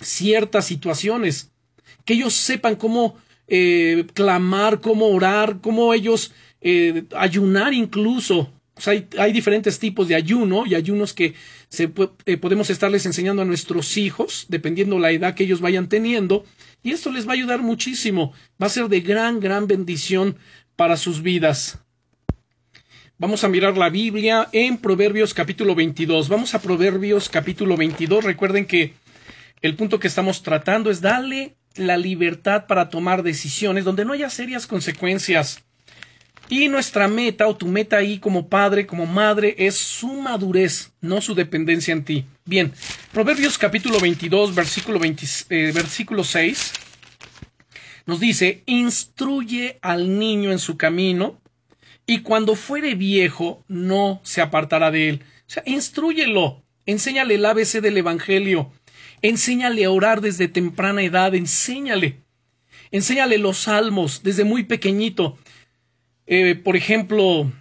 ciertas 0.00 0.66
situaciones, 0.66 1.52
que 2.04 2.14
ellos 2.14 2.34
sepan 2.34 2.76
cómo 2.76 3.16
eh, 3.48 4.06
clamar, 4.12 4.80
cómo 4.80 5.06
orar, 5.06 5.60
cómo 5.60 5.94
ellos 5.94 6.32
eh, 6.60 7.04
ayunar 7.16 7.72
incluso. 7.74 8.52
Hay, 8.84 9.32
diferentes 9.32 9.78
tipos 9.78 10.08
de 10.08 10.14
ayuno 10.14 10.66
y 10.66 10.74
ayunos 10.74 11.14
que 11.14 11.34
eh, 11.78 12.36
podemos 12.36 12.68
estarles 12.68 13.06
enseñando 13.06 13.42
a 13.42 13.46
nuestros 13.46 13.96
hijos, 13.96 14.46
dependiendo 14.48 14.98
la 14.98 15.12
edad 15.12 15.34
que 15.34 15.44
ellos 15.44 15.60
vayan 15.60 15.88
teniendo, 15.88 16.44
y 16.82 16.90
esto 16.90 17.10
les 17.10 17.26
va 17.26 17.30
a 17.30 17.34
ayudar 17.34 17.62
muchísimo, 17.62 18.32
va 18.60 18.66
a 18.66 18.70
ser 18.70 18.88
de 18.88 19.00
gran, 19.00 19.40
gran 19.40 19.66
bendición 19.66 20.36
para 20.76 20.96
sus 20.96 21.22
vidas. 21.22 21.78
Vamos 23.18 23.44
a 23.44 23.48
mirar 23.48 23.78
la 23.78 23.88
Biblia 23.88 24.48
en 24.52 24.76
Proverbios 24.76 25.32
capítulo 25.32 25.74
22. 25.74 26.28
Vamos 26.28 26.54
a 26.54 26.60
Proverbios 26.60 27.30
capítulo 27.30 27.78
22. 27.78 28.24
Recuerden 28.24 28.66
que 28.66 28.92
el 29.62 29.74
punto 29.74 29.98
que 29.98 30.08
estamos 30.08 30.42
tratando 30.42 30.90
es 30.90 31.00
darle 31.00 31.56
la 31.76 31.96
libertad 31.96 32.66
para 32.66 32.90
tomar 32.90 33.22
decisiones 33.22 33.84
donde 33.84 34.04
no 34.04 34.12
haya 34.12 34.28
serias 34.28 34.66
consecuencias. 34.66 35.65
Y 36.48 36.68
nuestra 36.68 37.08
meta 37.08 37.48
o 37.48 37.56
tu 37.56 37.66
meta 37.66 37.96
ahí 37.96 38.18
como 38.18 38.48
padre, 38.48 38.86
como 38.86 39.04
madre, 39.04 39.54
es 39.58 39.76
su 39.76 40.14
madurez, 40.14 40.92
no 41.00 41.20
su 41.20 41.34
dependencia 41.34 41.92
en 41.92 42.04
ti. 42.04 42.24
Bien, 42.44 42.72
Proverbios 43.12 43.58
capítulo 43.58 43.98
22, 43.98 44.54
versículo, 44.54 45.00
eh, 45.02 45.72
versículo 45.74 46.22
6, 46.22 46.72
nos 48.06 48.20
dice, 48.20 48.62
instruye 48.66 49.78
al 49.82 50.18
niño 50.18 50.52
en 50.52 50.60
su 50.60 50.76
camino, 50.76 51.40
y 52.06 52.20
cuando 52.20 52.54
fuere 52.54 52.94
viejo 52.94 53.64
no 53.66 54.20
se 54.22 54.40
apartará 54.40 54.92
de 54.92 55.08
él. 55.08 55.24
O 55.40 55.50
sea, 55.50 55.64
instruyelo, 55.66 56.62
enséñale 56.86 57.34
el 57.34 57.44
ABC 57.44 57.80
del 57.80 57.98
Evangelio, 57.98 58.70
enséñale 59.22 59.84
a 59.84 59.90
orar 59.90 60.20
desde 60.20 60.46
temprana 60.46 61.02
edad, 61.02 61.34
enséñale, 61.34 62.20
enséñale 62.92 63.38
los 63.38 63.58
salmos 63.58 64.22
desde 64.22 64.44
muy 64.44 64.62
pequeñito. 64.62 65.36
Eh, 66.26 66.56
por 66.56 66.76
ejemplo, 66.76 67.52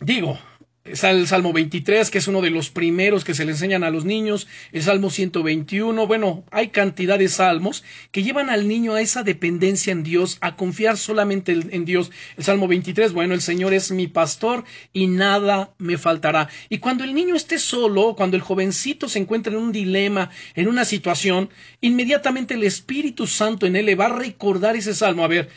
digo, 0.00 0.38
está 0.84 1.10
el 1.10 1.26
Salmo 1.26 1.52
23, 1.52 2.10
que 2.10 2.18
es 2.18 2.28
uno 2.28 2.40
de 2.40 2.50
los 2.50 2.70
primeros 2.70 3.24
que 3.24 3.34
se 3.34 3.44
le 3.44 3.52
enseñan 3.52 3.84
a 3.84 3.90
los 3.90 4.04
niños, 4.06 4.48
el 4.72 4.82
Salmo 4.82 5.10
121, 5.10 6.06
bueno, 6.06 6.44
hay 6.50 6.68
cantidad 6.68 7.18
de 7.18 7.28
salmos 7.28 7.84
que 8.12 8.22
llevan 8.22 8.48
al 8.48 8.66
niño 8.66 8.94
a 8.94 9.00
esa 9.00 9.22
dependencia 9.22 9.92
en 9.92 10.02
Dios, 10.02 10.38
a 10.40 10.56
confiar 10.56 10.96
solamente 10.96 11.52
en 11.52 11.84
Dios. 11.84 12.10
El 12.36 12.44
Salmo 12.44 12.68
23, 12.68 13.12
bueno, 13.12 13.34
el 13.34 13.42
Señor 13.42 13.74
es 13.74 13.90
mi 13.90 14.06
pastor 14.06 14.64
y 14.92 15.06
nada 15.06 15.74
me 15.78 15.98
faltará. 15.98 16.48
Y 16.68 16.78
cuando 16.78 17.04
el 17.04 17.14
niño 17.14 17.34
esté 17.34 17.58
solo, 17.58 18.14
cuando 18.16 18.36
el 18.36 18.42
jovencito 18.42 19.08
se 19.08 19.18
encuentre 19.18 19.52
en 19.52 19.60
un 19.60 19.72
dilema, 19.72 20.30
en 20.54 20.68
una 20.68 20.84
situación, 20.84 21.50
inmediatamente 21.80 22.54
el 22.54 22.64
Espíritu 22.64 23.26
Santo 23.26 23.66
en 23.66 23.76
él 23.76 23.86
le 23.86 23.96
va 23.96 24.06
a 24.06 24.16
recordar 24.16 24.76
ese 24.76 24.94
salmo. 24.94 25.24
A 25.24 25.28
ver, 25.28 25.50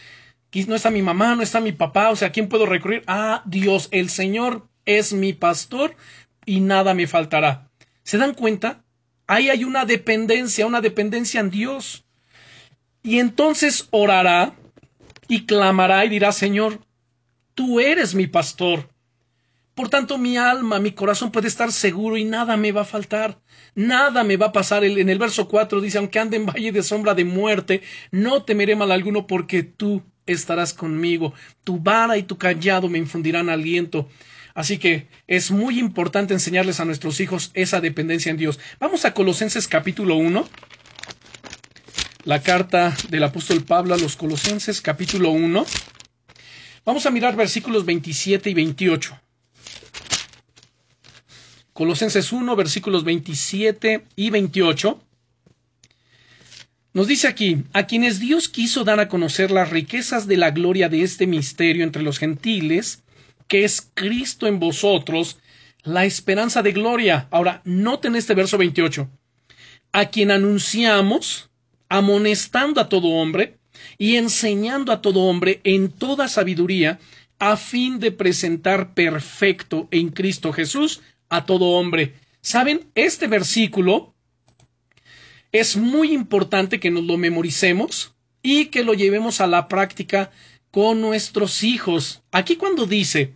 no 0.67 0.75
está 0.75 0.89
mi 0.89 1.01
mamá, 1.01 1.35
no 1.35 1.41
está 1.41 1.59
mi 1.59 1.71
papá, 1.71 2.09
o 2.09 2.15
sea, 2.15 2.29
¿a 2.29 2.31
quién 2.31 2.49
puedo 2.49 2.65
recurrir? 2.65 3.03
Ah, 3.07 3.41
Dios, 3.45 3.87
el 3.91 4.09
Señor 4.09 4.67
es 4.85 5.13
mi 5.13 5.33
pastor 5.33 5.95
y 6.45 6.59
nada 6.59 6.93
me 6.93 7.07
faltará. 7.07 7.69
¿Se 8.03 8.17
dan 8.17 8.33
cuenta? 8.33 8.83
Ahí 9.27 9.49
hay 9.49 9.63
una 9.63 9.85
dependencia, 9.85 10.67
una 10.67 10.81
dependencia 10.81 11.39
en 11.39 11.49
Dios. 11.49 12.05
Y 13.03 13.19
entonces 13.19 13.87
orará 13.91 14.55
y 15.27 15.45
clamará 15.45 16.03
y 16.05 16.09
dirá, 16.09 16.31
Señor, 16.31 16.81
tú 17.55 17.79
eres 17.79 18.13
mi 18.13 18.27
pastor. 18.27 18.89
Por 19.73 19.87
tanto, 19.87 20.17
mi 20.17 20.35
alma, 20.35 20.79
mi 20.79 20.91
corazón 20.91 21.31
puede 21.31 21.47
estar 21.47 21.71
seguro 21.71 22.17
y 22.17 22.25
nada 22.25 22.57
me 22.57 22.73
va 22.73 22.81
a 22.81 22.85
faltar, 22.85 23.39
nada 23.73 24.25
me 24.25 24.35
va 24.35 24.47
a 24.47 24.51
pasar. 24.51 24.83
En 24.83 25.09
el 25.09 25.17
verso 25.17 25.47
4 25.47 25.79
dice, 25.79 25.97
aunque 25.97 26.19
ande 26.19 26.35
en 26.35 26.45
valle 26.45 26.73
de 26.73 26.83
sombra 26.83 27.13
de 27.13 27.23
muerte, 27.23 27.81
no 28.11 28.43
temeré 28.43 28.75
mal 28.75 28.91
alguno 28.91 29.27
porque 29.27 29.63
tú 29.63 30.03
estarás 30.25 30.73
conmigo, 30.73 31.33
tu 31.63 31.79
vara 31.79 32.17
y 32.17 32.23
tu 32.23 32.37
callado 32.37 32.89
me 32.89 32.97
infundirán 32.97 33.49
aliento. 33.49 34.07
Así 34.53 34.77
que 34.77 35.07
es 35.27 35.51
muy 35.51 35.79
importante 35.79 36.33
enseñarles 36.33 36.79
a 36.79 36.85
nuestros 36.85 37.19
hijos 37.19 37.51
esa 37.53 37.79
dependencia 37.81 38.29
en 38.29 38.37
Dios. 38.37 38.59
Vamos 38.79 39.05
a 39.05 39.13
Colosenses 39.13 39.67
capítulo 39.67 40.15
1. 40.15 40.47
La 42.25 42.41
carta 42.43 42.95
del 43.09 43.23
apóstol 43.23 43.63
Pablo 43.63 43.93
a 43.93 43.97
los 43.97 44.15
Colosenses 44.15 44.81
capítulo 44.81 45.31
1. 45.31 45.65
Vamos 46.85 47.05
a 47.05 47.11
mirar 47.11 47.35
versículos 47.35 47.85
27 47.85 48.49
y 48.49 48.53
28. 48.53 49.19
Colosenses 51.73 52.31
1, 52.31 52.55
versículos 52.55 53.03
27 53.03 54.05
y 54.15 54.29
28. 54.29 55.01
Nos 56.93 57.07
dice 57.07 57.29
aquí, 57.29 57.63
a 57.71 57.87
quienes 57.87 58.19
Dios 58.19 58.49
quiso 58.49 58.83
dar 58.83 58.99
a 58.99 59.07
conocer 59.07 59.49
las 59.49 59.69
riquezas 59.69 60.27
de 60.27 60.35
la 60.35 60.51
gloria 60.51 60.89
de 60.89 61.03
este 61.03 61.25
misterio 61.25 61.85
entre 61.85 62.03
los 62.03 62.19
gentiles, 62.19 63.01
que 63.47 63.63
es 63.63 63.89
Cristo 63.93 64.45
en 64.45 64.59
vosotros, 64.59 65.39
la 65.83 66.03
esperanza 66.03 66.61
de 66.61 66.73
gloria. 66.73 67.27
Ahora, 67.31 67.61
noten 67.63 68.17
este 68.17 68.33
verso 68.33 68.57
28. 68.57 69.09
A 69.93 70.05
quien 70.07 70.31
anunciamos, 70.31 71.49
amonestando 71.87 72.81
a 72.81 72.89
todo 72.89 73.07
hombre 73.07 73.57
y 73.97 74.17
enseñando 74.17 74.91
a 74.91 75.01
todo 75.01 75.21
hombre 75.21 75.61
en 75.63 75.91
toda 75.91 76.27
sabiduría, 76.27 76.99
a 77.39 77.55
fin 77.55 77.99
de 77.99 78.11
presentar 78.11 78.93
perfecto 78.93 79.87
en 79.91 80.09
Cristo 80.09 80.51
Jesús 80.51 81.01
a 81.29 81.45
todo 81.45 81.67
hombre. 81.67 82.15
¿Saben? 82.41 82.91
Este 82.95 83.27
versículo 83.27 84.13
es 85.51 85.75
muy 85.77 86.13
importante 86.13 86.79
que 86.79 86.91
nos 86.91 87.03
lo 87.03 87.17
memoricemos 87.17 88.13
y 88.41 88.65
que 88.65 88.83
lo 88.83 88.93
llevemos 88.93 89.41
a 89.41 89.47
la 89.47 89.67
práctica 89.67 90.31
con 90.71 91.01
nuestros 91.01 91.63
hijos. 91.63 92.21
Aquí 92.31 92.55
cuando 92.55 92.85
dice 92.85 93.33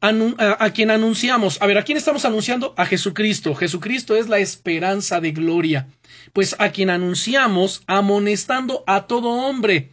a, 0.00 0.70
quien 0.70 0.90
anunciamos, 0.90 1.60
a 1.60 1.66
ver, 1.66 1.78
¿a 1.78 1.82
quién 1.82 1.98
estamos 1.98 2.24
anunciando? 2.24 2.74
A 2.76 2.86
Jesucristo. 2.86 3.54
Jesucristo 3.54 4.14
es 4.14 4.28
la 4.28 4.38
esperanza 4.38 5.20
de 5.20 5.32
gloria. 5.32 5.88
Pues 6.32 6.54
a 6.58 6.70
quien 6.70 6.90
anunciamos 6.90 7.82
amonestando 7.86 8.84
a 8.86 9.06
todo 9.06 9.30
hombre. 9.30 9.90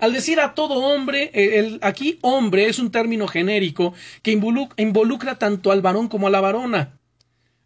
Al 0.00 0.12
decir 0.12 0.38
a 0.38 0.54
todo 0.54 0.74
hombre, 0.74 1.30
el, 1.32 1.78
aquí 1.82 2.18
hombre 2.20 2.68
es 2.68 2.78
un 2.78 2.90
término 2.90 3.26
genérico 3.26 3.94
que 4.22 4.32
involucra, 4.32 4.82
involucra 4.82 5.38
tanto 5.38 5.72
al 5.72 5.80
varón 5.80 6.08
como 6.08 6.26
a 6.26 6.30
la 6.30 6.40
varona, 6.40 6.98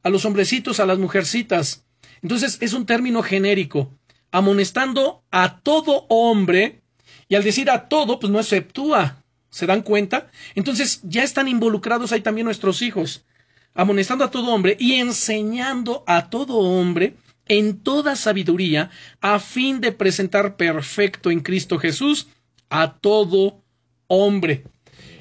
a 0.02 0.08
los 0.08 0.24
hombrecitos, 0.24 0.78
a 0.78 0.86
las 0.86 0.98
mujercitas. 0.98 1.84
Entonces 2.22 2.58
es 2.60 2.72
un 2.72 2.86
término 2.86 3.22
genérico, 3.22 3.92
amonestando 4.30 5.24
a 5.30 5.60
todo 5.60 6.06
hombre, 6.08 6.82
y 7.28 7.34
al 7.34 7.44
decir 7.44 7.70
a 7.70 7.88
todo, 7.88 8.18
pues 8.18 8.32
no 8.32 8.38
exceptúa. 8.38 9.22
¿Se 9.50 9.66
dan 9.66 9.82
cuenta? 9.82 10.30
Entonces 10.54 11.00
ya 11.02 11.22
están 11.22 11.48
involucrados 11.48 12.12
ahí 12.12 12.22
también 12.22 12.46
nuestros 12.46 12.80
hijos, 12.80 13.24
amonestando 13.74 14.24
a 14.24 14.30
todo 14.30 14.52
hombre 14.54 14.76
y 14.80 14.94
enseñando 14.94 16.04
a 16.06 16.30
todo 16.30 16.56
hombre 16.58 17.16
en 17.48 17.80
toda 17.80 18.16
sabiduría, 18.16 18.90
a 19.20 19.38
fin 19.38 19.80
de 19.80 19.92
presentar 19.92 20.56
perfecto 20.56 21.30
en 21.30 21.40
Cristo 21.40 21.78
Jesús 21.78 22.28
a 22.70 22.94
todo 22.94 23.62
hombre. 24.06 24.64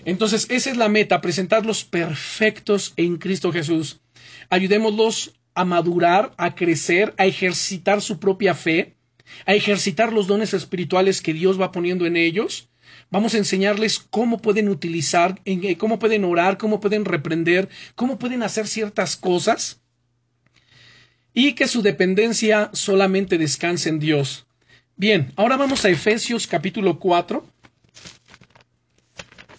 Entonces, 0.05 0.47
esa 0.49 0.69
es 0.69 0.77
la 0.77 0.87
meta, 0.89 1.21
presentarlos 1.21 1.83
perfectos 1.83 2.93
en 2.95 3.17
Cristo 3.17 3.51
Jesús. 3.51 3.99
Ayudémoslos 4.49 5.33
a 5.53 5.65
madurar, 5.65 6.33
a 6.37 6.55
crecer, 6.55 7.13
a 7.17 7.25
ejercitar 7.25 8.01
su 8.01 8.19
propia 8.19 8.55
fe, 8.55 8.95
a 9.45 9.53
ejercitar 9.53 10.13
los 10.13 10.27
dones 10.27 10.53
espirituales 10.53 11.21
que 11.21 11.33
Dios 11.33 11.59
va 11.59 11.71
poniendo 11.71 12.05
en 12.05 12.17
ellos. 12.17 12.69
Vamos 13.09 13.33
a 13.33 13.37
enseñarles 13.37 13.99
cómo 13.99 14.37
pueden 14.37 14.69
utilizar, 14.69 15.41
eh, 15.45 15.77
cómo 15.77 15.99
pueden 15.99 16.23
orar, 16.23 16.57
cómo 16.57 16.79
pueden 16.79 17.05
reprender, 17.05 17.69
cómo 17.95 18.17
pueden 18.17 18.43
hacer 18.43 18.67
ciertas 18.67 19.17
cosas 19.17 19.81
y 21.33 21.53
que 21.53 21.67
su 21.67 21.81
dependencia 21.81 22.69
solamente 22.73 23.37
descanse 23.37 23.89
en 23.89 23.99
Dios. 23.99 24.45
Bien, 24.95 25.31
ahora 25.35 25.57
vamos 25.57 25.83
a 25.85 25.89
Efesios 25.89 26.47
capítulo 26.47 26.99
4. 26.99 27.45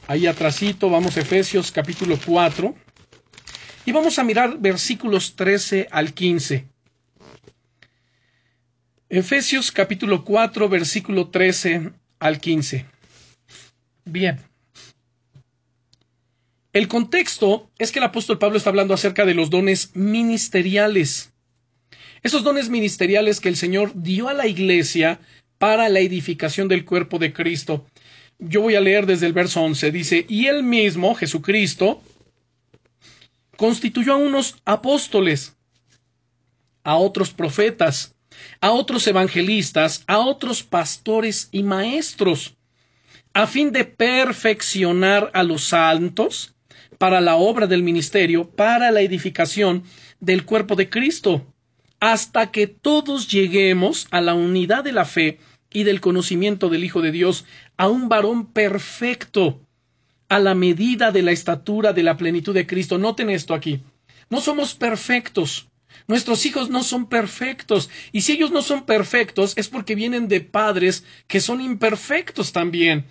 Ahí 0.06 0.26
atrásito 0.26 0.90
vamos 0.90 1.16
a 1.16 1.20
Efesios 1.20 1.72
capítulo 1.72 2.18
4 2.24 2.74
y 3.84 3.92
vamos 3.92 4.18
a 4.18 4.24
mirar 4.24 4.58
versículos 4.58 5.34
13 5.36 5.88
al 5.90 6.12
15. 6.14 6.66
Efesios 9.08 9.72
capítulo 9.72 10.24
4 10.24 10.68
versículo 10.68 11.28
13 11.28 11.90
al 12.18 12.40
15. 12.40 12.86
Bien. 14.04 14.38
El 16.72 16.88
contexto 16.88 17.70
es 17.78 17.92
que 17.92 17.98
el 17.98 18.04
apóstol 18.04 18.38
Pablo 18.38 18.56
está 18.56 18.70
hablando 18.70 18.94
acerca 18.94 19.26
de 19.26 19.34
los 19.34 19.50
dones 19.50 19.90
ministeriales. 19.94 21.32
Esos 22.22 22.44
dones 22.44 22.70
ministeriales 22.70 23.40
que 23.40 23.48
el 23.50 23.56
Señor 23.56 23.92
dio 23.94 24.28
a 24.28 24.32
la 24.34 24.46
iglesia 24.46 25.20
para 25.58 25.88
la 25.88 26.00
edificación 26.00 26.68
del 26.68 26.84
cuerpo 26.84 27.18
de 27.18 27.32
Cristo. 27.32 27.84
Yo 28.38 28.62
voy 28.62 28.76
a 28.76 28.80
leer 28.80 29.06
desde 29.06 29.26
el 29.26 29.32
verso 29.32 29.60
11. 29.60 29.90
Dice, 29.92 30.24
y 30.28 30.46
él 30.46 30.62
mismo, 30.62 31.14
Jesucristo, 31.14 32.02
constituyó 33.56 34.14
a 34.14 34.16
unos 34.16 34.56
apóstoles, 34.64 35.56
a 36.84 36.96
otros 36.96 37.32
profetas, 37.32 38.14
a 38.60 38.70
otros 38.70 39.06
evangelistas, 39.06 40.04
a 40.06 40.18
otros 40.18 40.62
pastores 40.62 41.48
y 41.52 41.62
maestros, 41.62 42.56
a 43.34 43.46
fin 43.46 43.72
de 43.72 43.84
perfeccionar 43.84 45.30
a 45.34 45.42
los 45.42 45.64
santos 45.64 46.54
para 46.98 47.20
la 47.20 47.36
obra 47.36 47.66
del 47.66 47.82
ministerio, 47.82 48.48
para 48.48 48.90
la 48.90 49.00
edificación 49.00 49.84
del 50.20 50.44
cuerpo 50.44 50.76
de 50.76 50.88
Cristo, 50.88 51.46
hasta 52.00 52.50
que 52.50 52.66
todos 52.66 53.28
lleguemos 53.28 54.06
a 54.10 54.20
la 54.20 54.34
unidad 54.34 54.84
de 54.84 54.92
la 54.92 55.04
fe 55.04 55.38
y 55.72 55.84
del 55.84 56.00
conocimiento 56.00 56.68
del 56.68 56.84
Hijo 56.84 57.00
de 57.00 57.12
Dios, 57.12 57.44
a 57.76 57.88
un 57.88 58.08
varón 58.08 58.52
perfecto, 58.52 59.60
a 60.32 60.38
la 60.38 60.54
medida 60.54 61.12
de 61.12 61.20
la 61.20 61.30
estatura 61.30 61.92
de 61.92 62.02
la 62.02 62.16
plenitud 62.16 62.54
de 62.54 62.66
Cristo. 62.66 62.96
Noten 62.96 63.28
esto 63.28 63.52
aquí. 63.52 63.82
No 64.30 64.40
somos 64.40 64.74
perfectos. 64.74 65.68
Nuestros 66.08 66.46
hijos 66.46 66.70
no 66.70 66.82
son 66.84 67.06
perfectos. 67.06 67.90
Y 68.12 68.22
si 68.22 68.32
ellos 68.32 68.50
no 68.50 68.62
son 68.62 68.86
perfectos 68.86 69.52
es 69.56 69.68
porque 69.68 69.94
vienen 69.94 70.28
de 70.28 70.40
padres 70.40 71.04
que 71.26 71.38
son 71.38 71.60
imperfectos 71.60 72.50
también. 72.50 73.04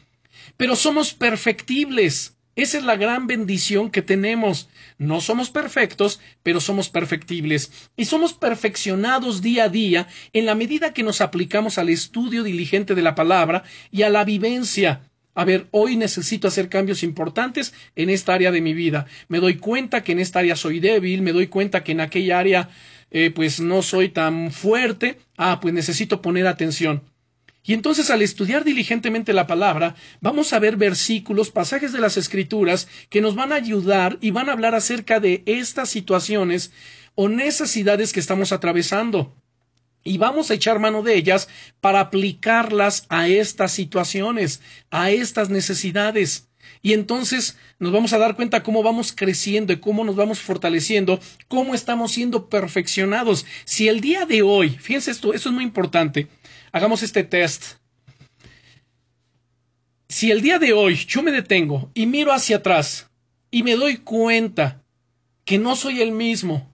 Pero 0.57 0.75
somos 0.75 1.13
perfectibles. 1.13 2.37
Esa 2.55 2.79
es 2.79 2.85
la 2.85 2.95
gran 2.95 3.27
bendición 3.27 3.91
que 3.91 4.01
tenemos. 4.01 4.67
No 4.97 5.21
somos 5.21 5.51
perfectos, 5.51 6.19
pero 6.41 6.59
somos 6.59 6.89
perfectibles. 6.89 7.71
Y 7.95 8.05
somos 8.05 8.33
perfeccionados 8.33 9.43
día 9.43 9.65
a 9.65 9.69
día 9.69 10.07
en 10.33 10.47
la 10.47 10.55
medida 10.55 10.91
que 10.91 11.03
nos 11.03 11.21
aplicamos 11.21 11.77
al 11.77 11.89
estudio 11.89 12.41
diligente 12.41 12.95
de 12.95 13.03
la 13.03 13.13
palabra 13.13 13.63
y 13.91 14.01
a 14.01 14.09
la 14.09 14.23
vivencia. 14.23 15.10
A 15.33 15.45
ver, 15.45 15.67
hoy 15.71 15.95
necesito 15.95 16.47
hacer 16.47 16.67
cambios 16.67 17.03
importantes 17.03 17.73
en 17.95 18.09
esta 18.09 18.33
área 18.33 18.51
de 18.51 18.61
mi 18.61 18.73
vida. 18.73 19.05
Me 19.29 19.39
doy 19.39 19.55
cuenta 19.57 20.03
que 20.03 20.11
en 20.11 20.19
esta 20.19 20.39
área 20.39 20.55
soy 20.55 20.79
débil, 20.79 21.21
me 21.21 21.31
doy 21.31 21.47
cuenta 21.47 21.83
que 21.83 21.93
en 21.93 22.01
aquella 22.01 22.39
área 22.39 22.69
eh, 23.11 23.31
pues 23.31 23.59
no 23.59 23.81
soy 23.81 24.09
tan 24.09 24.51
fuerte. 24.51 25.19
Ah, 25.37 25.59
pues 25.61 25.73
necesito 25.73 26.21
poner 26.21 26.47
atención. 26.47 27.03
Y 27.63 27.73
entonces 27.73 28.09
al 28.09 28.21
estudiar 28.21 28.63
diligentemente 28.63 29.33
la 29.33 29.45
palabra, 29.47 29.95
vamos 30.19 30.51
a 30.51 30.59
ver 30.59 30.77
versículos, 30.77 31.51
pasajes 31.51 31.93
de 31.93 31.99
las 31.99 32.17
escrituras 32.17 32.87
que 33.09 33.21
nos 33.21 33.35
van 33.35 33.51
a 33.51 33.55
ayudar 33.55 34.17
y 34.19 34.31
van 34.31 34.49
a 34.49 34.53
hablar 34.53 34.73
acerca 34.73 35.19
de 35.19 35.43
estas 35.45 35.89
situaciones 35.89 36.71
o 37.13 37.29
necesidades 37.29 38.13
que 38.13 38.19
estamos 38.19 38.51
atravesando. 38.51 39.35
Y 40.03 40.17
vamos 40.17 40.49
a 40.49 40.55
echar 40.55 40.79
mano 40.79 41.03
de 41.03 41.15
ellas 41.15 41.47
para 41.79 41.99
aplicarlas 41.99 43.05
a 43.09 43.27
estas 43.27 43.71
situaciones, 43.71 44.61
a 44.89 45.11
estas 45.11 45.49
necesidades. 45.49 46.47
Y 46.81 46.93
entonces 46.93 47.57
nos 47.79 47.91
vamos 47.91 48.13
a 48.13 48.17
dar 48.17 48.35
cuenta 48.35 48.63
cómo 48.63 48.81
vamos 48.81 49.13
creciendo 49.13 49.73
y 49.73 49.79
cómo 49.79 50.03
nos 50.03 50.15
vamos 50.15 50.39
fortaleciendo, 50.39 51.19
cómo 51.47 51.75
estamos 51.75 52.11
siendo 52.13 52.49
perfeccionados. 52.49 53.45
Si 53.65 53.87
el 53.87 54.01
día 54.01 54.25
de 54.25 54.41
hoy, 54.41 54.69
fíjense 54.69 55.11
esto, 55.11 55.33
eso 55.33 55.49
es 55.49 55.55
muy 55.55 55.63
importante, 55.63 56.27
hagamos 56.71 57.03
este 57.03 57.23
test. 57.23 57.75
Si 60.09 60.31
el 60.31 60.41
día 60.41 60.59
de 60.59 60.73
hoy 60.73 60.95
yo 60.95 61.21
me 61.23 61.31
detengo 61.31 61.89
y 61.93 62.05
miro 62.05 62.33
hacia 62.33 62.57
atrás 62.57 63.09
y 63.49 63.63
me 63.63 63.75
doy 63.75 63.97
cuenta 63.97 64.83
que 65.45 65.57
no 65.57 65.75
soy 65.75 66.01
el 66.01 66.11
mismo, 66.11 66.70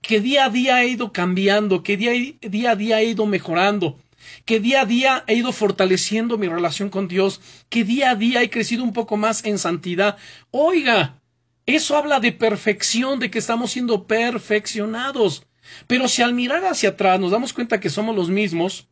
que 0.00 0.20
día 0.20 0.46
a 0.46 0.50
día 0.50 0.82
he 0.82 0.88
ido 0.88 1.12
cambiando, 1.12 1.82
que 1.82 1.96
día, 1.96 2.12
día 2.40 2.70
a 2.72 2.76
día 2.76 3.00
he 3.00 3.06
ido 3.06 3.26
mejorando, 3.26 3.98
que 4.44 4.60
día 4.60 4.82
a 4.82 4.86
día 4.86 5.24
he 5.26 5.34
ido 5.34 5.52
fortaleciendo 5.52 6.38
mi 6.38 6.48
relación 6.48 6.90
con 6.90 7.08
Dios, 7.08 7.40
que 7.68 7.84
día 7.84 8.10
a 8.10 8.14
día 8.14 8.42
he 8.42 8.50
crecido 8.50 8.82
un 8.84 8.92
poco 8.92 9.16
más 9.16 9.44
en 9.44 9.58
santidad. 9.58 10.16
Oiga, 10.50 11.20
eso 11.66 11.96
habla 11.96 12.20
de 12.20 12.32
perfección, 12.32 13.18
de 13.18 13.30
que 13.30 13.38
estamos 13.38 13.72
siendo 13.72 14.06
perfeccionados. 14.06 15.44
Pero 15.86 16.08
si 16.08 16.22
al 16.22 16.32
mirar 16.34 16.64
hacia 16.64 16.90
atrás 16.90 17.20
nos 17.20 17.30
damos 17.30 17.52
cuenta 17.52 17.80
que 17.80 17.90
somos 17.90 18.16
los 18.16 18.30
mismos, 18.30 18.88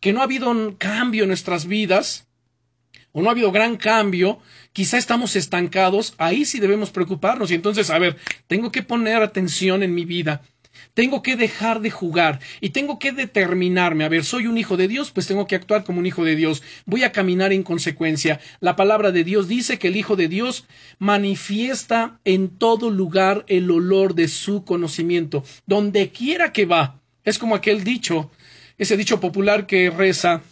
que 0.00 0.12
no 0.12 0.20
ha 0.20 0.24
habido 0.24 0.50
un 0.50 0.74
cambio 0.74 1.22
en 1.22 1.28
nuestras 1.28 1.66
vidas, 1.66 2.27
o 3.12 3.22
no 3.22 3.28
ha 3.28 3.32
habido 3.32 3.52
gran 3.52 3.76
cambio, 3.76 4.38
quizá 4.72 4.98
estamos 4.98 5.36
estancados, 5.36 6.14
ahí 6.18 6.44
sí 6.44 6.60
debemos 6.60 6.90
preocuparnos. 6.90 7.50
Y 7.50 7.54
entonces, 7.54 7.90
a 7.90 7.98
ver, 7.98 8.16
tengo 8.46 8.70
que 8.70 8.82
poner 8.82 9.22
atención 9.22 9.82
en 9.82 9.94
mi 9.94 10.04
vida. 10.04 10.42
Tengo 10.94 11.22
que 11.22 11.36
dejar 11.36 11.80
de 11.80 11.90
jugar 11.90 12.40
y 12.60 12.70
tengo 12.70 12.98
que 12.98 13.12
determinarme. 13.12 14.04
A 14.04 14.08
ver, 14.08 14.24
soy 14.24 14.46
un 14.46 14.58
hijo 14.58 14.76
de 14.76 14.88
Dios, 14.88 15.10
pues 15.10 15.26
tengo 15.26 15.46
que 15.46 15.56
actuar 15.56 15.84
como 15.84 15.98
un 15.98 16.06
hijo 16.06 16.24
de 16.24 16.36
Dios. 16.36 16.62
Voy 16.86 17.02
a 17.04 17.12
caminar 17.12 17.52
en 17.52 17.62
consecuencia. 17.62 18.40
La 18.60 18.76
palabra 18.76 19.10
de 19.10 19.24
Dios 19.24 19.48
dice 19.48 19.78
que 19.78 19.88
el 19.88 19.96
Hijo 19.96 20.16
de 20.16 20.28
Dios 20.28 20.66
manifiesta 20.98 22.20
en 22.24 22.48
todo 22.48 22.90
lugar 22.90 23.44
el 23.48 23.70
olor 23.70 24.14
de 24.14 24.28
su 24.28 24.64
conocimiento. 24.64 25.44
Donde 25.66 26.10
quiera 26.10 26.52
que 26.52 26.66
va. 26.66 27.00
Es 27.24 27.38
como 27.38 27.54
aquel 27.54 27.84
dicho 27.84 28.30
ese 28.78 28.96
dicho 28.96 29.18
popular 29.18 29.66
que 29.66 29.90
reza, 29.90 30.42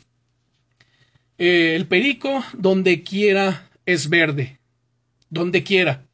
eh, 1.39 1.75
el 1.77 1.87
perico 1.87 2.45
donde 2.55 3.03
quiera 3.03 3.69
es 3.85 4.09
verde, 4.09 4.59
donde 5.31 5.63
quiera. 5.63 6.07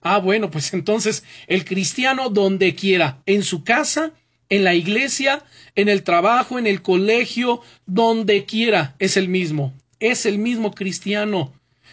Ah, 0.00 0.18
bueno, 0.18 0.50
pues 0.50 0.72
entonces 0.74 1.24
el 1.46 1.64
cristiano 1.64 2.30
donde 2.30 2.74
quiera, 2.74 3.22
en 3.26 3.42
su 3.42 3.64
casa, 3.64 4.12
en 4.48 4.64
la 4.64 4.74
iglesia, 4.74 5.44
en 5.74 5.88
el 5.88 6.02
trabajo, 6.02 6.58
en 6.58 6.66
el 6.66 6.82
colegio, 6.82 7.60
donde 7.86 8.44
quiera, 8.44 8.96
es 8.98 9.16
el 9.16 9.28
mismo, 9.28 9.72
es 10.00 10.26
el 10.26 10.38
mismo 10.38 10.72
cristiano. 10.72 11.52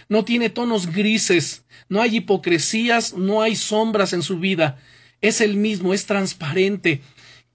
No 0.10 0.24
tiene 0.24 0.50
tonos 0.50 0.88
grises, 0.88 1.66
no 1.90 2.02
hay 2.02 2.18
hipocresías, 2.18 3.14
no 3.14 3.42
hay 3.42 3.56
sombras 3.56 4.14
en 4.14 4.22
su 4.22 4.40
vida. 4.40 4.80
Es 5.22 5.42
el 5.42 5.58
mismo, 5.58 5.94
es 5.94 6.06
transparente, 6.06 7.02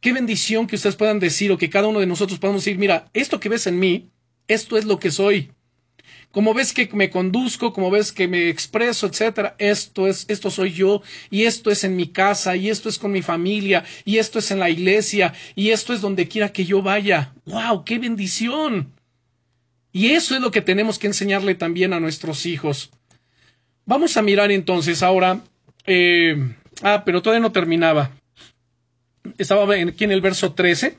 Qué 0.02 0.12
bendición 0.12 0.66
que 0.66 0.74
ustedes 0.74 0.96
puedan 0.96 1.20
decir 1.20 1.52
o 1.52 1.56
que 1.56 1.70
cada 1.70 1.86
uno 1.86 2.00
de 2.00 2.08
nosotros 2.08 2.40
podamos 2.40 2.64
decir, 2.64 2.76
mira, 2.76 3.08
esto 3.14 3.38
que 3.38 3.48
ves 3.48 3.68
en 3.68 3.78
mí, 3.78 4.10
esto 4.52 4.76
es 4.76 4.84
lo 4.84 4.98
que 4.98 5.10
soy. 5.10 5.50
Como 6.30 6.54
ves 6.54 6.72
que 6.72 6.88
me 6.94 7.10
conduzco, 7.10 7.72
como 7.74 7.90
ves 7.90 8.10
que 8.10 8.26
me 8.26 8.48
expreso, 8.48 9.06
etcétera, 9.06 9.54
esto 9.58 10.06
es, 10.08 10.24
esto 10.28 10.50
soy 10.50 10.72
yo, 10.72 11.02
y 11.30 11.42
esto 11.44 11.70
es 11.70 11.84
en 11.84 11.94
mi 11.94 12.08
casa, 12.08 12.56
y 12.56 12.70
esto 12.70 12.88
es 12.88 12.98
con 12.98 13.12
mi 13.12 13.20
familia, 13.20 13.84
y 14.06 14.16
esto 14.16 14.38
es 14.38 14.50
en 14.50 14.58
la 14.58 14.70
iglesia, 14.70 15.34
y 15.54 15.70
esto 15.70 15.92
es 15.92 16.00
donde 16.00 16.28
quiera 16.28 16.50
que 16.50 16.64
yo 16.64 16.80
vaya. 16.80 17.34
¡Wow! 17.44 17.84
¡Qué 17.84 17.98
bendición! 17.98 18.92
Y 19.92 20.12
eso 20.12 20.34
es 20.34 20.40
lo 20.40 20.50
que 20.50 20.62
tenemos 20.62 20.98
que 20.98 21.06
enseñarle 21.06 21.54
también 21.54 21.92
a 21.92 22.00
nuestros 22.00 22.46
hijos. 22.46 22.90
Vamos 23.84 24.16
a 24.16 24.22
mirar 24.22 24.50
entonces 24.50 25.02
ahora. 25.02 25.42
Eh, 25.86 26.34
ah, 26.82 27.02
pero 27.04 27.20
todavía 27.20 27.42
no 27.42 27.52
terminaba 27.52 28.12
estaba 29.38 29.74
aquí 29.74 30.04
en 30.04 30.12
el 30.12 30.20
verso 30.20 30.52
13, 30.52 30.98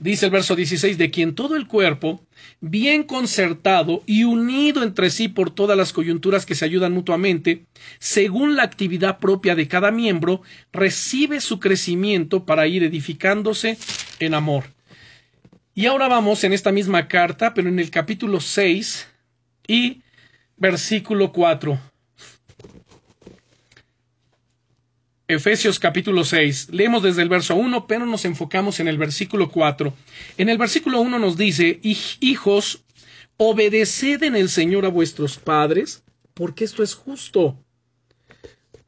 Dice 0.00 0.26
el 0.26 0.30
verso 0.30 0.54
16, 0.54 0.96
de 0.96 1.10
quien 1.10 1.34
todo 1.34 1.56
el 1.56 1.66
cuerpo, 1.66 2.24
bien 2.60 3.02
concertado 3.02 4.04
y 4.06 4.22
unido 4.22 4.84
entre 4.84 5.10
sí 5.10 5.26
por 5.26 5.50
todas 5.50 5.76
las 5.76 5.92
coyunturas 5.92 6.46
que 6.46 6.54
se 6.54 6.64
ayudan 6.64 6.92
mutuamente, 6.92 7.66
según 7.98 8.54
la 8.54 8.62
actividad 8.62 9.18
propia 9.18 9.56
de 9.56 9.66
cada 9.66 9.90
miembro, 9.90 10.42
recibe 10.72 11.40
su 11.40 11.58
crecimiento 11.58 12.46
para 12.46 12.68
ir 12.68 12.84
edificándose 12.84 13.76
en 14.20 14.34
amor. 14.34 14.66
Y 15.74 15.86
ahora 15.86 16.06
vamos 16.06 16.44
en 16.44 16.52
esta 16.52 16.70
misma 16.70 17.08
carta, 17.08 17.52
pero 17.52 17.68
en 17.68 17.80
el 17.80 17.90
capítulo 17.90 18.40
6 18.40 19.08
y 19.66 20.02
versículo 20.56 21.32
4. 21.32 21.78
Efesios 25.30 25.78
capítulo 25.78 26.24
6. 26.24 26.70
Leemos 26.70 27.02
desde 27.02 27.20
el 27.20 27.28
verso 27.28 27.54
1, 27.54 27.86
pero 27.86 28.06
nos 28.06 28.24
enfocamos 28.24 28.80
en 28.80 28.88
el 28.88 28.96
versículo 28.96 29.50
4. 29.50 29.92
En 30.38 30.48
el 30.48 30.56
versículo 30.56 31.02
1 31.02 31.18
nos 31.18 31.36
dice, 31.36 31.80
Hijos, 31.82 32.82
obedeced 33.36 34.22
en 34.22 34.36
el 34.36 34.48
Señor 34.48 34.86
a 34.86 34.88
vuestros 34.88 35.36
padres, 35.36 36.02
porque 36.32 36.64
esto 36.64 36.82
es 36.82 36.94
justo. 36.94 37.62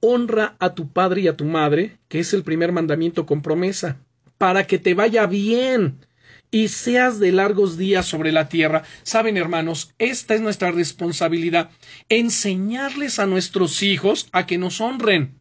Honra 0.01 0.57
a 0.61 0.75
tu 0.75 0.91
padre 0.91 1.21
y 1.21 1.29
a 1.29 1.37
tu 1.37 1.45
madre, 1.45 1.99
que 2.09 2.21
es 2.21 2.33
el 2.33 2.43
primer 2.43 2.73
mandamiento 2.73 3.27
con 3.27 3.43
promesa, 3.43 4.01
para 4.39 4.67
que 4.67 4.79
te 4.79 4.95
vaya 4.95 5.27
bien 5.27 6.07
y 6.51 6.69
seas 6.69 7.21
de 7.21 7.33
largos 7.33 7.77
días 7.77 8.07
sobre 8.07 8.33
la 8.33 8.49
tierra. 8.49 8.85
Saben, 9.03 9.37
hermanos, 9.37 9.93
esta 9.99 10.35
es 10.35 10.41
nuestra 10.41 10.71
responsabilidad, 10.71 11.69
enseñarles 12.09 13.19
a 13.19 13.27
nuestros 13.27 13.83
hijos 13.83 14.31
a 14.33 14.47
que 14.47 14.57
nos 14.57 14.81
honren 14.81 15.40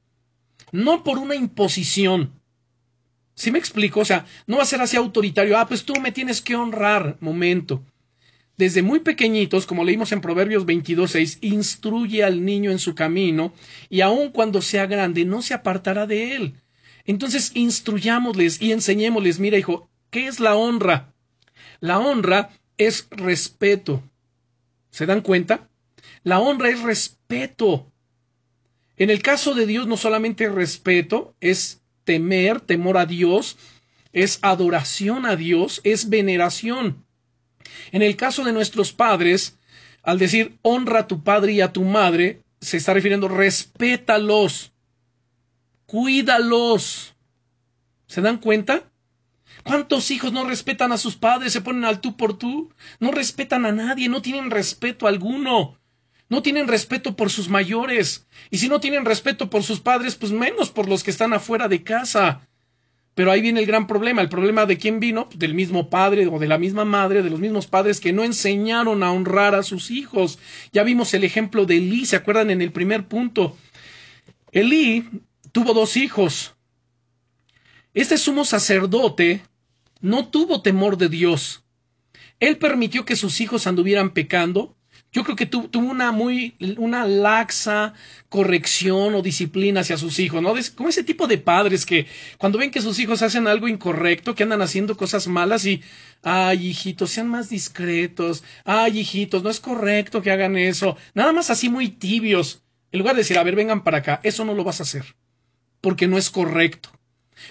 no 0.72 1.03
por 1.03 1.17
una 1.17 1.36
imposición. 1.36 2.34
¿Sí 3.36 3.51
me 3.51 3.59
explico? 3.59 4.01
O 4.01 4.05
sea, 4.05 4.26
no 4.47 4.57
va 4.57 4.63
a 4.63 4.65
ser 4.65 4.82
así 4.82 4.97
autoritario. 4.97 5.57
Ah, 5.57 5.67
pues 5.67 5.86
tú 5.86 5.93
me 6.01 6.11
tienes 6.11 6.41
que 6.41 6.55
honrar. 6.55 7.17
Momento. 7.22 7.84
Desde 8.57 8.82
muy 8.82 8.99
pequeñitos, 8.99 9.65
como 9.65 9.86
leímos 9.86 10.11
en 10.11 10.20
Proverbios 10.20 10.65
22.6, 10.65 11.38
instruye 11.39 12.26
al 12.26 12.43
niño 12.43 12.72
en 12.72 12.80
su 12.80 12.93
camino 12.93 13.53
y 13.89 14.01
aun 14.01 14.32
cuando 14.32 14.61
sea 14.61 14.86
grande 14.86 15.24
no 15.24 15.41
se 15.41 15.53
apartará 15.53 16.05
de 16.05 16.36
él. 16.36 16.55
Entonces, 17.05 17.51
instruyámosles 17.53 18.61
y 18.61 18.74
enseñémosles, 18.74 19.39
mira 19.39 19.57
hijo, 19.57 19.89
¿qué 20.09 20.28
es 20.28 20.41
la 20.41 20.57
honra? 20.57 21.13
La 21.80 21.99
honra 21.99 22.49
es 22.78 23.07
respeto. 23.11 24.03
¿Se 24.91 25.05
dan 25.05 25.22
cuenta? 25.22 25.70
La 26.24 26.39
honra 26.39 26.70
es 26.70 26.82
respeto. 26.82 27.89
En 29.00 29.10
el 29.10 29.22
caso 29.22 29.56
de 29.56 29.66
Dios 29.66 29.88
no 29.88 29.95
solamente 29.95 30.50
respeto, 30.50 31.34
es 31.39 31.82
temer, 32.04 32.60
temor 32.60 32.97
a 32.97 33.06
Dios, 33.06 33.58
es 34.12 34.39
adoración 34.41 35.26
a 35.26 35.38
Dios, 35.38 35.80
es 35.86 36.10
veneración. 36.10 37.06
En 37.93 38.02
el 38.02 38.18
caso 38.18 38.43
de 38.43 38.52
nuestros 38.52 38.91
padres, 38.91 39.58
al 40.04 40.20
decir 40.20 40.60
honra 40.64 41.00
a 41.00 41.08
tu 41.08 41.24
padre 41.24 41.54
y 41.54 41.62
a 41.62 41.72
tu 41.72 41.84
madre, 41.86 42.43
se 42.60 42.76
está 42.76 42.93
refiriendo 42.93 43.30
respétalos, 43.30 44.74
cuídalos. 45.86 47.16
¿Se 48.06 48.20
dan 48.20 48.38
cuenta? 48.38 48.91
¿Cuántos 49.64 50.12
hijos 50.12 50.34
no 50.34 50.45
respetan 50.45 50.91
a 50.91 50.97
sus 50.97 51.16
padres, 51.16 51.54
se 51.54 51.62
ponen 51.62 51.86
al 51.86 52.02
tú 52.02 52.18
por 52.18 52.38
tú? 52.38 52.74
No 53.00 53.12
respetan 53.12 53.66
a 53.66 53.72
nadie, 53.72 54.10
no 54.10 54.22
tienen 54.22 54.52
respeto 54.52 55.08
alguno. 55.08 55.78
No 56.30 56.43
tienen 56.43 56.67
respeto 56.67 57.15
por 57.15 57.32
sus 57.32 57.49
mayores. 57.49 58.27
Y 58.51 58.59
si 58.59 58.69
no 58.69 58.80
tienen 58.80 59.05
respeto 59.05 59.49
por 59.49 59.63
sus 59.63 59.80
padres, 59.80 60.15
pues 60.15 60.32
menos 60.32 60.69
por 60.69 60.88
los 60.88 61.03
que 61.03 61.11
están 61.11 61.34
afuera 61.34 61.67
de 61.67 61.84
casa. 61.84 62.47
Pero 63.15 63.32
ahí 63.32 63.41
viene 63.41 63.59
el 63.59 63.65
gran 63.65 63.88
problema. 63.88 64.21
El 64.21 64.30
problema 64.30 64.65
de 64.65 64.77
quién 64.77 64.99
vino, 64.99 65.27
del 65.36 65.55
mismo 65.55 65.89
padre 65.89 66.27
o 66.27 66.38
de 66.39 66.47
la 66.47 66.59
misma 66.59 66.86
madre, 66.86 67.23
de 67.23 67.32
los 67.32 67.39
mismos 67.39 67.67
padres 67.67 67.99
que 67.99 68.13
no 68.13 68.23
enseñaron 68.23 69.03
a 69.03 69.11
honrar 69.11 69.55
a 69.55 69.63
sus 69.63 69.91
hijos. 69.91 70.39
Ya 70.71 70.84
vimos 70.84 71.13
el 71.13 71.23
ejemplo 71.23 71.65
de 71.65 71.77
Elí, 71.77 72.05
¿se 72.05 72.15
acuerdan 72.15 72.51
en 72.51 72.61
el 72.61 72.71
primer 72.71 73.07
punto? 73.07 73.57
Elí 74.51 75.09
tuvo 75.51 75.73
dos 75.73 75.97
hijos. 75.97 76.55
Este 77.93 78.17
sumo 78.17 78.45
sacerdote 78.45 79.41
no 79.99 80.27
tuvo 80.30 80.61
temor 80.61 80.97
de 80.97 81.09
Dios. 81.09 81.63
Él 82.39 82.57
permitió 82.57 83.03
que 83.03 83.15
sus 83.15 83.41
hijos 83.41 83.67
anduvieran 83.67 84.11
pecando 84.11 84.77
yo 85.12 85.24
creo 85.24 85.36
que 85.36 85.47
tuvo 85.47 85.89
una 85.89 86.12
muy, 86.12 86.55
una 86.78 87.05
laxa 87.05 87.93
corrección 88.30 89.16
o 89.16 89.22
disciplina 89.22 89.82
hacia 89.82 89.97
sus 89.97 90.20
hijos, 90.20 90.41
¿no? 90.41 90.53
Como 90.76 90.89
ese 90.89 91.03
tipo 91.03 91.26
de 91.26 91.39
padres 91.39 91.86
que 91.86 92.05
cuando 92.38 92.60
ven 92.60 92.70
que 92.70 92.82
sus 92.82 92.99
hijos 92.99 93.24
hacen 93.24 93.47
algo 93.47 93.68
incorrecto, 93.68 94.36
que 94.36 94.43
andan 94.43 94.62
haciendo 94.62 94.95
cosas 94.95 95.28
malas 95.28 95.66
y, 95.66 95.82
ay, 96.22 96.68
hijitos, 96.68 97.10
sean 97.10 97.28
más 97.28 97.49
discretos, 97.49 98.43
ay, 98.66 98.99
hijitos, 98.99 99.41
no 99.41 99.49
es 99.49 99.60
correcto 99.60 100.22
que 100.22 100.32
hagan 100.32 100.57
eso, 100.57 100.95
nada 101.16 101.34
más 101.34 101.49
así 101.49 101.70
muy 101.70 101.89
tibios, 101.89 102.62
en 102.91 102.99
lugar 102.99 103.16
de 103.16 103.22
decir, 103.22 103.38
a 103.39 103.43
ver, 103.43 103.55
vengan 103.55 103.84
para 103.84 103.99
acá, 103.99 104.20
eso 104.24 104.45
no 104.45 104.53
lo 104.53 104.64
vas 104.64 104.80
a 104.80 104.84
hacer, 104.84 105.16
porque 105.82 106.07
no 106.07 106.18
es 106.18 106.30
correcto. 106.30 106.89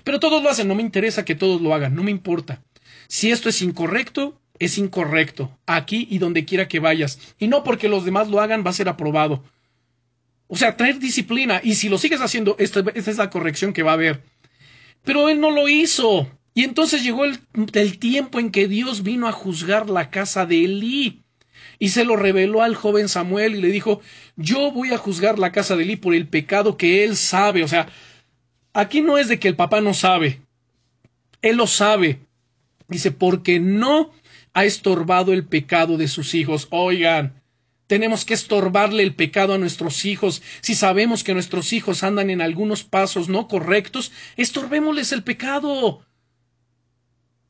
Pero 0.05 0.21
todos 0.21 0.43
lo 0.43 0.51
hacen, 0.51 0.69
no 0.69 0.75
me 0.75 0.83
interesa 0.83 1.25
que 1.25 1.35
todos 1.35 1.61
lo 1.61 1.75
hagan, 1.75 1.95
no 1.95 2.05
me 2.05 2.11
importa. 2.11 2.63
Si 3.09 3.31
esto 3.31 3.49
es 3.49 3.63
incorrecto, 3.63 4.41
es 4.59 4.79
incorrecto, 4.79 5.57
aquí 5.67 6.07
y 6.11 6.19
donde 6.19 6.45
quiera 6.45 6.69
que 6.69 6.81
vayas. 6.81 7.35
Y 7.39 7.49
no 7.49 7.63
porque 7.65 7.89
los 7.89 8.05
demás 8.05 8.29
lo 8.29 8.41
hagan 8.41 8.65
va 8.65 8.71
a 8.71 8.75
ser 8.75 8.89
aprobado. 8.89 9.43
O 10.49 10.57
sea, 10.57 10.77
traer 10.77 10.99
disciplina. 10.99 11.61
Y 11.63 11.75
si 11.75 11.89
lo 11.89 11.99
sigues 11.99 12.21
haciendo, 12.21 12.57
esta, 12.59 12.83
es 12.95 13.17
la 13.17 13.31
corrección 13.31 13.73
que 13.73 13.83
va 13.83 13.93
a 13.93 13.95
haber. 13.95 14.23
Pero 15.05 15.29
él 15.29 15.41
no 15.41 15.51
lo 15.51 15.69
hizo. 15.69 16.29
Y 16.55 16.65
entonces 16.65 17.05
llegó 17.05 17.25
el, 17.25 17.39
el, 17.75 17.99
tiempo 17.99 18.41
en 18.41 18.51
que 18.51 18.67
Dios 18.67 19.03
vino 19.03 19.29
a 19.29 19.33
juzgar 19.33 19.89
la 19.89 20.11
casa 20.11 20.47
de 20.47 20.65
Elí. 20.65 21.23
Y 21.79 21.91
se 21.91 22.05
lo 22.05 22.17
reveló 22.17 22.63
al 22.63 22.75
joven 22.75 23.09
Samuel 23.09 23.55
y 23.55 23.61
le 23.61 23.69
dijo, 23.69 24.01
yo 24.37 24.73
voy 24.73 24.93
a 24.93 24.99
juzgar 24.99 25.39
la 25.39 25.53
casa 25.53 25.77
de 25.77 25.85
Elí 25.85 25.97
por 25.97 26.15
el 26.15 26.27
pecado 26.27 26.77
que 26.77 27.05
él 27.05 27.17
sabe. 27.17 27.63
O 27.63 27.69
sea, 27.69 27.89
aquí 28.73 29.03
no 29.03 29.19
es 29.19 29.29
de 29.29 29.39
que 29.39 29.49
el 29.49 29.55
papá 29.55 29.81
no 29.81 29.95
sabe. 29.95 30.41
Él 31.43 31.57
lo 31.57 31.67
sabe. 31.67 32.21
Dice, 32.89 33.13
porque 33.13 33.61
no 33.61 34.11
ha 34.55 34.65
estorbado 34.65 35.33
el 35.33 35.47
pecado 35.47 35.97
de 35.97 36.09
sus 36.09 36.35
hijos. 36.35 36.69
Oigan, 36.71 37.43
tenemos 37.89 38.25
que 38.25 38.35
estorbarle 38.35 39.03
el 39.03 39.15
pecado 39.15 39.55
a 39.55 39.59
nuestros 39.59 40.05
hijos. 40.05 40.43
Si 40.61 40.75
sabemos 40.75 41.25
que 41.25 41.35
nuestros 41.35 41.73
hijos 41.73 42.05
andan 42.05 42.31
en 42.31 42.41
algunos 42.41 42.85
pasos 42.85 43.29
no 43.29 43.49
correctos, 43.49 44.13
estorbémosles 44.37 45.13
el 45.13 45.25
pecado. 45.25 46.05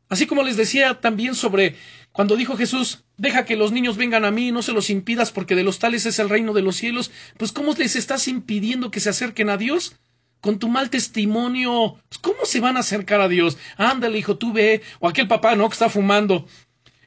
Así 0.09 0.27
como 0.27 0.43
les 0.43 0.57
decía 0.57 1.01
también 1.01 1.35
sobre 1.35 1.77
cuando 2.13 2.37
dijo 2.37 2.57
Jesús, 2.57 3.05
deja 3.17 3.45
que 3.45 3.57
los 3.57 3.73
niños 3.73 3.97
vengan 3.97 4.25
a 4.25 4.31
mí, 4.31 4.51
no 4.53 4.63
se 4.63 4.73
los 4.73 4.91
impidas 4.91 5.33
porque 5.33 5.55
de 5.55 5.65
los 5.65 5.79
tales 5.79 6.07
es 6.07 6.19
el 6.19 6.31
reino 6.31 6.55
de 6.55 6.63
los 6.63 6.77
cielos, 6.77 7.11
pues 7.37 7.53
¿cómo 7.53 7.75
les 7.75 7.97
estás 7.97 8.27
impidiendo 8.29 8.91
que 8.91 9.01
se 9.01 9.11
acerquen 9.11 9.51
a 9.51 9.57
Dios? 9.57 9.97
Con 10.41 10.59
tu 10.61 10.69
mal 10.69 10.89
testimonio, 10.89 11.97
pues, 12.09 12.19
¿cómo 12.19 12.45
se 12.45 12.61
van 12.61 12.77
a 12.77 12.81
acercar 12.81 13.21
a 13.21 13.29
Dios? 13.29 13.59
Ándale, 13.77 14.19
hijo, 14.19 14.39
tú 14.39 14.53
ve, 14.53 14.83
o 15.01 15.09
aquel 15.09 15.27
papá, 15.27 15.57
¿no? 15.57 15.69
Que 15.69 15.75
está 15.75 15.91
fumando. 15.91 16.47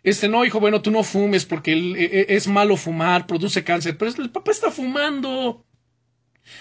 Este, 0.04 0.28
no, 0.28 0.44
hijo, 0.46 0.60
bueno, 0.60 0.82
tú 0.82 0.90
no 0.90 1.04
fumes 1.04 1.46
porque 1.46 1.74
e, 1.74 2.04
e, 2.06 2.36
es 2.36 2.48
malo 2.48 2.76
fumar, 2.76 3.28
produce 3.28 3.64
cáncer, 3.64 3.98
pero 3.98 4.12
el 4.18 4.32
papá 4.32 4.52
está 4.52 4.72
fumando. 4.72 5.64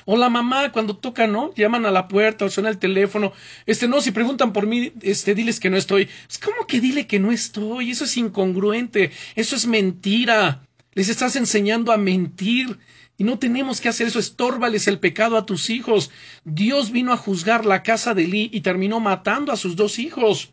O 0.05 0.17
la 0.17 0.29
mamá 0.29 0.73
cuando 0.73 0.97
toca, 0.97 1.27
¿no? 1.27 1.55
Llaman 1.55 1.87
a 1.87 1.91
la 1.91 2.07
puerta 2.07 2.45
o 2.45 2.51
suena 2.51 2.69
el 2.69 2.79
teléfono. 2.79 3.33
Este, 3.67 3.89
no, 3.89 4.01
si 4.03 4.11
preguntan 4.11 4.53
por 4.53 4.67
mí, 4.67 4.93
este, 5.01 5.35
diles 5.35 5.59
que 5.59 5.71
no 5.71 5.79
estoy. 5.79 6.09
Es 6.29 6.39
como 6.39 6.67
que 6.67 6.81
dile 6.81 7.07
que 7.07 7.19
no 7.19 7.33
estoy. 7.33 7.91
Eso 7.91 8.05
es 8.05 8.17
incongruente. 8.19 9.11
Eso 9.37 9.57
es 9.57 9.67
mentira. 9.67 10.67
Les 10.93 11.09
estás 11.09 11.35
enseñando 11.37 11.93
a 11.93 11.97
mentir. 11.97 12.79
Y 13.17 13.25
no 13.25 13.39
tenemos 13.39 13.81
que 13.81 13.89
hacer 13.89 14.07
eso. 14.07 14.19
Estórbales 14.19 14.87
el 14.87 14.99
pecado 14.99 15.37
a 15.37 15.47
tus 15.47 15.71
hijos. 15.71 16.11
Dios 16.45 16.91
vino 16.91 17.13
a 17.13 17.17
juzgar 17.17 17.65
la 17.65 17.83
casa 17.83 18.15
de 18.15 18.27
Lee 18.27 18.51
y 18.53 18.61
terminó 18.61 19.01
matando 19.01 19.51
a 19.51 19.57
sus 19.57 19.77
dos 19.77 19.99
hijos 19.99 20.53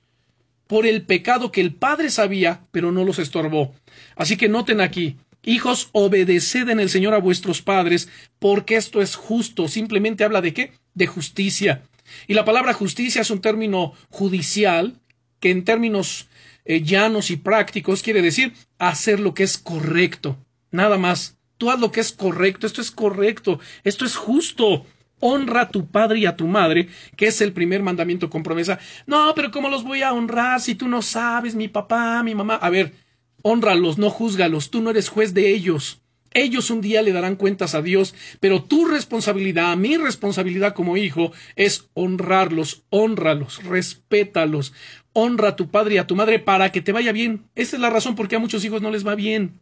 por 0.68 0.86
el 0.86 1.03
pecado 1.03 1.51
que 1.51 1.61
el 1.61 1.74
Padre 1.74 2.09
sabía, 2.09 2.61
pero 2.72 2.91
no 2.91 3.03
los 3.03 3.20
estorbó. 3.20 3.74
Así 4.15 4.38
que 4.38 4.49
noten 4.49 4.82
aquí, 4.82 5.18
hijos, 5.43 5.89
obedeced 5.93 6.70
en 6.70 6.80
el 6.80 6.89
Señor 6.89 7.13
a 7.13 7.20
vuestros 7.20 7.61
padres, 7.61 8.09
porque 8.39 8.76
esto 8.76 9.01
es 9.01 9.15
justo. 9.15 9.68
Simplemente 9.68 10.24
habla 10.24 10.41
de 10.41 10.53
qué? 10.53 10.74
De 10.93 11.07
justicia. 11.07 11.84
Y 12.28 12.34
la 12.34 12.45
palabra 12.45 12.74
justicia 12.74 13.22
es 13.22 13.32
un 13.32 13.41
término 13.41 13.93
judicial 14.09 14.99
que 15.39 15.51
en 15.51 15.63
términos 15.63 16.28
eh, 16.65 16.82
llanos 16.82 17.32
y 17.32 17.38
prácticos 17.38 18.01
quiere 18.03 18.22
decir 18.22 18.53
hacer 18.78 19.20
lo 19.20 19.34
que 19.34 19.43
es 19.43 19.57
correcto. 19.57 20.38
Nada 20.72 20.97
más. 20.97 21.36
Tú 21.57 21.72
haz 21.72 21.80
lo 21.80 21.91
que 21.91 22.01
es 22.01 22.11
correcto. 22.11 22.68
Esto 22.68 22.82
es 22.82 22.91
correcto. 22.91 23.59
Esto 23.84 24.05
es 24.05 24.15
justo 24.15 24.86
honra 25.20 25.61
a 25.61 25.70
tu 25.70 25.88
padre 25.88 26.20
y 26.20 26.26
a 26.26 26.36
tu 26.36 26.47
madre, 26.47 26.89
que 27.15 27.28
es 27.28 27.41
el 27.41 27.53
primer 27.53 27.84
mandamiento 27.84 28.30
con 28.30 28.43
promesa. 28.43 28.80
No, 29.05 29.34
pero 29.36 29.51
¿cómo 29.51 29.70
los 29.70 29.84
voy 29.84 30.01
a 30.01 30.13
honrar 30.13 30.61
si 30.61 30.76
tú 30.76 30.88
no 30.88 31.01
sabes, 31.01 31.55
mi 31.55 31.68
papá, 31.68 32.22
mi 32.24 32.36
mamá? 32.36 32.55
A 32.55 32.70
ver, 32.70 32.93
honralos, 33.41 33.97
no 33.97 34.09
juzgalos, 34.09 34.70
tú 34.70 34.82
no 34.82 34.89
eres 34.89 35.09
juez 35.09 35.34
de 35.34 35.53
ellos. 35.53 36.01
Ellos 36.34 36.70
un 36.70 36.82
día 36.82 37.01
le 37.01 37.13
darán 37.13 37.36
cuentas 37.36 37.74
a 37.74 37.82
Dios, 37.82 38.13
pero 38.39 38.63
tu 38.63 38.86
responsabilidad, 38.86 39.76
mi 39.78 39.97
responsabilidad 39.97 40.74
como 40.74 40.97
hijo, 40.97 41.32
es 41.55 41.89
honrarlos, 41.93 42.84
honralos, 42.89 43.63
respétalos, 43.63 44.74
honra 45.13 45.49
a 45.49 45.55
tu 45.55 45.70
padre 45.70 45.95
y 45.95 45.97
a 45.97 46.05
tu 46.05 46.15
madre 46.15 46.38
para 46.39 46.72
que 46.72 46.82
te 46.82 46.91
vaya 46.91 47.11
bien. 47.11 47.45
Esa 47.55 47.78
es 47.78 47.82
la 47.82 47.89
razón 47.89 48.15
por 48.15 48.28
qué 48.28 48.36
a 48.36 48.39
muchos 48.39 48.63
hijos 48.65 48.82
no 48.82 48.91
les 48.91 49.07
va 49.07 49.15
bien. 49.15 49.61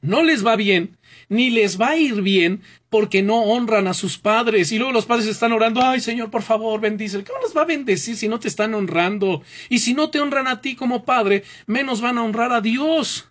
No 0.00 0.22
les 0.22 0.46
va 0.46 0.56
bien, 0.56 0.96
ni 1.28 1.50
les 1.50 1.80
va 1.80 1.90
a 1.90 1.96
ir 1.96 2.22
bien 2.22 2.62
porque 2.88 3.22
no 3.22 3.42
honran 3.42 3.88
a 3.88 3.94
sus 3.94 4.18
padres. 4.18 4.72
Y 4.72 4.78
luego 4.78 4.92
los 4.92 5.06
padres 5.06 5.26
están 5.26 5.52
orando, 5.52 5.82
ay 5.82 6.00
Señor, 6.00 6.30
por 6.30 6.42
favor, 6.42 6.80
bendice. 6.80 7.22
¿Cómo 7.24 7.40
los 7.40 7.56
va 7.56 7.62
a 7.62 7.66
bendecir 7.66 8.16
si 8.16 8.28
no 8.28 8.38
te 8.38 8.48
están 8.48 8.74
honrando? 8.74 9.42
Y 9.68 9.78
si 9.78 9.94
no 9.94 10.10
te 10.10 10.20
honran 10.20 10.46
a 10.46 10.60
ti 10.60 10.76
como 10.76 11.04
padre, 11.04 11.44
menos 11.66 12.00
van 12.00 12.18
a 12.18 12.22
honrar 12.22 12.52
a 12.52 12.60
Dios. 12.60 13.30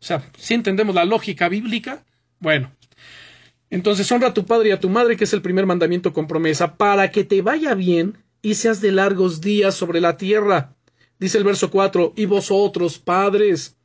O 0.00 0.04
sea, 0.04 0.30
si 0.38 0.54
entendemos 0.54 0.94
la 0.94 1.04
lógica 1.04 1.48
bíblica, 1.48 2.04
bueno. 2.38 2.72
Entonces 3.70 4.10
honra 4.10 4.28
a 4.28 4.34
tu 4.34 4.46
padre 4.46 4.70
y 4.70 4.72
a 4.72 4.80
tu 4.80 4.88
madre, 4.88 5.16
que 5.16 5.24
es 5.24 5.32
el 5.32 5.42
primer 5.42 5.66
mandamiento 5.66 6.12
con 6.12 6.26
promesa, 6.26 6.76
para 6.76 7.10
que 7.10 7.24
te 7.24 7.42
vaya 7.42 7.74
bien 7.74 8.18
y 8.40 8.54
seas 8.54 8.80
de 8.80 8.92
largos 8.92 9.40
días 9.40 9.74
sobre 9.74 10.00
la 10.00 10.16
tierra. 10.16 10.74
Dice 11.18 11.36
el 11.38 11.44
verso 11.44 11.70
4, 11.70 12.14
y 12.16 12.26
vosotros, 12.26 12.98
padres, 12.98 13.76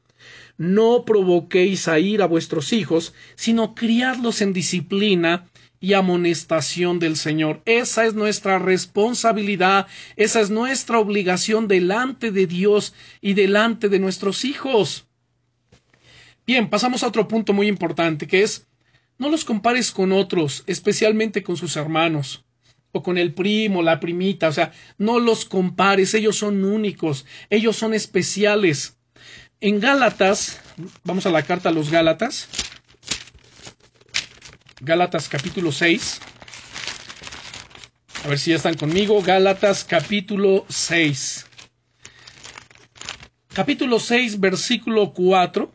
no 0.63 1.03
provoquéis 1.03 1.87
a 1.87 1.99
ir 1.99 2.21
a 2.21 2.25
vuestros 2.25 2.71
hijos, 2.71 3.13
sino 3.35 3.75
criadlos 3.75 4.41
en 4.41 4.53
disciplina 4.53 5.49
y 5.81 5.93
amonestación 5.93 6.99
del 6.99 7.17
Señor. 7.17 7.61
Esa 7.65 8.05
es 8.05 8.13
nuestra 8.13 8.57
responsabilidad, 8.59 9.87
esa 10.15 10.39
es 10.39 10.49
nuestra 10.49 10.99
obligación 10.99 11.67
delante 11.67 12.31
de 12.31 12.47
Dios 12.47 12.93
y 13.19 13.33
delante 13.33 13.89
de 13.89 13.99
nuestros 13.99 14.45
hijos. 14.45 15.05
Bien, 16.47 16.69
pasamos 16.69 17.03
a 17.03 17.07
otro 17.07 17.27
punto 17.27 17.51
muy 17.51 17.67
importante, 17.67 18.27
que 18.27 18.43
es 18.43 18.65
no 19.17 19.29
los 19.29 19.43
compares 19.43 19.91
con 19.91 20.13
otros, 20.13 20.63
especialmente 20.67 21.43
con 21.43 21.57
sus 21.57 21.75
hermanos 21.75 22.45
o 22.93 23.03
con 23.03 23.17
el 23.17 23.33
primo, 23.33 23.81
la 23.81 23.99
primita, 23.99 24.47
o 24.47 24.53
sea, 24.53 24.71
no 24.97 25.19
los 25.19 25.43
compares, 25.43 26.13
ellos 26.13 26.37
son 26.37 26.63
únicos, 26.63 27.25
ellos 27.49 27.75
son 27.75 27.93
especiales. 27.93 28.97
En 29.65 29.79
Gálatas, 29.79 30.59
vamos 31.05 31.25
a 31.25 31.29
la 31.29 31.41
carta 31.41 31.69
a 31.69 31.71
los 31.71 31.89
Gálatas, 31.89 32.49
Gálatas 34.81 35.29
capítulo 35.29 35.71
6, 35.71 36.19
a 38.25 38.27
ver 38.27 38.39
si 38.39 38.49
ya 38.49 38.57
están 38.57 38.73
conmigo, 38.73 39.21
Gálatas 39.21 39.85
capítulo 39.85 40.65
6. 40.67 41.45
Capítulo 43.53 44.01
6, 44.01 44.41
versículo 44.41 45.13
4 45.13 45.71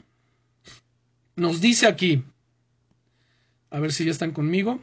nos 1.36 1.62
dice 1.62 1.86
aquí, 1.86 2.22
a 3.70 3.80
ver 3.80 3.95
si 3.95 4.05
ya 4.05 4.11
están 4.11 4.32
conmigo, 4.32 4.82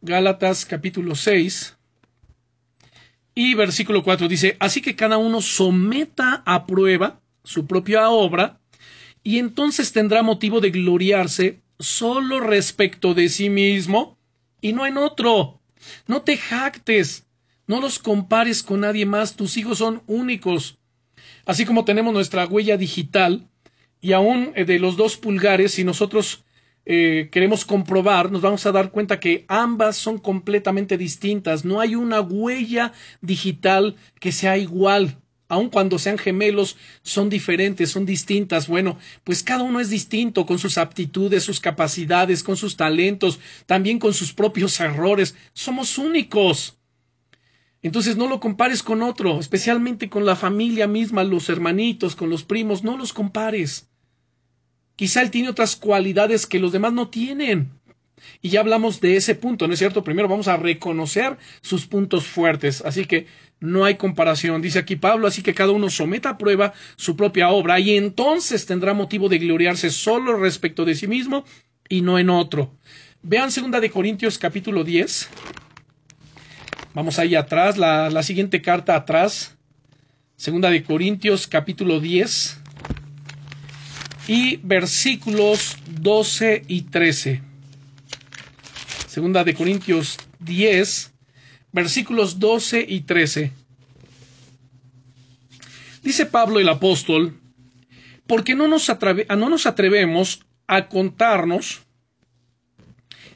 Gálatas 0.00 0.66
capítulo 0.66 1.14
6 1.14 1.76
y 3.36 3.54
versículo 3.54 4.02
4 4.02 4.26
dice, 4.26 4.56
así 4.58 4.82
que 4.82 4.96
cada 4.96 5.16
uno 5.16 5.40
someta 5.40 6.42
a 6.44 6.66
prueba 6.66 7.21
su 7.44 7.66
propia 7.66 8.08
obra 8.10 8.60
y 9.22 9.38
entonces 9.38 9.92
tendrá 9.92 10.22
motivo 10.22 10.60
de 10.60 10.70
gloriarse 10.70 11.62
solo 11.78 12.40
respecto 12.40 13.14
de 13.14 13.28
sí 13.28 13.50
mismo 13.50 14.18
y 14.60 14.72
no 14.72 14.86
en 14.86 14.96
otro. 14.96 15.60
No 16.06 16.22
te 16.22 16.36
jactes, 16.36 17.26
no 17.66 17.80
los 17.80 17.98
compares 17.98 18.62
con 18.62 18.80
nadie 18.80 19.06
más, 19.06 19.36
tus 19.36 19.56
hijos 19.56 19.78
son 19.78 20.02
únicos. 20.06 20.78
Así 21.44 21.64
como 21.64 21.84
tenemos 21.84 22.12
nuestra 22.12 22.46
huella 22.46 22.76
digital, 22.76 23.48
y 24.02 24.12
aún 24.12 24.52
eh, 24.56 24.66
de 24.66 24.78
los 24.78 24.96
dos 24.96 25.16
pulgares, 25.16 25.72
si 25.72 25.84
nosotros 25.84 26.44
eh, 26.84 27.28
queremos 27.30 27.64
comprobar, 27.64 28.30
nos 28.30 28.42
vamos 28.42 28.66
a 28.66 28.72
dar 28.72 28.90
cuenta 28.90 29.20
que 29.20 29.44
ambas 29.48 29.96
son 29.96 30.18
completamente 30.18 30.98
distintas. 30.98 31.64
No 31.64 31.80
hay 31.80 31.94
una 31.94 32.20
huella 32.20 32.92
digital 33.20 33.96
que 34.20 34.32
sea 34.32 34.58
igual. 34.58 35.21
Aun 35.52 35.68
cuando 35.68 35.98
sean 35.98 36.16
gemelos, 36.16 36.78
son 37.02 37.28
diferentes, 37.28 37.90
son 37.90 38.06
distintas. 38.06 38.68
Bueno, 38.68 38.96
pues 39.22 39.42
cada 39.42 39.62
uno 39.62 39.80
es 39.80 39.90
distinto 39.90 40.46
con 40.46 40.58
sus 40.58 40.78
aptitudes, 40.78 41.44
sus 41.44 41.60
capacidades, 41.60 42.42
con 42.42 42.56
sus 42.56 42.78
talentos, 42.78 43.38
también 43.66 43.98
con 43.98 44.14
sus 44.14 44.32
propios 44.32 44.80
errores. 44.80 45.34
Somos 45.52 45.98
únicos. 45.98 46.78
Entonces 47.82 48.16
no 48.16 48.28
lo 48.28 48.40
compares 48.40 48.82
con 48.82 49.02
otro, 49.02 49.40
especialmente 49.40 50.08
con 50.08 50.24
la 50.24 50.36
familia 50.36 50.86
misma, 50.86 51.22
los 51.22 51.50
hermanitos, 51.50 52.16
con 52.16 52.30
los 52.30 52.44
primos, 52.44 52.82
no 52.82 52.96
los 52.96 53.12
compares. 53.12 53.90
Quizá 54.96 55.20
él 55.20 55.30
tiene 55.30 55.50
otras 55.50 55.76
cualidades 55.76 56.46
que 56.46 56.60
los 56.60 56.72
demás 56.72 56.94
no 56.94 57.10
tienen. 57.10 57.72
Y 58.40 58.50
ya 58.50 58.60
hablamos 58.60 59.00
de 59.00 59.16
ese 59.16 59.34
punto, 59.34 59.66
¿no 59.66 59.72
es 59.72 59.78
cierto? 59.78 60.04
Primero 60.04 60.28
vamos 60.28 60.48
a 60.48 60.56
reconocer 60.56 61.36
sus 61.60 61.86
puntos 61.86 62.26
fuertes. 62.26 62.82
Así 62.84 63.04
que 63.04 63.26
no 63.60 63.84
hay 63.84 63.94
comparación. 63.94 64.60
Dice 64.60 64.80
aquí 64.80 64.96
Pablo, 64.96 65.26
así 65.28 65.42
que 65.42 65.54
cada 65.54 65.72
uno 65.72 65.88
someta 65.88 66.30
a 66.30 66.38
prueba 66.38 66.74
su 66.96 67.16
propia 67.16 67.50
obra 67.50 67.78
y 67.78 67.96
entonces 67.96 68.66
tendrá 68.66 68.94
motivo 68.94 69.28
de 69.28 69.38
gloriarse 69.38 69.90
solo 69.90 70.36
respecto 70.36 70.84
de 70.84 70.94
sí 70.94 71.06
mismo 71.06 71.44
y 71.88 72.02
no 72.02 72.18
en 72.18 72.30
otro. 72.30 72.74
Vean 73.22 73.52
segunda 73.52 73.80
de 73.80 73.90
Corintios 73.90 74.38
capítulo 74.38 74.82
10. 74.82 75.28
Vamos 76.94 77.18
ahí 77.18 77.34
atrás, 77.34 77.78
la, 77.78 78.10
la 78.10 78.22
siguiente 78.22 78.60
carta 78.60 78.96
atrás. 78.96 79.56
Segunda 80.36 80.70
de 80.70 80.82
Corintios 80.82 81.46
capítulo 81.46 82.00
10 82.00 82.58
y 84.26 84.56
versículos 84.56 85.76
12 86.00 86.64
y 86.66 86.82
13. 86.82 87.51
Segunda 89.12 89.44
de 89.44 89.52
Corintios 89.52 90.16
10, 90.38 91.12
versículos 91.70 92.38
12 92.38 92.86
y 92.88 93.00
13. 93.02 93.52
Dice 96.02 96.24
Pablo 96.24 96.60
el 96.60 96.68
apóstol, 96.70 97.38
porque 98.26 98.54
no 98.54 98.68
nos, 98.68 98.90
no 99.36 99.50
nos 99.50 99.66
atrevemos 99.66 100.46
a 100.66 100.88
contarnos 100.88 101.82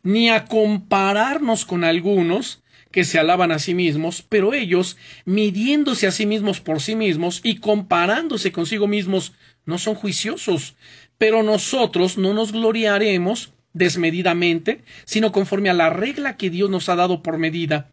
ni 0.03 0.31
a 0.31 0.47
compararnos 0.47 1.67
con 1.67 1.85
algunos 1.85 2.63
que 2.91 3.05
se 3.05 3.19
alaban 3.19 3.53
a 3.53 3.59
sí 3.59 3.75
mismos, 3.75 4.23
pero 4.23 4.55
ellos, 4.55 4.97
midiéndose 5.27 6.07
a 6.07 6.11
sí 6.11 6.25
mismos 6.25 6.63
por 6.63 6.81
sí 6.81 6.97
mismos 6.97 7.43
y 7.45 7.57
comparándose 7.57 8.51
consigo 8.51 8.87
mismos, 8.87 9.35
no 9.67 9.77
son 9.77 9.95
juiciosos, 9.95 10.75
pero 11.19 11.43
nosotros 11.43 12.17
no 12.17 12.33
nos 12.33 12.53
gloriaremos 12.53 13.53
desmedidamente, 13.77 14.83
sino 15.05 15.33
conforme 15.33 15.69
a 15.69 15.75
la 15.75 15.91
regla 15.91 16.39
que 16.39 16.49
Dios 16.49 16.71
nos 16.71 16.89
ha 16.89 16.97
dado 16.97 17.23
por 17.23 17.37
medida, 17.37 17.93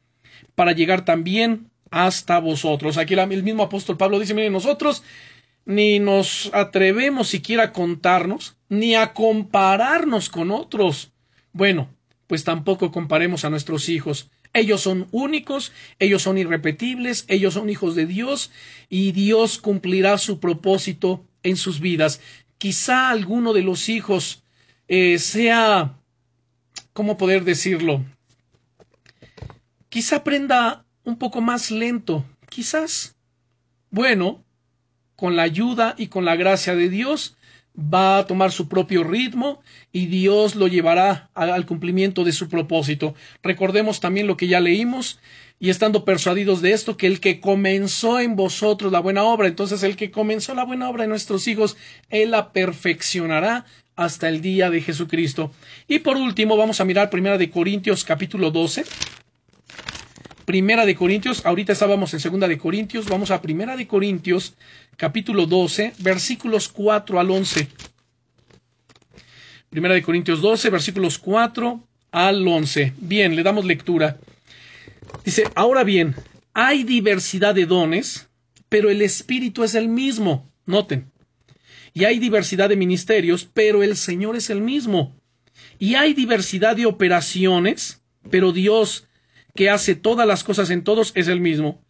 para 0.55 0.71
llegar 0.71 1.03
también 1.03 1.69
hasta 1.91 2.39
vosotros. 2.39 2.97
Aquí 2.97 3.13
el 3.13 3.43
mismo 3.43 3.63
apóstol 3.63 3.97
Pablo 3.97 4.17
dice, 4.17 4.33
miren, 4.33 4.53
nosotros 4.53 5.03
ni 5.65 5.99
nos 5.99 6.49
atrevemos 6.53 7.27
siquiera 7.27 7.63
a 7.63 7.71
contarnos, 7.73 8.55
ni 8.69 8.95
a 8.95 9.13
compararnos 9.13 10.29
con 10.29 10.51
otros. 10.51 11.11
Bueno, 11.51 11.89
pues 12.27 12.45
tampoco 12.45 12.91
comparemos 12.91 13.43
a 13.43 13.49
nuestros 13.49 13.89
hijos. 13.89 14.31
Ellos 14.53 14.81
son 14.81 15.07
únicos, 15.11 15.73
ellos 15.99 16.21
son 16.21 16.37
irrepetibles, 16.37 17.25
ellos 17.27 17.55
son 17.55 17.69
hijos 17.69 17.95
de 17.95 18.05
Dios, 18.05 18.51
y 18.87 19.11
Dios 19.11 19.57
cumplirá 19.57 20.17
su 20.17 20.39
propósito 20.39 21.25
en 21.41 21.57
sus 21.57 21.81
vidas. 21.81 22.21
Quizá 22.57 23.09
alguno 23.09 23.51
de 23.51 23.63
los 23.63 23.89
hijos 23.89 24.42
eh, 24.95 25.17
sea, 25.17 25.97
¿cómo 26.93 27.17
poder 27.17 27.43
decirlo? 27.45 28.05
Quizá 29.89 30.17
aprenda 30.17 30.85
un 31.03 31.17
poco 31.17 31.41
más 31.41 31.71
lento, 31.71 32.23
quizás. 32.47 33.15
Bueno, 33.89 34.43
con 35.15 35.35
la 35.35 35.41
ayuda 35.41 35.95
y 35.97 36.09
con 36.09 36.25
la 36.25 36.35
gracia 36.35 36.75
de 36.75 36.89
Dios, 36.89 37.35
va 37.75 38.19
a 38.19 38.27
tomar 38.27 38.51
su 38.51 38.67
propio 38.67 39.03
ritmo 39.03 39.63
y 39.91 40.05
Dios 40.05 40.53
lo 40.53 40.67
llevará 40.67 41.31
al 41.33 41.65
cumplimiento 41.65 42.23
de 42.23 42.31
su 42.31 42.47
propósito. 42.47 43.15
Recordemos 43.41 43.99
también 43.99 44.27
lo 44.27 44.37
que 44.37 44.47
ya 44.47 44.59
leímos 44.59 45.19
y 45.63 45.69
estando 45.69 46.03
persuadidos 46.03 46.61
de 46.61 46.73
esto, 46.73 46.97
que 46.97 47.07
el 47.07 47.21
que 47.21 47.39
comenzó 47.39 48.19
en 48.19 48.35
vosotros 48.35 48.91
la 48.91 48.99
buena 48.99 49.23
obra, 49.23 49.47
entonces 49.47 49.81
el 49.83 49.95
que 49.95 50.11
comenzó 50.11 50.53
la 50.53 50.65
buena 50.65 50.89
obra 50.89 51.05
en 51.05 51.09
nuestros 51.09 51.47
hijos, 51.47 51.77
Él 52.09 52.31
la 52.31 52.51
perfeccionará 52.51 53.63
hasta 53.95 54.27
el 54.27 54.41
día 54.41 54.69
de 54.69 54.81
Jesucristo. 54.81 55.53
Y 55.87 55.99
por 55.99 56.17
último, 56.17 56.57
vamos 56.57 56.81
a 56.81 56.83
mirar 56.83 57.09
Primera 57.09 57.37
de 57.37 57.49
Corintios 57.49 58.03
capítulo 58.03 58.51
12. 58.51 58.83
Primera 60.43 60.85
de 60.85 60.95
Corintios, 60.95 61.45
ahorita 61.45 61.71
estábamos 61.71 62.13
en 62.13 62.19
Segunda 62.19 62.49
de 62.49 62.57
Corintios, 62.57 63.07
vamos 63.07 63.31
a 63.31 63.41
Primera 63.41 63.77
de 63.77 63.87
Corintios 63.87 64.55
capítulo 64.97 65.45
12, 65.45 65.93
versículos 65.99 66.67
4 66.67 67.21
al 67.21 67.31
11. 67.31 67.69
Primera 69.69 69.93
de 69.93 70.03
Corintios 70.03 70.41
12, 70.41 70.69
versículos 70.69 71.17
4 71.19 71.79
al 72.11 72.45
11. 72.45 72.91
Bien, 72.97 73.33
le 73.33 73.43
damos 73.43 73.63
lectura. 73.63 74.17
Dice, 75.23 75.49
ahora 75.55 75.83
bien, 75.83 76.15
hay 76.53 76.83
diversidad 76.83 77.55
de 77.55 77.65
dones, 77.65 78.29
pero 78.69 78.89
el 78.89 79.01
Espíritu 79.01 79.63
es 79.63 79.75
el 79.75 79.87
mismo. 79.87 80.49
Noten. 80.65 81.11
y 81.93 82.05
hay 82.05 82.19
diversidad 82.19 82.69
de 82.69 82.75
ministerios, 82.75 83.47
pero 83.53 83.83
el 83.83 83.97
Señor 83.97 84.35
es 84.35 84.49
el 84.49 84.61
mismo. 84.61 85.13
Y 85.77 85.95
hay 85.95 86.13
diversidad 86.13 86.75
de 86.75 86.85
operaciones, 86.85 88.01
pero 88.31 88.51
Dios, 88.51 89.07
que 89.53 89.69
hace 89.69 89.95
todas 89.95 90.25
las 90.27 90.43
cosas 90.43 90.69
en 90.69 90.83
todos, 90.83 91.11
es 91.15 91.27
el 91.27 91.41
mismo. 91.41 91.83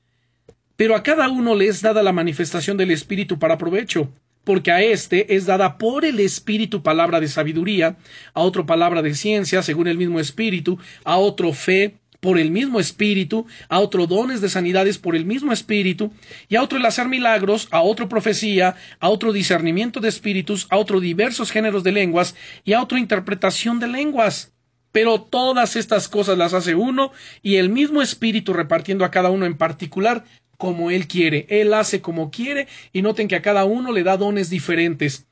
Pero 0.76 0.96
a 0.96 1.04
cada 1.04 1.30
uno 1.30 1.56
le 1.56 1.68
es 1.68 1.82
dada 1.82 2.04
la 2.04 2.12
manifestación 2.12 2.78
del 2.78 2.92
Espíritu 2.92 3.38
para 3.40 3.58
provecho, 3.58 4.12
porque 4.44 4.72
a 4.72 4.82
éste 4.82 5.36
es 5.36 5.46
dada 5.46 5.78
por 5.78 6.04
el 6.04 6.20
Espíritu 6.20 6.82
palabra 6.84 7.20
de 7.20 7.28
sabiduría, 7.28 7.98
a 8.34 8.42
otro 8.42 8.66
palabra 8.66 9.02
de 9.02 9.14
ciencia, 9.14 9.62
según 9.62 9.88
el 9.88 9.98
mismo 9.98 10.20
Espíritu, 10.20 10.80
a 11.06 11.18
otro 11.18 11.54
fe, 11.54 12.00
por 12.24 12.40
el 12.40 12.52
mismo 12.52 12.80
Espíritu, 12.80 13.46
a 13.68 13.82
otro 13.82 14.08
dones 14.08 14.40
de 14.40 14.48
sanidades 14.48 14.98
por 14.98 15.14
el 15.14 15.26
mismo 15.26 15.52
Espíritu, 15.52 16.14
y 16.48 16.56
a 16.56 16.64
otro 16.64 16.78
el 16.78 16.86
hacer 16.86 17.10
milagros, 17.10 17.68
a 17.70 17.82
otro 17.82 18.08
profecía, 18.08 18.78
a 19.02 19.10
otro 19.10 19.34
discernimiento 19.34 20.00
de 20.00 20.08
espíritus, 20.08 20.66
a 20.70 20.78
otro 20.78 21.02
diversos 21.02 21.52
géneros 21.52 21.84
de 21.84 21.92
lenguas, 21.92 22.34
y 22.64 22.72
a 22.72 22.82
otro 22.82 22.98
interpretación 22.98 23.82
de 23.82 23.90
lenguas. 23.90 24.54
Pero 24.94 25.20
todas 25.20 25.76
estas 25.76 26.08
cosas 26.08 26.38
las 26.38 26.54
hace 26.54 26.76
uno, 26.76 27.12
y 27.42 27.58
el 27.58 27.70
mismo 27.70 28.02
Espíritu 28.02 28.54
repartiendo 28.54 29.04
a 29.04 29.12
cada 29.12 29.30
uno 29.30 29.46
en 29.46 29.58
particular 29.58 30.24
como 30.58 30.92
Él 30.92 31.10
quiere. 31.10 31.46
Él 31.50 31.74
hace 31.74 32.00
como 32.00 32.32
quiere, 32.32 32.70
y 32.94 33.02
noten 33.02 33.28
que 33.28 33.36
a 33.36 33.42
cada 33.42 33.66
uno 33.66 33.92
le 33.92 34.04
da 34.04 34.16
dones 34.16 34.50
diferentes. 34.50 35.26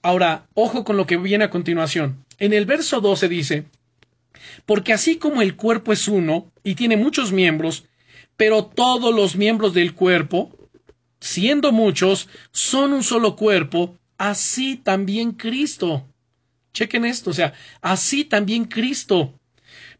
Ahora, 0.00 0.46
ojo 0.54 0.82
con 0.82 0.96
lo 0.96 1.06
que 1.06 1.18
viene 1.18 1.44
a 1.44 1.50
continuación. 1.50 2.24
En 2.38 2.54
el 2.54 2.64
verso 2.64 3.02
12 3.02 3.28
dice, 3.28 3.64
porque 4.66 4.92
así 4.92 5.16
como 5.16 5.42
el 5.42 5.56
cuerpo 5.56 5.92
es 5.92 6.08
uno 6.08 6.52
y 6.62 6.74
tiene 6.74 6.96
muchos 6.96 7.32
miembros, 7.32 7.84
pero 8.36 8.64
todos 8.64 9.14
los 9.14 9.36
miembros 9.36 9.74
del 9.74 9.94
cuerpo, 9.94 10.56
siendo 11.20 11.72
muchos, 11.72 12.28
son 12.50 12.92
un 12.92 13.02
solo 13.02 13.36
cuerpo, 13.36 13.96
así 14.18 14.76
también 14.76 15.32
Cristo. 15.32 16.06
Chequen 16.72 17.04
esto, 17.04 17.30
o 17.30 17.34
sea, 17.34 17.52
así 17.80 18.24
también 18.24 18.64
Cristo. 18.64 19.34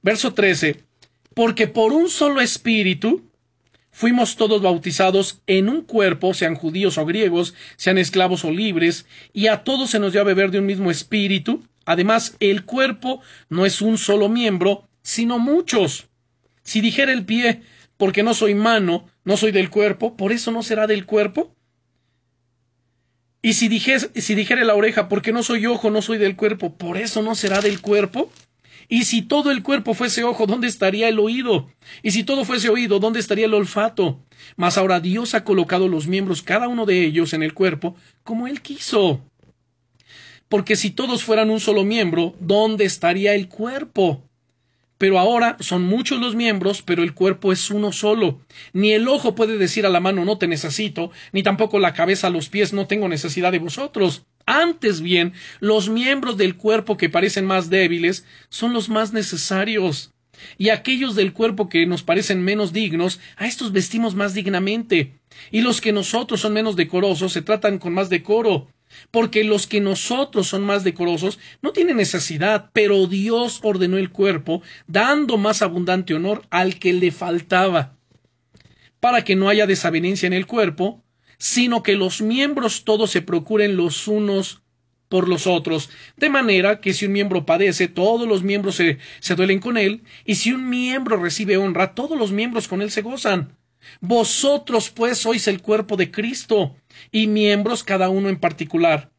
Verso 0.03 0.35
13, 0.35 0.83
porque 1.35 1.69
por 1.69 1.93
un 1.93 2.09
solo 2.09 2.41
espíritu 2.41 3.23
fuimos 3.91 4.37
todos 4.37 4.63
bautizados 4.63 5.43
en 5.47 5.69
un 5.69 5.83
cuerpo, 5.83 6.35
sean 6.35 6.55
judíos 6.55 6.99
o 6.99 7.07
griegos, 7.07 7.55
sean 7.77 7.99
esclavos 7.99 8.45
o 8.45 8.51
libres, 8.51 9.07
y 9.33 9.47
a 9.47 9.65
todos 9.65 9.91
se 9.91 9.99
nos 9.99 10.13
dio 10.13 10.23
a 10.23 10.25
beber 10.25 10.51
de 10.51 10.59
un 10.59 10.67
mismo 10.67 10.91
espíritu, 10.91 11.63
Además, 11.85 12.37
el 12.41 12.65
cuerpo 12.65 13.21
no 13.49 13.67
es 13.67 13.83
un 13.83 13.99
solo 13.99 14.29
miembro, 14.29 14.89
sino 15.03 15.39
muchos. 15.39 16.09
Si 16.63 16.81
dijera 16.81 17.13
el 17.13 17.25
pie, 17.25 17.63
porque 17.97 18.23
no 18.23 18.35
soy 18.35 18.55
mano, 18.55 19.09
no 19.25 19.37
soy 19.37 19.53
del 19.53 19.71
cuerpo, 19.71 20.17
por 20.17 20.33
eso 20.33 20.51
no 20.51 20.63
será 20.63 20.87
del 20.87 21.07
cuerpo. 21.07 21.55
Y 23.43 23.55
si, 23.55 23.69
si 23.79 24.35
dijera 24.35 24.65
la 24.65 24.75
oreja, 24.75 25.09
porque 25.09 25.33
no 25.33 25.43
soy 25.43 25.67
ojo, 25.67 25.91
no 25.91 26.03
soy 26.03 26.19
del 26.19 26.37
cuerpo, 26.37 26.77
por 26.77 26.97
eso 26.97 27.23
no 27.23 27.35
será 27.35 27.61
del 27.61 27.81
cuerpo. 27.81 28.31
Y 28.89 29.05
si 29.05 29.23
todo 29.23 29.51
el 29.51 29.63
cuerpo 29.63 29.95
fuese 29.95 30.23
ojo, 30.23 30.47
¿dónde 30.47 30.69
estaría 30.69 31.09
el 31.09 31.19
oído? 31.19 31.69
Y 32.03 32.13
si 32.13 32.25
todo 32.25 32.45
fuese 32.45 32.69
oído, 32.69 33.01
¿dónde 33.01 33.21
estaría 33.21 33.47
el 33.47 33.55
olfato? 33.55 34.21
Mas 34.57 34.79
ahora 34.79 35.01
Dios 35.01 35.35
ha 35.35 35.45
colocado 35.45 35.89
los 35.89 36.07
miembros, 36.07 36.43
cada 36.43 36.69
uno 36.69 36.87
de 36.87 37.05
ellos, 37.05 37.33
en 37.33 37.43
el 37.43 37.55
cuerpo, 37.55 37.97
como 38.23 38.47
Él 38.47 38.61
quiso 38.61 39.25
porque 40.53 40.77
si 40.77 40.91
todos 40.91 41.25
fueran 41.25 41.49
un 41.49 41.61
solo 41.61 41.83
miembro, 41.83 42.35
¿dónde 42.39 42.85
estaría 42.85 43.35
el 43.35 43.49
cuerpo? 43.49 44.23
Pero 44.99 45.19
ahora 45.19 45.57
son 45.61 45.83
muchos 45.83 46.21
los 46.21 46.35
miembros, 46.35 46.83
pero 46.83 47.03
el 47.03 47.15
cuerpo 47.15 47.53
es 47.53 47.71
uno 47.71 47.91
solo. 47.91 48.39
Ni 48.75 48.93
el 48.93 49.09
ojo 49.09 49.35
puede 49.35 49.57
decir 49.57 49.87
a 49.87 49.89
la 49.89 50.01
mano 50.01 50.27
no 50.27 50.37
te 50.37 50.47
necesito, 50.47 51.11
ni 51.33 51.43
tampoco 51.43 51.79
la 51.79 51.95
cabeza 51.95 52.27
a 52.27 52.31
los 52.31 52.51
pies 52.51 52.75
no 52.75 52.87
tengo 52.87 53.09
necesidad 53.09 53.51
de 53.51 53.61
vosotros. 53.61 54.27
Antes 54.45 55.01
bien, 55.01 55.33
los 55.61 55.89
miembros 55.89 56.37
del 56.37 56.55
cuerpo 56.55 56.99
que 56.99 57.09
parecen 57.09 57.47
más 57.47 57.71
débiles 57.71 58.27
son 58.51 58.75
los 58.75 58.91
más 58.91 59.15
necesarios. 59.15 60.13
Y 60.59 60.69
aquellos 60.69 61.15
del 61.15 61.33
cuerpo 61.33 61.71
que 61.71 61.87
nos 61.87 62.03
parecen 62.03 62.43
menos 62.43 62.75
dignos, 62.75 63.21
a 63.39 63.47
estos 63.47 63.73
vestimos 63.73 64.15
más 64.15 64.35
dignamente. 64.35 65.15
Y 65.51 65.63
los 65.63 65.81
que 65.81 65.93
nosotros 65.93 66.43
son 66.43 66.53
menos 66.53 66.77
decorosos 66.77 67.33
se 67.33 67.41
tratan 67.41 67.79
con 67.79 67.95
más 67.95 68.11
decoro 68.11 68.69
porque 69.11 69.45
los 69.45 69.67
que 69.67 69.81
nosotros 69.81 70.49
son 70.49 70.63
más 70.63 70.85
decorosos 70.85 71.39
no 71.61 71.73
tienen 71.73 71.97
necesidad, 71.97 72.71
pero 72.73 73.07
Dios 73.07 73.61
ordenó 73.63 73.99
el 73.99 74.11
cuerpo, 74.11 74.63
dando 74.87 75.39
más 75.39 75.63
abundante 75.63 76.15
honor 76.15 76.43
al 76.51 76.79
que 76.79 76.93
le 76.93 77.11
faltaba, 77.11 77.97
para 79.01 79.25
que 79.25 79.37
no 79.37 79.49
haya 79.49 79.67
desavenencia 79.67 80.27
en 80.27 80.33
el 80.33 80.47
cuerpo, 80.47 81.03
sino 81.39 81.83
que 81.83 81.97
los 81.97 82.23
miembros 82.23 82.85
todos 82.85 83.11
se 83.11 83.23
procuren 83.23 83.77
los 83.77 84.07
unos 84.07 84.63
por 85.09 85.29
los 85.29 85.47
otros, 85.47 85.91
de 86.17 86.31
manera 86.31 86.81
que 86.81 86.95
si 86.95 87.05
un 87.05 87.13
miembro 87.13 87.45
padece, 87.45 87.87
todos 87.87 88.27
los 88.27 88.43
miembros 88.43 88.77
se, 88.77 88.99
se 89.21 89.35
duelen 89.35 89.61
con 89.61 89.77
él, 89.77 90.05
y 90.25 90.37
si 90.37 90.53
un 90.53 90.71
miembro 90.71 91.17
recibe 91.19 91.59
honra, 91.59 91.95
todos 91.95 92.17
los 92.17 92.33
miembros 92.33 92.67
con 92.67 92.81
él 92.81 92.91
se 92.91 93.03
gozan. 93.03 93.55
Vosotros 94.01 94.91
pues 94.91 95.19
sois 95.19 95.49
el 95.49 95.63
cuerpo 95.63 95.97
de 95.97 96.11
Cristo 96.11 96.77
y 97.11 97.27
miembros 97.27 97.85
cada 97.85 98.09
uno 98.09 98.29
en 98.29 98.39
particular. 98.39 99.13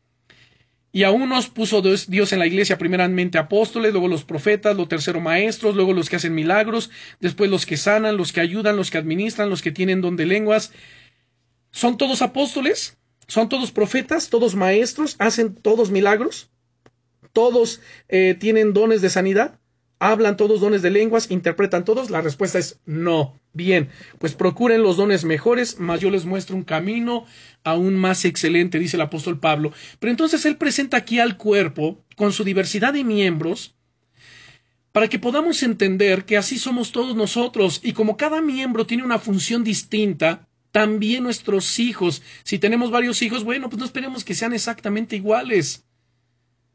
Y 0.96 1.04
a 1.04 1.12
unos 1.12 1.50
puso 1.50 1.82
Dios 1.82 2.34
en 2.34 2.40
la 2.40 2.46
iglesia 2.46 2.78
primeramente 2.78 3.40
apóstoles, 3.40 3.94
luego 3.94 4.08
los 4.08 4.24
profetas, 4.24 4.78
los 4.78 4.88
tercero 4.88 5.20
maestros, 5.20 5.76
luego 5.76 5.92
los 5.92 6.08
que 6.08 6.18
hacen 6.18 6.36
milagros, 6.36 6.92
después 7.20 7.50
los 7.50 7.66
que 7.66 7.78
sanan, 7.78 8.16
los 8.16 8.32
que 8.32 8.42
ayudan, 8.42 8.78
los 8.78 8.92
que 8.92 9.00
administran, 9.00 9.50
los 9.50 9.64
que 9.64 9.72
tienen 9.72 10.02
don 10.02 10.18
de 10.18 10.28
lenguas. 10.28 10.72
¿Son 11.72 11.98
todos 11.98 12.22
apóstoles? 12.22 13.00
¿Son 13.28 13.50
todos 13.50 13.72
profetas? 13.72 14.30
¿Todos 14.30 14.54
maestros? 14.54 15.16
¿Hacen 15.18 15.56
todos 15.56 15.90
milagros? 15.90 16.52
¿Todos 17.32 17.82
eh, 18.10 18.36
tienen 18.40 18.74
dones 18.74 19.02
de 19.02 19.10
sanidad? 19.10 19.60
¿Hablan 20.06 20.36
todos 20.36 20.60
dones 20.60 20.82
de 20.82 20.92
lenguas? 20.92 21.32
¿Interpretan 21.32 21.86
todos? 21.86 22.10
La 22.10 22.20
respuesta 22.20 22.60
es 22.60 22.78
no. 22.86 23.40
Bien, 23.54 23.88
pues 24.20 24.36
procuren 24.36 24.84
los 24.84 24.98
dones 24.98 25.24
mejores, 25.24 25.80
mas 25.80 26.02
yo 26.02 26.10
les 26.10 26.26
muestro 26.26 26.58
un 26.58 26.66
camino 26.66 27.26
aún 27.64 27.96
más 27.96 28.26
excelente, 28.26 28.80
dice 28.80 28.98
el 28.98 29.02
apóstol 29.02 29.40
Pablo. 29.40 29.72
Pero 30.00 30.12
entonces 30.12 30.46
él 30.46 30.58
presenta 30.58 30.98
aquí 30.98 31.22
al 31.22 31.38
cuerpo, 31.38 32.04
con 32.18 32.34
su 32.34 32.44
diversidad 32.44 32.92
de 32.92 33.06
miembros, 33.06 33.76
para 34.92 35.08
que 35.08 35.20
podamos 35.20 35.64
entender 35.64 36.26
que 36.26 36.36
así 36.36 36.58
somos 36.58 36.92
todos 36.92 37.16
nosotros, 37.16 37.80
y 37.82 37.94
como 37.94 38.18
cada 38.18 38.42
miembro 38.42 38.86
tiene 38.86 39.06
una 39.06 39.20
función 39.20 39.64
distinta, 39.64 40.50
también 40.74 41.24
nuestros 41.24 41.80
hijos, 41.80 42.22
si 42.44 42.60
tenemos 42.60 42.92
varios 42.92 43.22
hijos, 43.22 43.46
bueno, 43.46 43.70
pues 43.70 43.80
no 43.80 43.86
esperemos 43.86 44.26
que 44.26 44.36
sean 44.36 44.52
exactamente 44.52 45.16
iguales. 45.16 45.86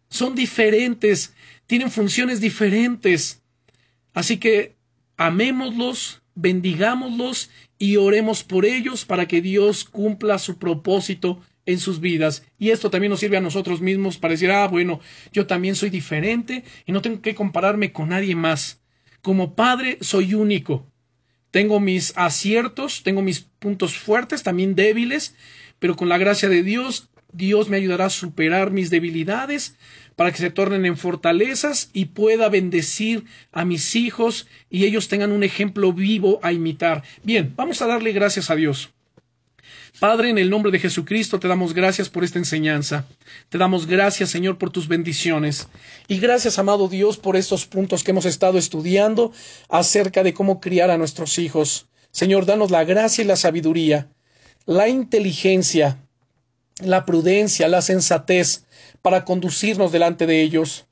Son 0.09 0.35
diferentes, 0.35 1.35
tienen 1.67 1.91
funciones 1.91 2.41
diferentes. 2.41 3.43
Así 4.15 4.39
que 4.39 4.77
amémoslos, 5.17 6.23
bendigámoslos 6.35 7.51
y 7.79 7.97
oremos 7.97 8.45
por 8.45 8.65
ellos 8.65 9.05
para 9.05 9.27
que 9.27 9.41
Dios 9.41 9.85
cumpla 9.85 10.39
su 10.39 10.59
propósito 10.59 11.41
en 11.67 11.79
sus 11.79 12.01
vidas. 12.01 12.45
Y 12.59 12.71
esto 12.71 12.91
también 12.91 13.11
nos 13.11 13.21
sirve 13.21 13.37
a 13.37 13.43
nosotros 13.43 13.81
mismos 13.81 14.17
para 14.17 14.33
decir, 14.33 14.51
ah, 14.51 14.67
bueno, 14.69 15.01
yo 15.33 15.47
también 15.47 15.75
soy 15.75 15.91
diferente 15.91 16.65
y 16.87 16.93
no 16.93 17.03
tengo 17.03 17.21
que 17.21 17.35
compararme 17.35 17.93
con 17.93 18.09
nadie 18.09 18.35
más. 18.35 18.81
Como 19.21 19.55
padre 19.55 19.99
soy 20.01 20.33
único. 20.33 20.87
Tengo 21.51 21.81
mis 21.81 22.17
aciertos, 22.17 23.03
tengo 23.03 23.21
mis 23.21 23.41
puntos 23.41 23.99
fuertes, 23.99 24.43
también 24.43 24.75
débiles, 24.75 25.35
pero 25.79 25.97
con 25.97 26.09
la 26.09 26.19
gracia 26.19 26.49
de 26.49 26.63
Dios, 26.63 27.09
Dios 27.33 27.69
me 27.69 27.77
ayudará 27.77 28.07
a 28.07 28.11
superar 28.11 28.71
mis 28.71 28.91
debilidades 28.91 29.77
para 30.17 30.33
que 30.33 30.39
se 30.39 30.51
tornen 30.51 30.85
en 30.85 30.97
fortalezas 30.97 31.91
y 31.93 32.07
pueda 32.07 32.49
bendecir 32.49 33.25
a 33.53 33.65
mis 33.65 33.95
hijos 33.95 34.49
y 34.69 34.85
ellos 34.85 35.09
tengan 35.09 35.33
un 35.33 35.45
ejemplo 35.45 35.93
vivo 35.93 36.41
a 36.43 36.53
imitar. 36.53 37.05
Bien, 37.23 37.53
vamos 37.55 37.83
a 37.83 37.87
darle 37.87 38.13
gracias 38.13 38.51
a 38.51 38.57
Dios. 38.57 38.91
Padre, 40.01 40.31
en 40.31 40.39
el 40.39 40.51
nombre 40.51 40.71
de 40.71 40.79
Jesucristo 40.79 41.41
te 41.41 41.49
damos 41.49 41.75
gracias 41.75 42.09
por 42.09 42.23
esta 42.25 42.39
enseñanza. 42.39 43.07
Te 43.49 43.59
damos 43.59 43.87
gracias, 43.87 44.31
Señor, 44.31 44.57
por 44.57 44.71
tus 44.71 44.87
bendiciones. 44.87 45.69
Y 46.07 46.19
gracias, 46.19 46.59
amado 46.59 46.89
Dios, 46.89 47.17
por 47.17 47.37
estos 47.37 47.67
puntos 47.67 48.05
que 48.05 48.13
hemos 48.13 48.25
estado 48.25 48.59
estudiando 48.59 49.33
acerca 49.69 50.23
de 50.23 50.35
cómo 50.35 50.61
criar 50.61 50.91
a 50.91 50.99
nuestros 50.99 51.39
hijos. 51.39 51.89
Señor, 52.11 52.47
danos 52.47 52.71
la 52.71 52.85
gracia 52.85 53.23
y 53.23 53.27
la 53.27 53.37
sabiduría, 53.37 54.09
la 54.67 54.89
inteligencia, 54.89 55.99
la 56.81 57.05
prudencia, 57.05 57.69
la 57.69 57.83
sensatez, 57.83 58.65
para 59.03 59.25
conducirnos 59.25 59.93
delante 59.93 60.27
de 60.27 60.43
ellos, 60.43 60.87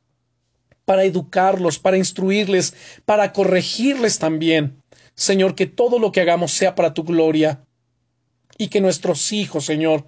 para 0.84 1.04
educarlos, 1.04 1.78
para 1.78 1.96
instruirles, 1.96 2.74
para 3.04 3.32
corregirles 3.32 4.18
también. 4.18 4.82
Señor, 5.14 5.54
que 5.54 5.66
todo 5.66 5.98
lo 5.98 6.12
que 6.12 6.20
hagamos 6.20 6.52
sea 6.52 6.74
para 6.74 6.94
tu 6.94 7.02
gloria 7.04 7.64
y 8.58 8.68
que 8.68 8.80
nuestros 8.80 9.32
hijos, 9.32 9.64
Señor, 9.64 10.06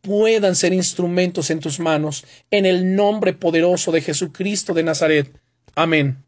puedan 0.00 0.54
ser 0.54 0.72
instrumentos 0.72 1.50
en 1.50 1.60
tus 1.60 1.80
manos, 1.80 2.24
en 2.50 2.66
el 2.66 2.94
nombre 2.94 3.32
poderoso 3.32 3.92
de 3.92 4.00
Jesucristo 4.00 4.72
de 4.72 4.84
Nazaret. 4.84 5.40
Amén. 5.74 6.24